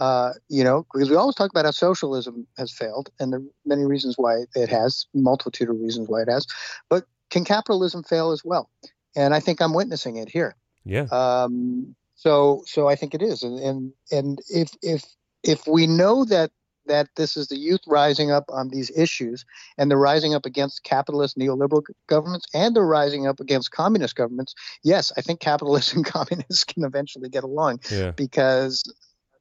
Uh, 0.00 0.32
you 0.48 0.64
know, 0.64 0.86
because 0.92 1.10
we 1.10 1.16
always 1.16 1.34
talk 1.34 1.50
about 1.50 1.64
how 1.64 1.70
socialism 1.70 2.46
has 2.56 2.72
failed, 2.72 3.10
and 3.20 3.32
there 3.32 3.40
are 3.40 3.44
many 3.64 3.84
reasons 3.84 4.16
why 4.16 4.44
it 4.54 4.68
has, 4.68 5.06
multitude 5.14 5.70
of 5.70 5.78
reasons 5.80 6.08
why 6.08 6.22
it 6.22 6.28
has. 6.28 6.46
But 6.88 7.04
can 7.30 7.44
capitalism 7.44 8.02
fail 8.02 8.32
as 8.32 8.42
well? 8.44 8.70
And 9.14 9.34
I 9.34 9.40
think 9.40 9.62
I'm 9.62 9.72
witnessing 9.72 10.16
it 10.16 10.28
here. 10.28 10.56
Yeah. 10.84 11.06
Um, 11.10 11.94
so 12.16 12.64
so 12.66 12.88
I 12.88 12.96
think 12.96 13.14
it 13.14 13.22
is, 13.22 13.42
and 13.42 13.58
and 13.58 13.92
and 14.10 14.40
if 14.48 14.70
if 14.82 15.04
if 15.42 15.66
we 15.66 15.86
know 15.86 16.24
that 16.24 16.50
that 16.86 17.08
this 17.16 17.36
is 17.36 17.48
the 17.48 17.58
youth 17.58 17.80
rising 17.86 18.30
up 18.30 18.44
on 18.48 18.68
these 18.68 18.90
issues, 18.96 19.44
and 19.76 19.90
they're 19.90 19.98
rising 19.98 20.34
up 20.34 20.46
against 20.46 20.82
capitalist 20.82 21.38
neoliberal 21.38 21.82
governments, 22.06 22.46
and 22.54 22.74
they're 22.74 22.86
rising 22.86 23.26
up 23.26 23.38
against 23.38 23.70
communist 23.70 24.16
governments. 24.16 24.54
Yes, 24.82 25.12
I 25.16 25.20
think 25.20 25.40
capitalists 25.40 25.92
and 25.94 26.04
communists 26.04 26.64
can 26.64 26.84
eventually 26.84 27.28
get 27.28 27.44
along 27.44 27.80
yeah. 27.90 28.12
because 28.12 28.82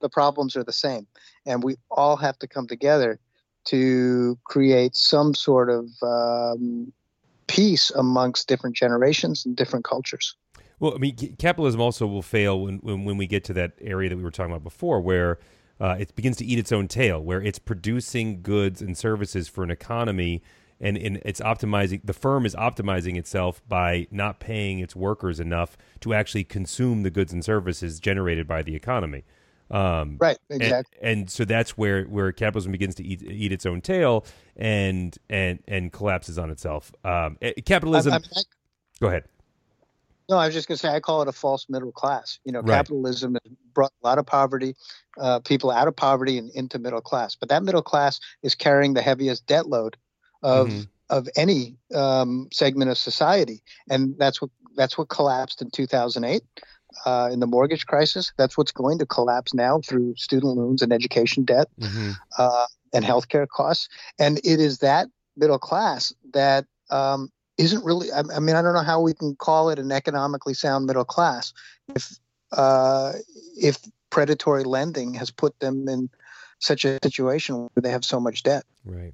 the 0.02 0.10
problems 0.10 0.56
are 0.58 0.64
the 0.64 0.74
same, 0.74 1.08
and 1.46 1.64
we 1.64 1.78
all 1.90 2.18
have 2.18 2.38
to 2.40 2.48
come 2.48 2.68
together 2.68 3.20
to 3.66 4.38
create 4.44 4.96
some 4.96 5.34
sort 5.34 5.70
of 5.70 5.90
um, 6.04 6.92
peace 7.48 7.90
amongst 7.92 8.48
different 8.48 8.76
generations 8.76 9.46
and 9.46 9.56
different 9.56 9.86
cultures. 9.86 10.36
Well, 10.80 10.94
I 10.96 10.98
mean, 10.98 11.16
capitalism 11.38 11.82
also 11.82 12.06
will 12.06 12.22
fail 12.22 12.62
when, 12.62 12.78
when, 12.78 13.06
when 13.06 13.18
we 13.18 13.28
get 13.28 13.44
to 13.46 13.54
that 13.54 13.74
area 13.80 14.10
that 14.10 14.18
we 14.18 14.24
were 14.24 14.32
talking 14.32 14.52
about 14.52 14.64
before, 14.64 15.00
where 15.00 15.40
uh, 15.80 15.98
it 16.00 16.16
begins 16.16 16.38
to 16.38 16.46
eat 16.46 16.60
its 16.60 16.72
own 16.72 16.88
tail, 16.88 17.22
where 17.22 17.42
it's 17.42 17.60
producing 17.60 18.42
goods 18.42 18.82
and 18.82 18.98
services 18.98 19.48
for 19.48 19.64
an 19.64 19.72
economy, 19.72 20.42
and, 20.80 20.98
and 20.98 21.22
it's 21.26 21.40
optimizing. 21.40 22.02
The 22.04 22.14
firm 22.14 22.46
is 22.46 22.56
optimizing 22.56 23.18
itself 23.18 23.62
by 23.68 24.08
not 24.12 24.40
paying 24.40 24.80
its 24.80 24.96
workers 24.96 25.40
enough 25.40 25.78
to 26.02 26.14
actually 26.14 26.44
consume 26.44 27.04
the 27.04 27.10
goods 27.10 27.32
and 27.32 27.44
services 27.44 28.00
generated 28.00 28.48
by 28.48 28.62
the 28.62 28.76
economy. 28.76 29.24
Um, 29.72 30.18
right, 30.20 30.38
exactly. 30.50 30.98
And, 31.02 31.20
and, 31.22 31.30
so 31.30 31.44
that's 31.44 31.72
where, 31.78 32.04
where 32.04 32.32
capitalism 32.32 32.72
begins 32.72 32.96
to 32.96 33.04
eat, 33.04 33.24
eat 33.24 33.52
its 33.52 33.66
own 33.66 33.82
tail 33.82 34.26
and 34.56 35.18
and 35.28 35.60
and 35.68 35.92
collapses 35.92 36.38
on 36.38 36.52
itself. 36.52 36.92
Um, 37.04 37.38
eh, 37.42 37.54
capitalism. 37.66 38.14
I, 38.14 38.18
I, 38.18 38.42
go 39.00 39.08
ahead. 39.08 39.24
No, 40.30 40.38
I 40.38 40.46
was 40.46 40.56
just 40.56 40.68
going 40.68 40.78
to 40.78 40.82
say 40.82 40.90
I 40.90 41.00
call 41.00 41.22
it 41.22 41.28
a 41.28 41.32
false 41.34 41.68
middle 41.70 41.92
class. 41.92 42.40
You 42.46 42.52
know, 42.52 42.62
right. 42.62 42.78
capitalism 42.78 43.34
has 43.34 43.54
brought 43.74 43.94
a 44.04 44.08
lot 44.08 44.18
of 44.18 44.26
poverty, 44.26 44.76
uh, 45.20 45.40
people 45.40 45.72
out 45.72 45.88
of 45.88 45.96
poverty 45.96 46.38
and 46.38 46.50
into 46.52 46.80
middle 46.80 47.02
class. 47.02 47.36
But 47.36 47.50
that 47.50 47.64
middle 47.64 47.84
class 47.84 48.20
is 48.42 48.56
carrying 48.56 48.94
the 48.94 49.02
heaviest 49.02 49.46
debt 49.46 49.68
load 49.68 49.98
of 50.42 50.70
mm-hmm. 50.70 50.82
of 51.10 51.30
any 51.36 51.76
um, 51.94 52.48
segment 52.52 52.90
of 52.90 52.98
society, 52.98 53.62
and 53.90 54.16
that's 54.18 54.42
what 54.42 54.50
that's 54.76 54.98
what 54.98 55.10
collapsed 55.10 55.62
in 55.62 55.70
2008 55.70 56.42
uh, 57.06 57.30
in 57.32 57.40
the 57.40 57.48
mortgage 57.48 57.86
crisis. 57.86 58.32
That's 58.38 58.58
what's 58.58 58.72
going 58.72 59.00
to 59.00 59.06
collapse 59.06 59.54
now 59.54 59.80
through 59.86 60.16
student 60.16 60.58
loans 60.58 60.82
and 60.82 60.94
education 60.94 61.44
debt 61.44 61.68
mm-hmm. 61.80 62.12
uh, 62.38 62.66
and 62.94 63.04
healthcare 63.04 63.48
costs. 63.48 63.90
And 64.20 64.40
it 64.40 64.60
is 64.60 64.80
that 64.80 65.08
middle 65.38 65.60
class 65.60 66.14
that 66.34 66.66
um, 66.90 67.32
isn't 67.58 67.84
really 67.86 68.12
I, 68.12 68.22
mean 68.40 68.56
i 68.56 68.62
don't 68.62 68.74
know 68.74 68.84
how 68.84 69.00
we 69.02 69.14
can 69.14 69.36
call 69.36 69.70
it 69.70 69.80
an 69.80 69.92
economically 69.92 70.54
sound 70.54 70.86
middle 70.86 71.06
class 71.06 71.54
if 71.96 72.20
uh, 72.52 73.14
if 73.58 73.78
predatory 74.10 74.64
lending 74.64 75.14
has 75.16 75.32
put 75.32 75.60
them 75.60 75.88
in 75.88 76.10
such 76.60 76.86
a 76.86 77.00
situation 77.04 77.58
where 77.58 77.82
they 77.82 77.92
have 77.92 78.06
so 78.06 78.20
much 78.20 78.44
debt. 78.44 78.64
Right. 78.86 79.14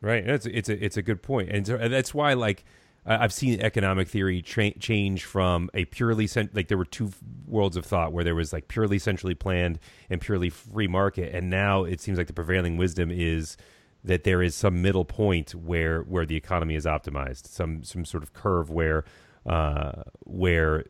Right. 0.00 0.26
It's 0.26 0.46
a 0.68 0.84
it's 0.84 0.96
a 0.96 1.02
good 1.02 1.22
point. 1.22 1.50
And 1.50 1.66
that's 1.66 2.14
why 2.14 2.34
like 2.34 2.64
I've 3.04 3.32
seen 3.32 3.60
economic 3.60 4.08
theory 4.08 4.42
tra- 4.42 4.78
change 4.78 5.24
from 5.24 5.70
a 5.74 5.86
purely 5.86 6.26
cent- 6.26 6.54
like 6.54 6.68
there 6.68 6.78
were 6.78 6.84
two 6.84 7.10
worlds 7.46 7.76
of 7.76 7.84
thought 7.84 8.12
where 8.12 8.22
there 8.22 8.34
was 8.34 8.52
like 8.52 8.68
purely 8.68 8.98
centrally 8.98 9.34
planned 9.34 9.80
and 10.08 10.20
purely 10.20 10.50
free 10.50 10.86
market, 10.86 11.34
and 11.34 11.50
now 11.50 11.82
it 11.84 12.00
seems 12.00 12.16
like 12.16 12.28
the 12.28 12.32
prevailing 12.32 12.76
wisdom 12.76 13.10
is 13.10 13.56
that 14.04 14.24
there 14.24 14.42
is 14.42 14.54
some 14.54 14.80
middle 14.80 15.04
point 15.04 15.54
where 15.54 16.02
where 16.02 16.24
the 16.26 16.36
economy 16.36 16.74
is 16.74 16.84
optimized, 16.84 17.46
some 17.46 17.82
some 17.82 18.04
sort 18.04 18.22
of 18.22 18.32
curve 18.32 18.70
where 18.70 19.04
uh, 19.46 20.02
where 20.24 20.84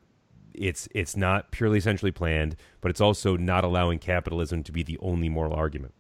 it's 0.55 0.89
it's 0.95 1.17
not 1.17 1.51
purely 1.51 1.81
centrally 1.81 2.13
planned, 2.13 2.57
but 2.81 2.91
it's 2.91 3.01
also 3.01 3.37
not 3.37 3.65
allowing 3.65 3.99
capitalism 3.99 4.63
to 4.65 4.73
be 4.73 4.83
the 4.83 4.99
only 4.99 5.29
moral 5.29 5.53
argument. 5.53 5.95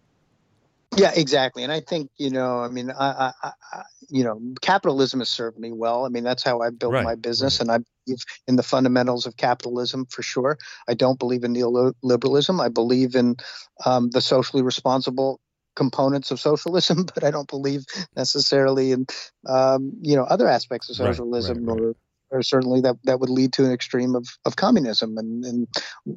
Yeah, 0.96 1.12
exactly. 1.14 1.62
And 1.62 1.72
I 1.72 1.80
think 1.80 2.10
you 2.16 2.30
know, 2.30 2.60
I 2.60 2.68
mean, 2.68 2.90
I, 2.90 3.32
I, 3.42 3.52
I, 3.72 3.82
you 4.08 4.24
know, 4.24 4.40
capitalism 4.60 5.20
has 5.20 5.28
served 5.28 5.58
me 5.58 5.70
well. 5.70 6.04
I 6.04 6.08
mean, 6.08 6.24
that's 6.24 6.42
how 6.42 6.60
I 6.60 6.70
built 6.70 6.94
right, 6.94 7.04
my 7.04 7.14
business, 7.14 7.60
right. 7.60 7.68
and 7.68 7.70
I 7.70 7.78
believe 8.06 8.20
in 8.46 8.56
the 8.56 8.62
fundamentals 8.62 9.26
of 9.26 9.36
capitalism 9.36 10.06
for 10.06 10.22
sure. 10.22 10.58
I 10.88 10.94
don't 10.94 11.18
believe 11.18 11.44
in 11.44 11.54
neoliberalism. 11.54 12.60
I 12.60 12.68
believe 12.68 13.14
in 13.14 13.36
um, 13.84 14.10
the 14.10 14.20
socially 14.20 14.62
responsible 14.62 15.40
components 15.76 16.30
of 16.30 16.40
socialism, 16.40 17.06
but 17.14 17.24
I 17.24 17.30
don't 17.30 17.48
believe 17.48 17.84
necessarily 18.16 18.92
in 18.92 19.06
um, 19.46 19.92
you 20.00 20.16
know 20.16 20.24
other 20.24 20.48
aspects 20.48 20.90
of 20.90 20.96
socialism 20.96 21.64
right, 21.64 21.80
or 21.80 21.94
or 22.30 22.42
certainly 22.42 22.80
that, 22.82 22.96
that 23.04 23.20
would 23.20 23.30
lead 23.30 23.54
to 23.54 23.64
an 23.64 23.72
extreme 23.72 24.14
of, 24.14 24.28
of 24.44 24.56
communism 24.56 25.16
and, 25.16 25.44
and 25.44 25.68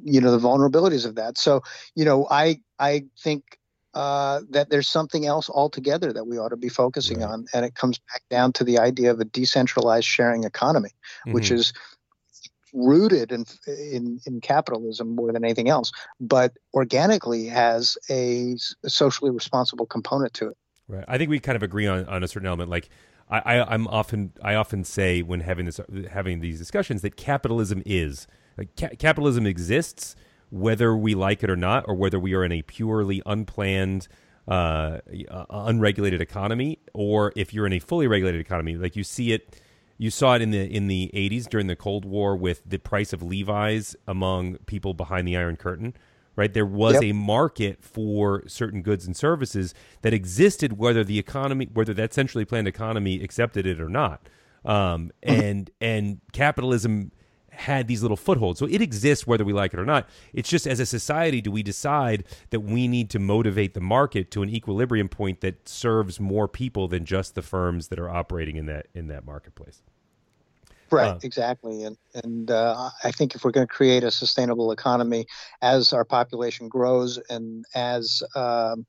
you 0.03 0.19
know 0.19 0.31
the 0.31 0.45
vulnerabilities 0.45 1.05
of 1.05 1.15
that. 1.15 1.37
So 1.37 1.61
you 1.95 2.05
know 2.05 2.27
I 2.29 2.61
I 2.79 3.03
think 3.23 3.57
uh, 3.93 4.41
that 4.49 4.69
there's 4.69 4.87
something 4.87 5.25
else 5.25 5.49
altogether 5.49 6.13
that 6.13 6.25
we 6.25 6.37
ought 6.37 6.49
to 6.49 6.57
be 6.57 6.69
focusing 6.69 7.19
right. 7.19 7.29
on, 7.29 7.45
and 7.53 7.65
it 7.65 7.75
comes 7.75 7.99
back 7.99 8.23
down 8.29 8.53
to 8.53 8.63
the 8.63 8.79
idea 8.79 9.11
of 9.11 9.19
a 9.19 9.25
decentralized 9.25 10.05
sharing 10.05 10.43
economy, 10.45 10.89
mm-hmm. 10.89 11.33
which 11.33 11.51
is 11.51 11.73
rooted 12.73 13.31
in, 13.31 13.45
in, 13.67 14.19
in 14.25 14.41
capitalism 14.41 15.15
more 15.15 15.31
than 15.31 15.43
anything 15.43 15.69
else, 15.69 15.91
but 16.19 16.53
organically 16.73 17.45
has 17.47 17.97
a, 18.09 18.55
socially 18.87 19.31
responsible 19.31 19.85
component 19.85 20.33
to 20.33 20.49
it. 20.49 20.57
Right. 20.87 21.05
I 21.07 21.17
think 21.17 21.29
we 21.29 21.39
kind 21.39 21.55
of 21.55 21.63
agree 21.63 21.87
on, 21.87 22.05
on 22.05 22.23
a 22.23 22.27
certain 22.27 22.47
element. 22.47 22.69
Like 22.69 22.89
I, 23.29 23.39
I 23.39 23.73
am 23.73 23.87
often 23.87 24.33
I 24.43 24.55
often 24.55 24.83
say 24.83 25.21
when 25.21 25.39
having 25.39 25.65
this 25.65 25.79
having 26.11 26.41
these 26.41 26.59
discussions 26.59 27.01
that 27.01 27.15
capitalism 27.15 27.81
is 27.85 28.27
like 28.57 28.75
ca- 28.75 28.95
capitalism 28.99 29.45
exists 29.45 30.15
whether 30.49 30.95
we 30.97 31.15
like 31.15 31.43
it 31.43 31.49
or 31.49 31.55
not, 31.55 31.85
or 31.87 31.95
whether 31.95 32.19
we 32.19 32.33
are 32.33 32.43
in 32.43 32.51
a 32.51 32.61
purely 32.61 33.21
unplanned, 33.25 34.09
uh, 34.49 34.99
uh, 35.29 35.45
unregulated 35.49 36.19
economy, 36.19 36.77
or 36.93 37.31
if 37.37 37.53
you're 37.53 37.65
in 37.65 37.71
a 37.71 37.79
fully 37.79 38.05
regulated 38.05 38.41
economy, 38.41 38.75
like 38.75 38.95
you 38.95 39.03
see 39.03 39.31
it. 39.31 39.59
You 40.01 40.09
saw 40.09 40.33
it 40.33 40.41
in 40.41 40.49
the 40.49 40.63
in 40.63 40.87
the 40.87 41.11
80s 41.13 41.47
during 41.47 41.67
the 41.67 41.75
Cold 41.75 42.05
War 42.05 42.35
with 42.35 42.63
the 42.65 42.79
price 42.79 43.13
of 43.13 43.21
Levi's 43.21 43.95
among 44.07 44.57
people 44.65 44.95
behind 44.95 45.27
the 45.27 45.37
Iron 45.37 45.57
Curtain 45.57 45.93
right? 46.35 46.53
There 46.53 46.65
was 46.65 46.93
yep. 46.95 47.03
a 47.03 47.11
market 47.11 47.83
for 47.83 48.43
certain 48.47 48.81
goods 48.81 49.05
and 49.05 49.15
services 49.15 49.75
that 50.01 50.13
existed, 50.13 50.77
whether 50.77 51.03
the 51.03 51.19
economy, 51.19 51.67
whether 51.71 51.93
that 51.93 52.13
centrally 52.13 52.45
planned 52.45 52.67
economy 52.67 53.21
accepted 53.21 53.67
it 53.67 53.81
or 53.81 53.89
not. 53.89 54.27
Um, 54.63 55.11
mm-hmm. 55.23 55.41
and 55.41 55.71
and 55.81 56.21
capitalism 56.33 57.11
had 57.51 57.87
these 57.87 58.01
little 58.01 58.17
footholds. 58.17 58.59
So 58.59 58.65
it 58.65 58.81
exists 58.81 59.27
whether 59.27 59.43
we 59.43 59.53
like 59.53 59.73
it 59.73 59.79
or 59.79 59.85
not. 59.85 60.09
It's 60.33 60.49
just 60.49 60.65
as 60.65 60.79
a 60.79 60.85
society, 60.85 61.41
do 61.41 61.51
we 61.51 61.63
decide 61.63 62.23
that 62.49 62.61
we 62.61 62.87
need 62.87 63.09
to 63.11 63.19
motivate 63.19 63.73
the 63.73 63.81
market 63.81 64.31
to 64.31 64.41
an 64.41 64.49
equilibrium 64.49 65.09
point 65.09 65.41
that 65.41 65.67
serves 65.67 66.19
more 66.19 66.47
people 66.47 66.87
than 66.87 67.05
just 67.05 67.35
the 67.35 67.41
firms 67.41 67.89
that 67.89 67.99
are 67.99 68.09
operating 68.09 68.55
in 68.55 68.65
that 68.67 68.87
in 68.93 69.07
that 69.07 69.25
marketplace? 69.25 69.81
Right, 70.89 71.11
uh, 71.11 71.19
exactly, 71.23 71.83
and 71.83 71.97
and 72.21 72.51
uh, 72.51 72.89
I 73.03 73.11
think 73.11 73.33
if 73.33 73.45
we're 73.45 73.51
going 73.51 73.65
to 73.65 73.73
create 73.73 74.03
a 74.03 74.11
sustainable 74.11 74.73
economy 74.73 75.25
as 75.61 75.93
our 75.93 76.03
population 76.03 76.67
grows 76.67 77.17
and 77.29 77.63
as 77.73 78.21
um, 78.35 78.85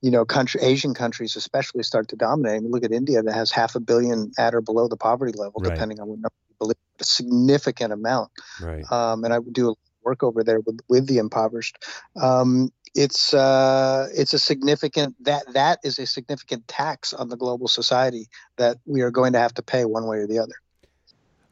you 0.00 0.10
know, 0.10 0.24
country 0.24 0.60
Asian 0.62 0.94
countries 0.94 1.36
especially 1.36 1.82
start 1.82 2.08
to 2.08 2.16
dominate. 2.16 2.56
I 2.56 2.60
mean, 2.60 2.70
look 2.70 2.84
at 2.84 2.92
India 2.92 3.22
that 3.22 3.34
has 3.34 3.50
half 3.50 3.74
a 3.74 3.80
billion 3.80 4.30
at 4.38 4.54
or 4.54 4.60
below 4.60 4.88
the 4.88 4.96
poverty 4.96 5.32
level, 5.36 5.60
right. 5.60 5.72
depending 5.72 6.00
on 6.00 6.08
what 6.08 6.16
number 6.16 6.32
you 6.45 6.45
believe, 6.58 6.76
a 7.00 7.04
significant 7.04 7.92
amount. 7.92 8.30
Right. 8.60 8.90
Um, 8.90 9.24
and 9.24 9.32
I 9.32 9.38
would 9.38 9.52
do 9.52 9.74
work 10.02 10.22
over 10.22 10.42
there 10.42 10.60
with 10.60 10.80
with 10.88 11.06
the 11.06 11.18
impoverished. 11.18 11.84
Um, 12.20 12.72
it's 12.94 13.34
uh, 13.34 14.08
it's 14.14 14.32
a 14.32 14.38
significant 14.38 15.16
that 15.24 15.52
that 15.52 15.80
is 15.84 15.98
a 15.98 16.06
significant 16.06 16.66
tax 16.66 17.12
on 17.12 17.28
the 17.28 17.36
global 17.36 17.68
society 17.68 18.28
that 18.56 18.78
we 18.86 19.02
are 19.02 19.10
going 19.10 19.34
to 19.34 19.38
have 19.38 19.52
to 19.54 19.62
pay 19.62 19.84
one 19.84 20.06
way 20.06 20.18
or 20.18 20.26
the 20.26 20.38
other. 20.38 20.54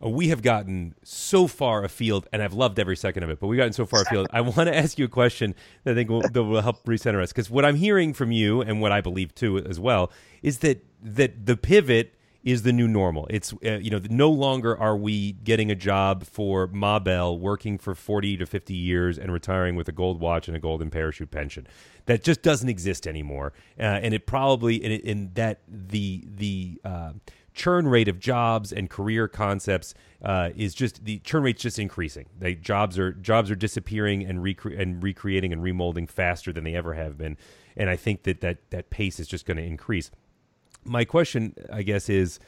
Uh, 0.02 0.08
we 0.08 0.28
have 0.28 0.42
gotten 0.42 0.94
so 1.02 1.46
far 1.46 1.84
afield, 1.84 2.26
and 2.32 2.42
I've 2.42 2.54
loved 2.54 2.78
every 2.78 2.96
second 2.96 3.24
of 3.24 3.30
it. 3.30 3.40
But 3.40 3.48
we've 3.48 3.58
gotten 3.58 3.72
so 3.74 3.84
far 3.84 4.02
afield. 4.06 4.28
I 4.30 4.40
want 4.40 4.68
to 4.68 4.74
ask 4.74 4.98
you 4.98 5.04
a 5.04 5.08
question 5.08 5.54
that 5.84 5.92
I 5.92 5.94
think 5.94 6.08
will, 6.08 6.22
that 6.22 6.42
will 6.42 6.62
help 6.62 6.84
recenter 6.86 7.22
us, 7.22 7.30
because 7.32 7.50
what 7.50 7.64
I'm 7.64 7.76
hearing 7.76 8.14
from 8.14 8.32
you, 8.32 8.62
and 8.62 8.80
what 8.80 8.92
I 8.92 9.02
believe 9.02 9.34
too 9.34 9.58
as 9.58 9.78
well, 9.78 10.10
is 10.42 10.58
that 10.60 10.84
that 11.02 11.44
the 11.44 11.56
pivot 11.56 12.14
is 12.44 12.62
the 12.62 12.72
new 12.72 12.86
normal. 12.86 13.26
It's 13.30 13.54
uh, 13.64 13.78
you 13.78 13.90
know 13.90 14.00
no 14.10 14.30
longer 14.30 14.76
are 14.76 14.96
we 14.96 15.32
getting 15.32 15.70
a 15.70 15.74
job 15.74 16.24
for 16.24 16.66
Ma 16.68 16.98
Bell, 16.98 17.36
working 17.36 17.78
for 17.78 17.94
40 17.94 18.36
to 18.36 18.46
50 18.46 18.74
years 18.74 19.18
and 19.18 19.32
retiring 19.32 19.76
with 19.76 19.88
a 19.88 19.92
gold 19.92 20.20
watch 20.20 20.46
and 20.46 20.56
a 20.56 20.60
golden 20.60 20.90
parachute 20.90 21.30
pension. 21.30 21.66
That 22.06 22.22
just 22.22 22.42
doesn't 22.42 22.68
exist 22.68 23.06
anymore, 23.06 23.54
uh, 23.78 23.82
and 23.82 24.12
it 24.12 24.26
probably 24.26 24.76
in, 24.76 24.92
in 24.92 25.30
that 25.34 25.60
the 25.66 26.24
the 26.26 26.80
uh, 26.84 27.12
churn 27.54 27.88
rate 27.88 28.08
of 28.08 28.18
jobs 28.18 28.72
and 28.72 28.90
career 28.90 29.26
concepts 29.26 29.94
uh, 30.22 30.50
is 30.54 30.74
just 30.74 31.04
the 31.06 31.20
churn 31.20 31.44
rate's 31.44 31.62
just 31.62 31.78
increasing. 31.78 32.26
They 32.38 32.54
jobs 32.56 32.98
are 32.98 33.12
jobs 33.12 33.50
are 33.50 33.56
disappearing 33.56 34.22
and 34.22 34.40
recre- 34.40 34.78
and 34.78 35.02
recreating 35.02 35.50
and 35.50 35.62
remolding 35.62 36.10
faster 36.10 36.52
than 36.52 36.64
they 36.64 36.74
ever 36.74 36.92
have 36.92 37.16
been, 37.16 37.38
and 37.74 37.88
I 37.88 37.96
think 37.96 38.24
that 38.24 38.42
that 38.42 38.70
that 38.70 38.90
pace 38.90 39.18
is 39.18 39.26
just 39.26 39.46
going 39.46 39.56
to 39.56 39.62
increase. 39.62 40.10
My 40.84 41.04
question, 41.04 41.54
I 41.72 41.82
guess, 41.82 42.08
is 42.08 42.38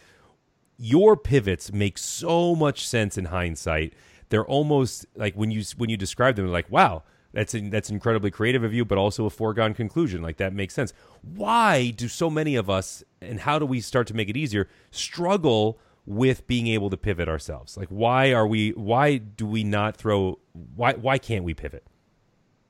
your 0.79 1.17
pivots 1.17 1.73
make 1.73 1.99
so 1.99 2.55
much 2.55 2.87
sense 2.87 3.17
in 3.17 3.27
hindsight. 3.27 3.95
They're 4.29 4.47
almost 4.47 5.07
like 5.15 5.35
when 5.35 5.51
you 5.51 5.63
when 5.77 5.91
you 5.91 5.97
describe 5.97 6.37
them, 6.37 6.49
like 6.49 6.71
wow 6.71 7.03
that's 7.37 7.55
that's 7.65 7.91
incredibly 7.91 8.31
creative 8.31 8.65
of 8.65 8.73
you, 8.73 8.87
but 8.87 8.97
also 8.97 9.27
a 9.27 9.31
foregone 9.31 9.75
conclusion. 9.75 10.23
Like 10.23 10.39
that 10.39 10.55
makes 10.55 10.73
sense. 10.73 10.95
Why 11.21 11.91
do 11.91 12.09
so 12.09 12.31
many 12.31 12.57
of 12.57 12.71
us, 12.71 13.05
and 13.21 13.41
how 13.41 13.59
do 13.59 13.67
we 13.67 13.83
start 13.83 14.07
to 14.07 14.15
make 14.15 14.31
it 14.31 14.39
easier, 14.39 14.69
struggle 14.91 15.79
with 16.07 16.47
being 16.47 16.67
able 16.69 16.89
to 16.89 16.97
pivot 16.97 17.29
ourselves? 17.29 17.77
Like 17.77 17.89
why 17.89 18.33
are 18.33 18.47
we? 18.47 18.71
Why 18.71 19.19
do 19.19 19.47
we 19.47 19.65
not 19.65 19.97
throw? 19.99 20.39
Why 20.75 20.95
why 20.95 21.19
can't 21.19 21.45
we 21.45 21.53
pivot? 21.53 21.87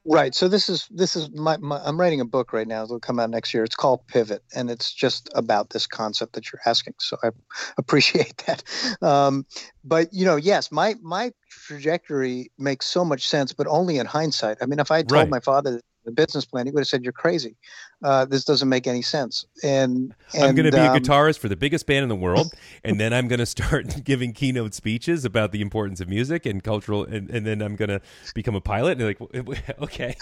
Right. 0.09 0.35
So 0.35 0.47
this 0.47 0.69
is 0.69 0.87
this 0.91 1.17
is 1.17 1.31
my, 1.33 1.57
my, 1.57 1.81
I'm 1.85 1.99
writing 1.99 2.21
a 2.21 2.25
book 2.25 2.53
right 2.53 2.67
now. 2.67 2.85
It'll 2.85 3.01
come 3.01 3.19
out 3.19 3.29
next 3.29 3.53
year. 3.53 3.65
It's 3.65 3.75
called 3.75 4.07
Pivot, 4.07 4.43
and 4.55 4.71
it's 4.71 4.93
just 4.93 5.29
about 5.35 5.71
this 5.71 5.87
concept 5.87 6.35
that 6.35 6.53
you're 6.53 6.61
asking. 6.65 6.95
So 7.01 7.17
I 7.25 7.31
appreciate 7.79 8.37
that. 8.47 8.63
Um, 9.03 9.47
but 9.83 10.13
you 10.13 10.25
know, 10.25 10.37
yes, 10.37 10.71
my 10.71 10.95
my 11.03 11.33
trajectory 11.51 12.53
makes 12.57 12.87
so 12.87 13.05
much 13.05 13.27
sense, 13.27 13.53
but 13.53 13.67
only 13.67 13.99
in 13.99 14.07
hindsight. 14.07 14.59
I 14.63 14.67
mean, 14.67 14.79
if 14.79 14.93
I 14.93 15.03
told 15.03 15.13
right. 15.13 15.29
my 15.29 15.41
father 15.41 15.81
the 16.07 16.13
business 16.13 16.47
plan, 16.47 16.67
he 16.67 16.73
would 16.73 16.81
have 16.81 16.89
said, 16.89 17.03
"You're 17.03 17.13
crazy. 17.13 17.57
Uh, 18.03 18.25
this 18.25 18.45
doesn't 18.45 18.69
make 18.69 18.87
any 18.87 19.03
sense." 19.03 19.45
And, 19.63 20.15
and 20.33 20.45
I'm 20.45 20.55
going 20.55 20.71
to 20.71 20.73
be 20.73 20.79
um, 20.79 20.97
a 20.97 20.99
guitarist 20.99 21.39
for 21.39 21.49
the 21.49 21.57
biggest 21.57 21.87
band 21.87 22.03
in 22.03 22.09
the 22.09 22.17
world, 22.17 22.53
and 22.85 22.99
then 22.99 23.13
I'm 23.13 23.29
going 23.29 23.41
to 23.41 23.47
start 23.47 23.97
giving 24.05 24.33
keynote 24.33 24.73
speeches 24.73 25.25
about 25.25 25.53
the 25.53 25.61
importance 25.61 26.01
of 26.01 26.09
music 26.09 26.47
and 26.47 26.63
cultural, 26.65 27.05
and, 27.05 27.29
and 27.29 27.47
then 27.47 27.61
I'm 27.61 27.77
going 27.77 27.91
to 27.91 28.01
become 28.35 28.55
a 28.55 28.61
pilot. 28.61 28.99
And 29.01 29.19
like, 29.21 29.71
okay, 29.83 30.17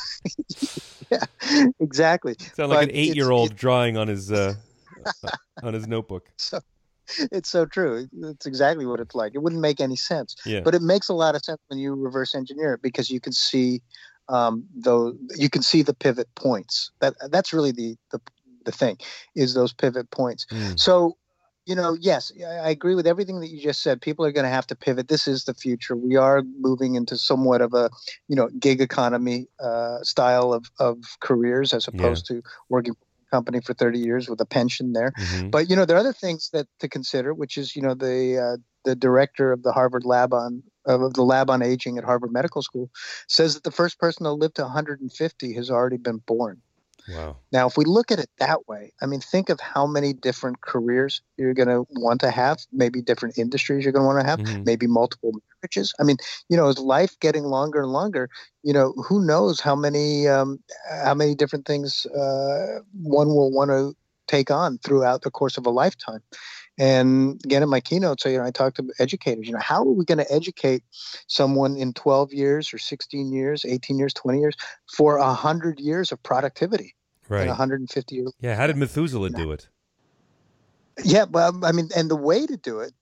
yeah, 1.11 1.24
exactly. 1.78 2.35
Sound 2.55 2.70
like 2.70 2.80
but 2.80 2.89
an 2.89 2.91
eight 2.95 3.14
year 3.14 3.30
old 3.30 3.55
drawing 3.55 3.97
on 3.97 4.09
his 4.09 4.32
uh, 4.32 4.55
on 5.62 5.74
his 5.74 5.87
notebook. 5.87 6.28
So 6.37 6.61
it's 7.30 7.49
so 7.49 7.66
true. 7.66 8.09
It's 8.22 8.47
exactly 8.47 8.87
what 8.87 9.01
it's 9.01 9.14
like. 9.14 9.35
It 9.35 9.39
wouldn't 9.39 9.61
make 9.61 9.80
any 9.80 9.97
sense. 9.97 10.37
Yeah. 10.47 10.61
But 10.61 10.74
it 10.74 10.82
makes 10.82 11.09
a 11.09 11.14
lot 11.14 11.35
of 11.35 11.45
sense 11.45 11.61
when 11.68 11.78
you 11.78 11.95
reverse 11.95 12.35
engineer 12.35 12.74
it 12.74 12.82
because 12.82 13.11
you 13.11 13.20
can 13.20 13.32
see 13.32 13.82
um, 14.29 14.64
though 14.75 15.14
you 15.37 15.51
can 15.51 15.62
see 15.62 15.83
the 15.83 15.95
pivot 15.95 16.29
points. 16.35 16.91
That 17.01 17.14
that's 17.31 17.53
really 17.53 17.72
the 17.72 17.97
the, 18.11 18.20
the 18.64 18.72
thing 18.72 18.99
is 19.35 19.55
those 19.55 19.72
pivot 19.72 20.11
points. 20.11 20.47
Mm. 20.51 20.79
So 20.79 21.16
you 21.66 21.75
know, 21.75 21.97
yes, 21.99 22.31
I 22.47 22.68
agree 22.68 22.95
with 22.95 23.07
everything 23.07 23.41
that 23.41 23.49
you 23.49 23.61
just 23.61 23.83
said. 23.83 24.03
People 24.03 24.25
are 24.27 24.33
going 24.33 24.45
to 24.45 24.51
have 24.51 24.66
to 24.66 24.77
pivot. 24.77 25.09
This 25.09 25.27
is 25.27 25.45
the 25.45 25.55
future. 25.55 25.97
We 25.97 26.16
are 26.16 26.43
moving 26.61 26.95
into 26.95 27.16
somewhat 27.16 27.62
of 27.62 27.72
a, 27.72 27.89
you 28.29 28.37
know, 28.37 28.49
gig 28.59 28.83
economy 28.83 29.47
uh, 29.61 30.03
style 30.03 30.53
of, 30.53 30.70
of 30.79 30.99
careers 31.20 31.72
as 31.72 31.89
opposed 31.89 32.29
yeah. 32.29 32.37
to 32.37 32.43
working 32.68 32.95
company 33.31 33.61
for 33.61 33.75
30 33.75 33.99
years 33.99 34.29
with 34.29 34.41
a 34.41 34.47
pension 34.47 34.93
there. 34.93 35.12
Mm-hmm. 35.18 35.51
But 35.51 35.70
you 35.70 35.77
know, 35.77 35.85
there 35.85 35.97
are 35.97 36.01
other 36.01 36.12
things 36.12 36.51
that 36.53 36.66
to 36.81 36.89
consider, 36.89 37.33
which 37.33 37.57
is 37.57 37.75
you 37.75 37.83
know 37.83 37.95
the 37.95 38.39
uh, 38.39 38.57
the 38.85 38.95
director 38.95 39.51
of 39.51 39.62
the 39.62 39.72
Harvard 39.72 40.05
lab 40.05 40.33
on 40.33 40.62
of 40.87 41.14
the 41.14 41.22
lab 41.22 41.51
on 41.51 41.62
aging 41.62 41.99
at 41.99 42.05
Harvard 42.05 42.32
Medical 42.32 42.62
School, 42.62 42.91
says 43.28 43.55
that 43.55 43.64
the 43.64 43.70
first 43.70 43.99
person 43.99 44.24
to 44.24 44.32
live 44.32 44.55
to 44.55 44.62
150 44.62 45.53
has 45.55 45.70
already 45.70 45.97
been 45.97 46.18
born. 46.18 46.61
Wow. 47.09 47.37
Now, 47.53 47.66
if 47.66 47.76
we 47.76 47.85
look 47.85 48.11
at 48.11 48.18
it 48.18 48.30
that 48.39 48.66
way, 48.66 48.93
I 49.03 49.07
mean, 49.07 49.20
think 49.20 49.51
of 49.51 49.61
how 49.61 49.87
many 49.87 50.12
different 50.12 50.62
careers 50.62 51.20
you're 51.37 51.53
going 51.53 51.68
to 51.68 51.87
want 51.91 52.20
to 52.20 52.30
have, 52.30 52.59
maybe 52.72 53.03
different 53.03 53.37
industries 53.37 53.85
you're 53.85 53.93
going 53.93 54.05
to 54.05 54.07
want 54.07 54.20
to 54.20 54.26
have, 54.26 54.39
mm-hmm. 54.39 54.64
maybe 54.64 54.87
multiple 54.87 55.32
marriages. 55.62 55.93
I 56.01 56.05
mean, 56.05 56.16
you 56.49 56.57
know, 56.57 56.68
is 56.68 56.78
life 56.78 57.18
getting 57.20 57.45
longer 57.45 57.82
and 57.82 57.93
longer? 57.93 58.30
You 58.62 58.72
know, 58.72 58.93
who 58.93 59.24
knows 59.24 59.61
how 59.61 59.76
many 59.76 60.28
um, 60.28 60.61
how 60.91 61.14
many 61.14 61.35
different 61.35 61.66
things 61.66 62.07
uh, 62.07 62.80
one 63.03 63.28
will 63.28 63.53
want 63.53 63.70
to 63.70 63.95
take 64.26 64.51
on 64.51 64.78
throughout 64.78 65.22
the 65.22 65.30
course 65.30 65.59
of 65.59 65.66
a 65.66 65.70
lifetime. 65.70 66.20
And 66.77 67.41
again, 67.45 67.62
in 67.62 67.68
my 67.68 67.81
keynote, 67.81 68.20
so 68.20 68.29
you 68.29 68.39
know, 68.39 68.45
I 68.45 68.51
talked 68.51 68.77
to 68.77 68.91
educators. 68.99 69.47
You 69.47 69.53
know, 69.53 69.61
how 69.61 69.83
are 69.83 69.93
we 69.93 70.05
going 70.05 70.18
to 70.18 70.33
educate 70.33 70.83
someone 71.29 71.77
in 71.77 71.93
12 71.93 72.33
years 72.33 72.75
or 72.75 72.79
16 72.79 73.33
years, 73.33 73.64
18 73.64 73.99
years, 73.99 74.12
20 74.12 74.41
years 74.41 74.57
for 74.93 75.18
a 75.18 75.33
hundred 75.33 75.79
years 75.79 76.11
of 76.11 76.22
productivity? 76.22 76.95
right. 77.29 77.43
in 77.43 77.49
150 77.49 78.14
years. 78.14 78.33
Yeah, 78.41 78.57
how 78.57 78.66
did 78.66 78.77
Methuselah 78.77 79.31
do 79.31 79.53
it? 79.53 79.68
Yeah, 81.05 81.25
well, 81.29 81.64
I 81.64 81.72
mean, 81.72 81.89
and 81.97 82.11
the 82.11 82.16
way 82.16 82.47
to 82.47 82.57
do 82.57 82.81
it, 82.81 82.93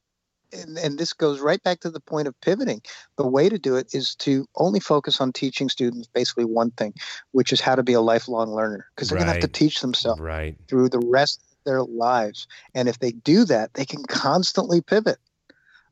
and, 0.52 0.78
and 0.78 0.98
this 0.98 1.12
goes 1.12 1.40
right 1.40 1.62
back 1.62 1.80
to 1.80 1.90
the 1.90 2.00
point 2.00 2.28
of 2.28 2.38
pivoting. 2.40 2.82
The 3.16 3.26
way 3.26 3.48
to 3.48 3.58
do 3.58 3.76
it 3.76 3.94
is 3.94 4.14
to 4.16 4.46
only 4.56 4.80
focus 4.80 5.20
on 5.20 5.32
teaching 5.32 5.68
students 5.68 6.08
basically 6.08 6.44
one 6.44 6.70
thing, 6.72 6.94
which 7.32 7.52
is 7.52 7.60
how 7.60 7.74
to 7.74 7.82
be 7.82 7.92
a 7.92 8.00
lifelong 8.00 8.50
learner, 8.54 8.86
because 8.94 9.08
they're 9.08 9.16
right. 9.16 9.24
going 9.24 9.40
to 9.40 9.46
have 9.46 9.52
to 9.52 9.58
teach 9.58 9.80
themselves 9.80 10.20
right. 10.20 10.56
through 10.68 10.88
the 10.88 11.00
rest 11.00 11.42
of 11.42 11.51
their 11.64 11.82
lives. 11.82 12.46
And 12.74 12.88
if 12.88 12.98
they 12.98 13.12
do 13.12 13.44
that, 13.44 13.74
they 13.74 13.84
can 13.84 14.04
constantly 14.04 14.80
pivot. 14.80 15.18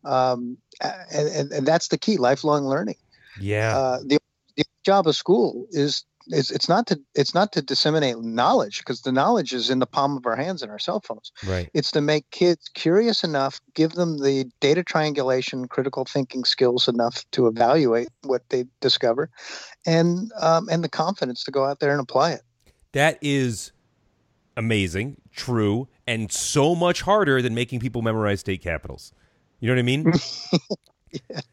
Um, 0.05 0.57
and, 0.81 1.29
and, 1.29 1.53
and 1.53 1.67
that's 1.67 1.89
the 1.89 1.99
key 1.99 2.17
lifelong 2.17 2.65
learning. 2.65 2.97
Yeah. 3.41 3.77
Uh, 3.77 3.99
the, 4.05 4.19
the 4.57 4.65
job 4.85 5.07
of 5.07 5.17
school 5.17 5.67
is 5.71 6.05
it's, 6.29 6.51
it's 6.51 6.69
not 6.69 6.87
to 6.87 7.01
it's 7.15 7.35
not 7.35 7.53
to 7.53 7.63
disseminate 7.63 8.19
knowledge 8.19 8.79
because 8.79 9.03
the 9.03 9.13
knowledge 9.13 9.53
is 9.53 9.71
in 9.71 9.79
the 9.79 9.87
palm 9.87 10.17
of 10.17 10.27
our 10.27 10.37
hands 10.37 10.63
in 10.63 10.71
our 10.71 10.79
cell 10.79 11.01
phones. 11.01 11.33
Right. 11.47 11.69
It's 11.75 11.91
to 11.93 12.01
make 12.01 12.31
kids 12.31 12.69
curious 12.75 13.25
enough, 13.25 13.61
give 13.75 13.93
them 13.93 14.19
the 14.19 14.51
data 14.61 14.83
triangulation, 14.83 15.67
critical 15.69 16.05
thinking 16.05 16.45
skills 16.45 16.89
enough 16.89 17.25
to 17.33 17.47
evaluate 17.47 18.09
what 18.23 18.49
they 18.51 18.65
discover, 18.81 19.31
and 19.87 20.31
um, 20.41 20.69
and 20.71 20.85
the 20.85 20.89
confidence 20.89 21.45
to 21.45 21.51
go 21.51 21.65
out 21.65 21.81
there 21.81 21.93
and 21.93 22.01
apply 22.01 22.33
it. 22.33 22.43
That 22.93 23.19
is 23.23 23.73
amazing, 24.57 25.21
true, 25.41 25.89
and 26.07 26.31
so 26.31 26.75
much 26.75 27.03
harder 27.03 27.41
than 27.41 27.55
making 27.55 27.81
people 27.81 28.03
memorize 28.03 28.41
state 28.41 28.63
capitals. 28.63 29.13
You 29.61 29.69
know 29.69 29.75
what 29.75 29.79
I 29.79 29.83
mean? 29.83 30.13
yeah. 31.13 31.41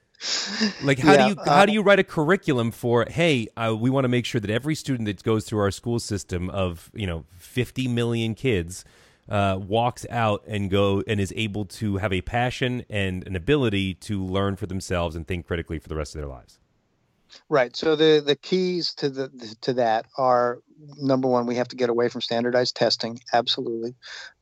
Like 0.82 0.98
how 0.98 1.14
yeah, 1.14 1.18
do 1.18 1.30
you 1.30 1.36
how 1.46 1.62
uh, 1.62 1.66
do 1.68 1.72
you 1.74 1.84
write 1.84 2.00
a 2.00 2.04
curriculum 2.04 2.72
for? 2.72 3.06
Hey, 3.08 3.48
uh, 3.56 3.76
we 3.80 3.92
want 3.92 4.06
to 4.06 4.10
make 4.10 4.26
sure 4.26 4.42
that 4.42 4.50
every 4.50 4.74
student 4.74 5.06
that 5.06 5.22
goes 5.22 5.46
through 5.46 5.60
our 5.60 5.70
school 5.70 6.00
system 6.00 6.50
of 6.50 6.90
you 6.96 7.06
know 7.06 7.24
fifty 7.38 7.88
million 7.88 8.34
kids 8.34 8.84
uh, 9.30 9.60
walks 9.62 10.08
out 10.10 10.44
and 10.48 10.72
go 10.72 11.04
and 11.08 11.20
is 11.20 11.32
able 11.36 11.66
to 11.66 11.98
have 11.98 12.12
a 12.12 12.22
passion 12.22 12.84
and 12.90 13.28
an 13.28 13.36
ability 13.36 13.94
to 13.94 14.26
learn 14.26 14.56
for 14.56 14.66
themselves 14.66 15.16
and 15.16 15.28
think 15.28 15.46
critically 15.46 15.78
for 15.78 15.88
the 15.88 15.96
rest 15.96 16.16
of 16.16 16.20
their 16.20 16.30
lives. 16.30 16.60
Right. 17.50 17.76
So 17.76 17.96
the 17.96 18.22
the 18.26 18.36
keys 18.36 18.94
to 18.96 19.10
the 19.10 19.56
to 19.62 19.74
that 19.74 20.06
are 20.18 20.60
number 20.98 21.28
one, 21.28 21.46
we 21.46 21.56
have 21.56 21.68
to 21.70 21.76
get 21.76 21.90
away 21.90 22.10
from 22.10 22.22
standardized 22.22 22.76
testing, 22.76 23.20
absolutely, 23.34 23.96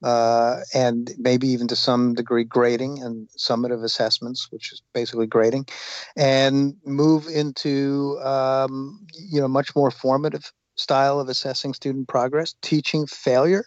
uh, 0.03 0.61
and 0.73 1.11
maybe 1.17 1.47
even 1.47 1.67
to 1.67 1.75
some 1.75 2.13
degree 2.13 2.43
grading 2.43 3.01
and 3.01 3.27
summative 3.37 3.83
assessments, 3.83 4.47
which 4.51 4.71
is 4.73 4.81
basically 4.93 5.27
grading, 5.27 5.67
and 6.15 6.75
move 6.85 7.27
into 7.27 8.19
um, 8.23 9.05
you 9.13 9.39
know 9.39 9.47
much 9.47 9.75
more 9.75 9.91
formative 9.91 10.51
style 10.75 11.19
of 11.19 11.29
assessing 11.29 11.73
student 11.73 12.07
progress, 12.07 12.55
teaching 12.61 13.07
failure 13.07 13.65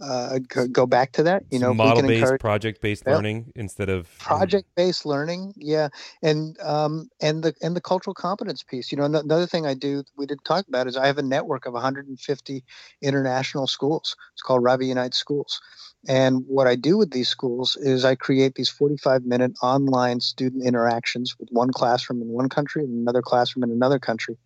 uh, 0.00 0.38
go, 0.70 0.86
back 0.86 1.12
to 1.12 1.22
that. 1.24 1.44
You 1.50 1.58
know, 1.58 1.74
model 1.74 2.02
based, 2.02 2.38
project 2.38 2.80
based 2.80 3.06
learning 3.06 3.52
instead 3.54 3.88
of 3.88 4.06
um, 4.06 4.38
project 4.38 4.68
based 4.76 5.04
learning. 5.04 5.54
Yeah, 5.56 5.88
and 6.22 6.58
um, 6.60 7.08
and 7.20 7.42
the 7.42 7.54
and 7.62 7.74
the 7.74 7.80
cultural 7.80 8.14
competence 8.14 8.62
piece. 8.62 8.92
You 8.92 8.98
know, 8.98 9.04
another 9.04 9.46
thing 9.46 9.66
I 9.66 9.74
do 9.74 10.04
we 10.16 10.26
didn't 10.26 10.44
talk 10.44 10.68
about 10.68 10.86
is 10.86 10.96
I 10.96 11.06
have 11.06 11.18
a 11.18 11.22
network 11.22 11.66
of 11.66 11.72
150 11.72 12.64
international 13.02 13.66
schools. 13.66 14.16
It's 14.34 14.42
called 14.42 14.62
Ravi 14.62 14.86
Unites 14.86 15.18
Schools, 15.18 15.60
and 16.06 16.44
what 16.46 16.66
I 16.66 16.76
do 16.76 16.96
with 16.96 17.10
these 17.10 17.28
schools 17.28 17.76
is 17.76 18.04
I 18.04 18.14
create 18.14 18.54
these 18.54 18.68
45 18.68 19.24
minute 19.24 19.52
online 19.62 20.20
student 20.20 20.64
interactions 20.64 21.36
with 21.38 21.48
one 21.50 21.72
classroom 21.72 22.22
in 22.22 22.28
one 22.28 22.48
country 22.48 22.84
and 22.84 22.92
another 22.94 23.22
classroom 23.22 23.64
in 23.64 23.70
another 23.70 23.98
country. 23.98 24.36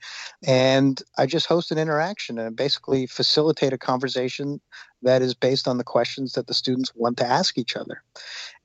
And 0.46 1.02
I 1.18 1.26
just 1.26 1.46
host 1.46 1.70
an 1.70 1.78
interaction 1.78 2.38
and 2.38 2.56
basically 2.56 3.06
facilitate 3.06 3.72
a 3.72 3.78
conversation 3.78 4.60
that 5.02 5.20
is 5.20 5.34
based 5.34 5.68
on 5.68 5.76
the 5.76 5.84
questions 5.84 6.32
that 6.32 6.46
the 6.46 6.54
students 6.54 6.92
want 6.94 7.18
to 7.18 7.26
ask 7.26 7.58
each 7.58 7.76
other. 7.76 8.02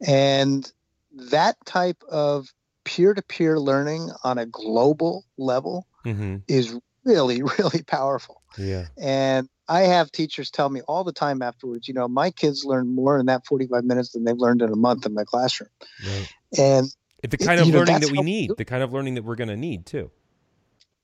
And 0.05 0.71
that 1.11 1.57
type 1.65 2.01
of 2.09 2.53
peer 2.85 3.13
to 3.13 3.21
peer 3.21 3.59
learning 3.59 4.11
on 4.23 4.37
a 4.37 4.45
global 4.45 5.25
level 5.37 5.87
mm-hmm. 6.05 6.37
is 6.47 6.73
really, 7.03 7.43
really 7.59 7.83
powerful. 7.83 8.41
Yeah. 8.57 8.85
And 8.97 9.49
I 9.69 9.81
have 9.81 10.11
teachers 10.11 10.49
tell 10.49 10.69
me 10.69 10.81
all 10.81 11.03
the 11.03 11.11
time 11.11 11.41
afterwards, 11.41 11.87
you 11.87 11.93
know, 11.93 12.07
my 12.07 12.31
kids 12.31 12.63
learn 12.63 12.93
more 12.93 13.19
in 13.19 13.25
that 13.25 13.45
45 13.45 13.83
minutes 13.83 14.11
than 14.11 14.23
they've 14.23 14.37
learned 14.37 14.61
in 14.61 14.71
a 14.71 14.75
month 14.75 15.05
in 15.05 15.13
my 15.13 15.23
classroom. 15.23 15.69
Right. 16.05 16.33
And 16.57 16.87
it's 17.23 17.31
the 17.31 17.37
kind 17.37 17.59
of 17.59 17.67
learning 17.67 17.95
know, 17.95 17.99
that 17.99 18.11
we 18.11 18.21
need, 18.21 18.51
the 18.57 18.65
kind 18.65 18.83
of 18.83 18.93
learning 18.93 19.15
that 19.15 19.23
we're 19.23 19.35
going 19.35 19.49
to 19.49 19.57
need 19.57 19.85
too. 19.85 20.11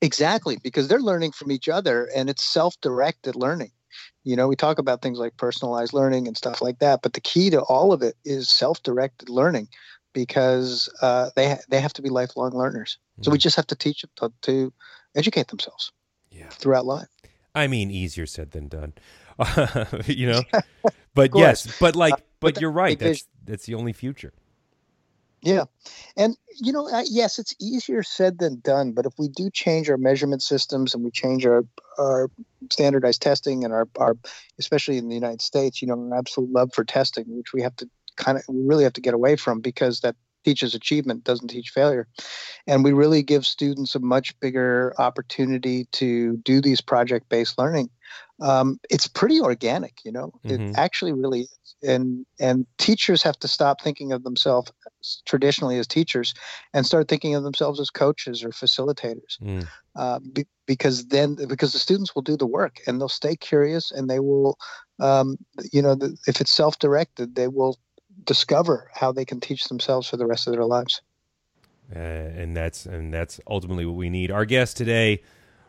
Exactly, 0.00 0.58
because 0.62 0.88
they're 0.88 1.00
learning 1.00 1.32
from 1.32 1.50
each 1.50 1.68
other 1.68 2.10
and 2.14 2.28
it's 2.28 2.42
self 2.42 2.80
directed 2.80 3.36
learning. 3.36 3.70
You 4.22 4.36
know, 4.36 4.48
we 4.48 4.56
talk 4.56 4.78
about 4.78 5.02
things 5.02 5.18
like 5.18 5.36
personalized 5.36 5.92
learning 5.92 6.26
and 6.26 6.36
stuff 6.36 6.62
like 6.62 6.78
that, 6.78 7.02
but 7.02 7.12
the 7.12 7.20
key 7.20 7.50
to 7.50 7.60
all 7.62 7.92
of 7.92 8.02
it 8.02 8.14
is 8.24 8.48
self 8.48 8.82
directed 8.82 9.28
learning 9.28 9.68
because 10.12 10.88
uh, 11.02 11.30
they, 11.36 11.50
ha- 11.50 11.62
they 11.68 11.80
have 11.80 11.92
to 11.94 12.02
be 12.02 12.08
lifelong 12.08 12.52
learners. 12.52 12.98
Mm-hmm. 13.14 13.24
So 13.24 13.30
we 13.30 13.38
mm. 13.38 13.42
just 13.42 13.56
have 13.56 13.66
to 13.68 13.76
teach 13.76 14.02
them 14.02 14.10
to, 14.16 14.32
to 14.42 14.72
educate 15.14 15.48
themselves 15.48 15.92
yeah. 16.30 16.48
throughout 16.48 16.86
life. 16.86 17.08
I 17.54 17.66
mean, 17.66 17.90
easier 17.90 18.26
said 18.26 18.50
than 18.50 18.68
done. 18.68 18.94
you 20.06 20.28
know, 20.28 20.42
but 21.14 21.30
yes, 21.34 21.78
but 21.78 21.96
like, 21.96 22.14
uh, 22.14 22.16
but, 22.40 22.54
but 22.54 22.60
you're 22.60 22.70
right. 22.70 22.98
That's 22.98 23.26
that's 23.44 23.66
the 23.66 23.74
only 23.74 23.92
future. 23.92 24.32
Yeah, 25.42 25.64
and 26.16 26.36
you 26.54 26.72
know, 26.72 26.88
uh, 26.88 27.04
yes, 27.06 27.38
it's 27.38 27.54
easier 27.60 28.02
said 28.02 28.38
than 28.38 28.60
done. 28.60 28.92
But 28.92 29.04
if 29.04 29.12
we 29.18 29.28
do 29.28 29.50
change 29.50 29.90
our 29.90 29.98
measurement 29.98 30.42
systems 30.42 30.94
and 30.94 31.04
we 31.04 31.10
change 31.10 31.44
our 31.44 31.64
our 31.98 32.30
standardized 32.70 33.20
testing 33.20 33.62
and 33.62 33.72
our 33.72 33.86
our, 33.98 34.16
especially 34.58 34.96
in 34.96 35.08
the 35.08 35.14
United 35.14 35.42
States, 35.42 35.82
you 35.82 35.88
know, 35.88 36.08
our 36.10 36.18
absolute 36.18 36.50
love 36.50 36.72
for 36.72 36.84
testing, 36.84 37.24
which 37.28 37.52
we 37.52 37.60
have 37.60 37.76
to 37.76 37.88
kind 38.16 38.38
of 38.38 38.44
we 38.48 38.64
really 38.64 38.84
have 38.84 38.94
to 38.94 39.00
get 39.00 39.14
away 39.14 39.36
from 39.36 39.60
because 39.60 40.00
that 40.00 40.16
teaches 40.44 40.74
achievement, 40.74 41.24
doesn't 41.24 41.48
teach 41.48 41.70
failure. 41.70 42.06
And 42.66 42.84
we 42.84 42.92
really 42.92 43.22
give 43.22 43.46
students 43.46 43.94
a 43.94 44.00
much 44.00 44.38
bigger 44.40 44.94
opportunity 44.98 45.86
to 45.92 46.36
do 46.38 46.60
these 46.60 46.80
project 46.80 47.28
based 47.28 47.58
learning. 47.58 47.90
Um, 48.40 48.80
it's 48.90 49.06
pretty 49.06 49.40
organic, 49.40 50.04
you 50.04 50.12
know, 50.12 50.32
mm-hmm. 50.44 50.68
it 50.68 50.74
actually 50.76 51.12
really 51.12 51.42
is. 51.42 51.74
And, 51.82 52.24
and 52.40 52.66
teachers 52.78 53.22
have 53.22 53.38
to 53.40 53.48
stop 53.48 53.80
thinking 53.80 54.12
of 54.12 54.24
themselves 54.24 54.72
traditionally 55.26 55.78
as 55.78 55.86
teachers 55.86 56.34
and 56.72 56.86
start 56.86 57.08
thinking 57.08 57.34
of 57.34 57.42
themselves 57.42 57.78
as 57.78 57.90
coaches 57.90 58.42
or 58.42 58.50
facilitators. 58.50 59.38
Mm. 59.42 59.68
Uh, 59.94 60.18
be, 60.32 60.46
because 60.66 61.06
then, 61.08 61.36
because 61.46 61.72
the 61.72 61.78
students 61.78 62.14
will 62.14 62.22
do 62.22 62.36
the 62.36 62.46
work 62.46 62.78
and 62.86 63.00
they'll 63.00 63.08
stay 63.08 63.36
curious 63.36 63.90
and 63.90 64.08
they 64.08 64.18
will, 64.18 64.58
um, 64.98 65.36
you 65.72 65.82
know, 65.82 65.94
the, 65.94 66.16
if 66.26 66.40
it's 66.40 66.52
self 66.52 66.78
directed, 66.78 67.34
they 67.34 67.48
will 67.48 67.78
discover 68.24 68.90
how 68.92 69.12
they 69.12 69.24
can 69.24 69.40
teach 69.40 69.64
themselves 69.64 70.08
for 70.08 70.16
the 70.16 70.26
rest 70.26 70.46
of 70.46 70.52
their 70.52 70.64
lives. 70.64 71.00
Uh, 71.94 71.98
and 71.98 72.56
that's 72.56 72.86
and 72.86 73.12
that's 73.12 73.40
ultimately 73.46 73.84
what 73.84 73.96
we 73.96 74.08
need. 74.08 74.30
Our 74.30 74.44
guest 74.44 74.76
today, 74.76 75.22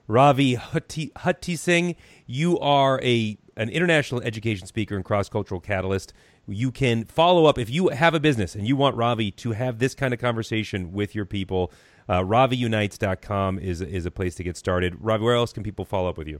Ravi 0.07 0.55
Hutheesing. 0.55 1.95
You 2.25 2.57
are 2.59 3.01
a 3.03 3.37
an 3.57 3.69
international 3.69 4.21
education 4.21 4.67
speaker 4.67 4.95
and 4.95 5.03
cross 5.03 5.29
cultural 5.29 5.59
catalyst. 5.59 6.13
You 6.47 6.71
can 6.71 7.05
follow 7.05 7.45
up 7.45 7.57
if 7.57 7.69
you 7.69 7.89
have 7.89 8.13
a 8.13 8.19
business 8.19 8.55
and 8.55 8.67
you 8.67 8.75
want 8.75 8.95
Ravi 8.95 9.31
to 9.31 9.51
have 9.51 9.79
this 9.79 9.95
kind 9.95 10.13
of 10.13 10.19
conversation 10.19 10.93
with 10.93 11.15
your 11.15 11.25
people. 11.25 11.71
Uh, 12.07 12.21
RaviUnites.com 12.21 13.59
is 13.59 13.81
is 13.81 14.05
a 14.05 14.11
place 14.11 14.35
to 14.35 14.43
get 14.43 14.55
started. 14.55 14.95
Ravi, 14.99 15.23
where 15.23 15.35
else 15.35 15.51
can 15.51 15.63
people 15.63 15.85
follow 15.85 16.09
up 16.09 16.17
with 16.17 16.27
you? 16.27 16.39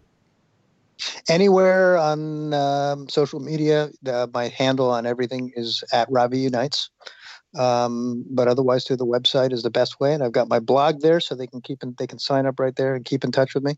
Anywhere 1.30 1.98
on 1.98 2.54
um, 2.54 3.10
social 3.10 3.40
media. 3.40 3.90
Uh, 4.08 4.28
my 4.34 4.48
handle 4.50 4.90
on 4.90 5.06
everything 5.06 5.52
is 5.56 5.84
at 5.92 6.08
Ravi 6.12 6.40
Unites. 6.40 6.90
Um, 7.58 8.26
but 8.30 8.48
otherwise, 8.48 8.84
through 8.84 8.98
the 8.98 9.06
website 9.06 9.54
is 9.54 9.64
the 9.64 9.70
best 9.70 10.00
way, 10.00 10.14
and 10.14 10.22
I've 10.22 10.34
got 10.34 10.50
my 10.50 10.60
blog 10.60 11.00
there, 11.00 11.22
so 11.22 11.36
they 11.36 11.48
can 11.48 11.62
keep 11.62 11.84
in, 11.84 11.96
they 11.98 12.08
can 12.08 12.20
sign 12.20 12.46
up 12.46 12.60
right 12.60 12.76
there 12.76 12.96
and 12.96 13.06
keep 13.06 13.24
in 13.24 13.32
touch 13.32 13.54
with 13.54 13.64
me, 13.64 13.76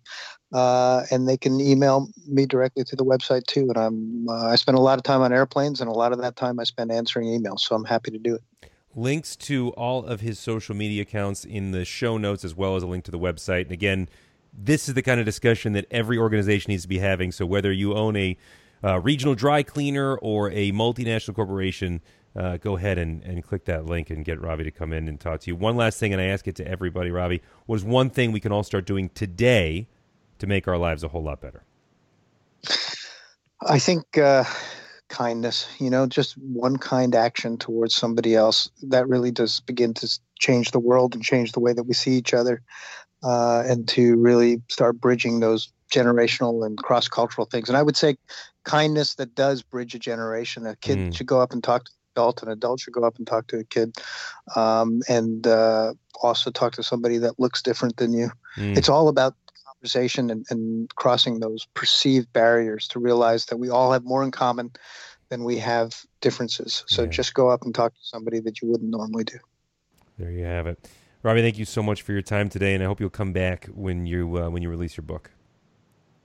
uh, 0.52 1.04
and 1.12 1.28
they 1.28 1.38
can 1.38 1.60
email 1.62 2.08
me 2.28 2.48
directly 2.48 2.84
through 2.84 2.98
the 2.98 3.06
website 3.06 3.46
too. 3.46 3.68
And 3.70 3.78
I'm 3.78 4.30
uh, 4.30 4.48
I 4.48 4.56
spend 4.56 4.80
a 4.80 4.82
lot 4.82 4.98
of 4.98 5.04
time 5.04 5.22
on 5.22 5.32
airplanes, 5.32 5.80
and 5.80 5.90
a 5.90 5.94
lot 5.94 6.12
of 6.12 6.20
that 6.22 6.36
time 6.36 6.60
I 6.60 6.64
spend 6.64 6.92
answering 6.92 7.28
emails, 7.28 7.60
so 7.60 7.76
I'm 7.76 7.86
happy 7.86 8.10
to 8.10 8.18
do 8.18 8.36
it. 8.36 8.72
Links 8.96 9.36
to 9.36 9.70
all 9.74 10.04
of 10.04 10.22
his 10.22 10.40
social 10.40 10.76
media 10.76 11.04
accounts 11.04 11.46
in 11.46 11.70
the 11.70 11.86
show 11.86 12.18
notes, 12.18 12.44
as 12.44 12.56
well 12.56 12.78
as 12.78 12.82
a 12.82 12.88
link 12.88 13.04
to 13.04 13.12
the 13.12 13.20
website. 13.20 13.64
And 13.64 13.72
again, 13.72 14.10
this 14.58 14.88
is 14.90 14.96
the 14.96 15.02
kind 15.02 15.20
of 15.20 15.26
discussion 15.26 15.74
that 15.74 15.86
every 15.92 16.18
organization 16.18 16.72
needs 16.72 16.84
to 16.84 16.90
be 16.90 17.00
having. 17.00 17.32
So 17.32 17.46
whether 17.46 17.72
you 17.72 17.94
own 17.94 18.16
a 18.16 18.38
uh, 18.84 19.00
regional 19.00 19.36
dry 19.36 19.64
cleaner 19.64 20.18
or 20.18 20.50
a 20.52 20.72
multinational 20.72 21.36
corporation, 21.36 22.02
uh, 22.36 22.58
go 22.58 22.76
ahead 22.78 22.98
and, 22.98 23.24
and 23.24 23.44
click 23.44 23.66
that 23.66 23.86
link 23.86 24.10
and 24.10 24.26
get 24.26 24.42
Ravi 24.42 24.64
to 24.64 24.72
come 24.72 24.94
in 24.94 25.08
and 25.08 25.20
talk 25.20 25.42
to 25.42 25.52
you. 25.52 25.56
One 25.56 25.76
last 25.76 26.00
thing, 26.00 26.14
and 26.14 26.22
I 26.22 26.26
ask 26.26 26.48
it 26.48 26.56
to 26.58 26.68
everybody, 26.68 27.12
Ravi, 27.12 27.42
was 27.66 27.84
one 27.84 28.10
thing 28.10 28.32
we 28.32 28.40
can 28.40 28.52
all 28.52 28.64
start 28.64 28.86
doing 28.86 29.10
today 29.10 29.88
to 30.40 30.48
make 30.48 30.68
our 30.68 30.78
lives 30.78 31.04
a 31.04 31.08
whole 31.08 31.24
lot 31.24 31.42
better? 31.42 31.64
I 33.62 33.80
think 33.80 34.18
uh, 34.18 34.44
kindness, 35.10 35.68
you 35.80 35.90
know, 35.90 36.06
just 36.06 36.38
one 36.38 36.78
kind 36.78 37.16
action 37.16 37.58
towards 37.58 37.96
somebody 37.96 38.36
else 38.36 38.70
that 38.84 39.08
really 39.08 39.32
does 39.32 39.60
begin 39.62 39.94
to 39.96 40.20
change 40.40 40.72
the 40.72 40.80
world 40.80 41.16
and 41.16 41.24
change 41.24 41.54
the 41.54 41.60
way 41.60 41.74
that 41.74 41.84
we 41.84 41.94
see 41.94 42.12
each 42.12 42.34
other. 42.34 42.62
Uh, 43.24 43.64
and 43.66 43.88
to 43.90 44.16
really 44.18 44.62
start 44.70 45.00
bridging 45.00 45.40
those 45.40 45.72
generational 45.92 46.66
and 46.66 46.78
cross 46.78 47.08
cultural 47.08 47.46
things. 47.46 47.70
And 47.70 47.78
I 47.78 47.84
would 47.84 47.98
say 47.98 48.18
kindness 48.64 49.16
that 49.16 49.36
does 49.36 49.62
bridge 49.62 49.96
a 49.96 50.00
generation. 50.00 50.66
A 50.66 50.76
kid 50.76 50.98
mm. 50.98 51.16
should 51.16 51.28
go 51.28 51.40
up 51.40 51.54
and 51.54 51.64
talk 51.64 51.86
to 51.86 51.92
an 51.92 52.12
adult, 52.14 52.44
an 52.44 52.50
adult 52.50 52.80
should 52.82 52.94
go 52.94 53.04
up 53.04 53.18
and 53.18 53.26
talk 53.26 53.48
to 53.48 53.60
a 53.60 53.64
kid, 53.64 53.96
um, 54.56 55.02
and 55.08 55.48
uh, 55.48 55.94
also 56.22 56.52
talk 56.52 56.74
to 56.74 56.84
somebody 56.84 57.18
that 57.18 57.40
looks 57.40 57.62
different 57.62 57.98
than 57.98 58.14
you. 58.14 58.30
Mm. 58.58 58.78
It's 58.78 58.90
all 58.90 59.08
about 59.08 59.36
conversation 59.66 60.30
and, 60.30 60.46
and 60.50 60.94
crossing 60.96 61.40
those 61.40 61.66
perceived 61.74 62.32
barriers 62.34 62.88
to 62.90 63.00
realize 63.00 63.46
that 63.46 63.58
we 63.58 63.70
all 63.70 63.92
have 63.92 64.04
more 64.04 64.24
in 64.24 64.32
common 64.32 64.72
than 65.30 65.44
we 65.44 65.58
have 65.58 66.06
differences. 66.22 66.84
So 66.88 67.04
yeah. 67.04 67.10
just 67.10 67.34
go 67.34 67.50
up 67.50 67.64
and 67.64 67.74
talk 67.74 67.94
to 67.94 68.00
somebody 68.02 68.40
that 68.42 68.62
you 68.62 68.70
wouldn't 68.70 68.90
normally 68.90 69.24
do. 69.24 69.38
There 70.18 70.32
you 70.32 70.46
have 70.46 70.68
it. 70.68 70.80
Ravi, 71.24 71.42
thank 71.42 71.58
you 71.58 71.66
so 71.66 71.82
much 71.82 72.04
for 72.04 72.12
your 72.12 72.22
time 72.22 72.48
today, 72.48 72.74
and 72.74 72.84
I 72.84 72.86
hope 72.86 73.00
you'll 73.00 73.10
come 73.10 73.34
back 73.34 73.66
when 73.74 74.06
you 74.06 74.38
uh, 74.38 74.50
when 74.50 74.62
you 74.62 74.70
release 74.70 74.96
your 74.96 75.04
book. 75.04 75.32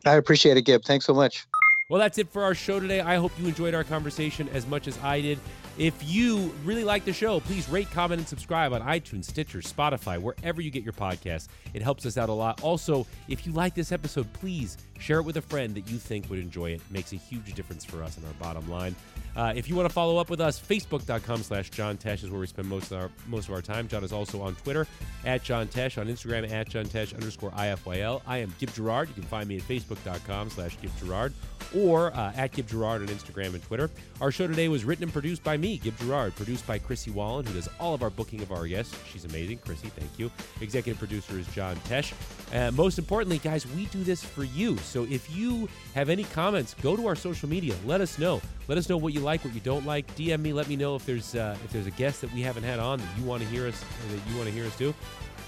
I 0.05 0.15
appreciate 0.15 0.57
it, 0.57 0.63
Gib. 0.63 0.85
Thanks 0.85 1.07
so 1.07 1.15
much. 1.15 1.47
Well, 1.89 2.01
that's 2.01 2.19
it 2.19 2.29
for 2.31 2.43
our 2.43 2.55
show 2.55 2.81
today. 2.81 3.01
I 3.01 3.17
hope 3.17 3.33
you 3.39 3.47
enjoyed 3.47 3.75
our 3.75 3.85
conversation 3.85 4.49
as 4.51 4.67
much 4.67 4.89
as 4.89 4.99
I 5.03 5.21
did. 5.21 5.39
If 5.79 5.95
you 6.03 6.55
really 6.65 6.85
like 6.85 7.05
the 7.05 7.13
show, 7.13 7.41
please 7.41 7.69
rate, 7.69 7.91
comment, 7.91 8.21
and 8.21 8.29
subscribe 8.29 8.73
on 8.73 8.83
iTunes, 8.83 9.25
Stitcher, 9.25 9.61
Spotify, 9.61 10.21
wherever 10.21 10.61
you 10.61 10.71
get 10.71 10.85
your 10.85 10.93
podcasts. 10.93 11.49
It 11.73 11.83
helps 11.83 12.05
us 12.05 12.19
out 12.19 12.29
a 12.29 12.33
lot. 12.33 12.63
Also, 12.63 13.07
if 13.29 13.47
you 13.47 13.53
like 13.53 13.75
this 13.75 13.93
episode, 13.93 14.31
please 14.35 14.77
share 14.99 15.19
it 15.19 15.23
with 15.23 15.39
a 15.39 15.43
friend 15.43 15.75
that 15.75 15.89
you 15.91 15.97
think 15.97 16.29
would 16.29 16.39
enjoy 16.39 16.71
it. 16.71 16.75
it 16.77 16.91
makes 16.91 17.13
a 17.13 17.17
huge 17.17 17.55
difference 17.55 17.85
for 17.85 18.03
us 18.03 18.17
and 18.17 18.27
our 18.27 18.33
bottom 18.35 18.69
line. 18.71 18.95
Uh, 19.37 19.53
if 19.57 19.69
you 19.69 19.75
want 19.75 19.89
to 19.89 19.93
follow 19.93 20.19
up 20.19 20.29
with 20.29 20.41
us, 20.41 20.61
facebook.com 20.61 21.43
slash 21.43 21.71
John 21.71 21.97
Tesh 21.97 22.23
is 22.23 22.31
where 22.31 22.41
we 22.41 22.47
spend 22.47 22.69
most 22.69 22.91
of 22.93 22.99
our 22.99 23.11
most 23.27 23.49
of 23.49 23.55
our 23.55 23.63
time. 23.63 23.89
John 23.89 24.05
is 24.05 24.13
also 24.13 24.43
on 24.43 24.55
Twitter 24.57 24.87
at 25.25 25.43
John 25.43 25.69
Tesh, 25.69 25.99
on 25.99 26.09
Instagram 26.09 26.51
at 26.51 26.69
John 26.69 26.85
Tesh 26.85 27.15
underscore 27.15 27.51
IFYL. 27.53 28.23
I 28.27 28.39
am 28.39 28.55
Gib 28.59 28.73
Gerard. 28.75 29.09
You 29.09 29.15
can 29.15 29.25
find 29.25 29.49
me 29.49 29.57
at 29.57 29.63
facebook.com 29.63 30.51
slash 30.51 30.77
Gib 30.81 30.91
Gerard 30.99 31.33
or 31.75 32.15
uh, 32.15 32.33
at 32.37 32.53
Gib 32.53 32.69
Gerard 32.69 33.03
on 33.03 33.09
Instagram 33.09 33.55
and 33.55 33.63
Twitter. 33.63 33.91
Our 34.21 34.31
show 34.31 34.47
today 34.47 34.69
was 34.69 34.85
written 34.85 35.05
and 35.05 35.13
produced 35.13 35.43
by 35.43 35.57
me, 35.57 35.79
Gib 35.79 35.99
Gerard, 35.99 36.35
produced 36.37 36.67
by 36.67 36.79
Chrissy 36.79 37.11
Wallen, 37.11 37.47
who 37.47 37.55
does 37.55 37.69
all 37.81 37.95
of 37.95 38.03
our 38.03 38.11
booking 38.11 38.43
of 38.43 38.53
our 38.53 38.67
guests. 38.67 38.97
She's 39.11 39.25
amazing. 39.25 39.59
Chrissy, 39.59 39.89
thank 39.89 40.19
you. 40.19 40.31
Executive 40.61 40.99
producer 40.99 41.39
is 41.39 41.47
John 41.49 41.77
Tesh. 41.89 42.13
Uh, 42.55 42.71
most 42.73 42.99
importantly, 42.99 43.39
guys, 43.39 43.67
we 43.69 43.87
do 43.87 44.05
this 44.05 44.23
for 44.23 44.45
you. 44.45 44.77
So 44.79 45.05
if 45.05 45.35
you 45.35 45.69
have 45.95 46.09
any 46.09 46.25
comments, 46.25 46.75
go 46.75 46.97
to 46.97 47.07
our 47.07 47.17
social 47.17 47.49
media. 47.49 47.75
Let 47.87 48.01
us 48.01 48.19
know. 48.19 48.41
Let 48.69 48.79
us 48.79 48.89
know 48.89 48.97
what 48.97 49.13
you 49.13 49.21
like, 49.21 49.45
what 49.45 49.55
you 49.55 49.61
don't 49.61 49.85
like. 49.85 50.07
DM 50.17 50.41
me. 50.41 50.53
Let 50.53 50.69
me 50.69 50.77
know 50.77 50.95
if 50.97 51.05
there's 51.05 51.35
uh, 51.35 51.57
if 51.65 51.73
there's 51.73 51.87
a 51.87 51.91
guest 51.93 52.21
that 52.21 52.33
we 52.33 52.41
haven't 52.43 52.63
had 52.63 52.79
on 52.79 52.99
that 52.99 53.09
you 53.19 53.25
want 53.25 53.43
to 53.43 53.49
hear 53.49 53.67
us 53.67 53.79
that 53.81 54.31
you 54.31 54.37
want 54.37 54.49
to 54.49 54.55
hear 54.55 54.65
us 54.65 54.77
do. 54.77 54.95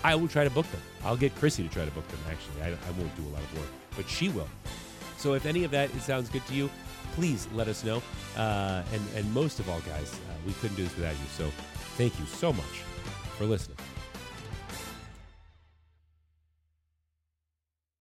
I 0.03 0.15
will 0.15 0.29
try 0.29 0.45
to 0.45 0.51
book 0.51 0.71
them. 0.71 0.83
I'll 1.03 1.17
get 1.17 1.35
Chrissy 1.37 1.63
to 1.63 1.69
try 1.69 1.85
to 1.85 1.91
book 1.93 2.07
them. 2.09 2.21
Actually, 2.31 2.63
I, 2.63 2.69
I 2.69 2.91
won't 2.99 3.15
do 3.17 3.23
a 3.23 3.33
lot 3.33 3.43
of 3.43 3.59
work, 3.59 3.69
but 3.97 4.09
she 4.09 4.29
will. 4.29 4.49
So 5.17 5.33
if 5.33 5.47
any 5.47 5.65
of 5.65 5.71
that 5.71 5.91
sounds 6.03 6.29
good 6.29 6.47
to 6.49 6.55
you, 6.55 6.69
please 7.15 7.49
let 7.55 7.69
us 7.69 7.85
know. 7.85 8.03
Uh, 8.37 8.83
and 8.93 9.03
and 9.17 9.33
most 9.33 9.61
of 9.61 9.69
all, 9.71 9.81
guys, 9.81 10.13
uh, 10.13 10.35
we 10.47 10.53
couldn't 10.55 10.77
do 10.77 10.85
this 10.85 10.97
without 10.97 11.13
you. 11.15 11.27
So 11.37 11.51
thank 11.97 12.19
you 12.19 12.27
so 12.27 12.53
much 12.53 12.83
for 13.39 13.45
listening. 13.45 13.79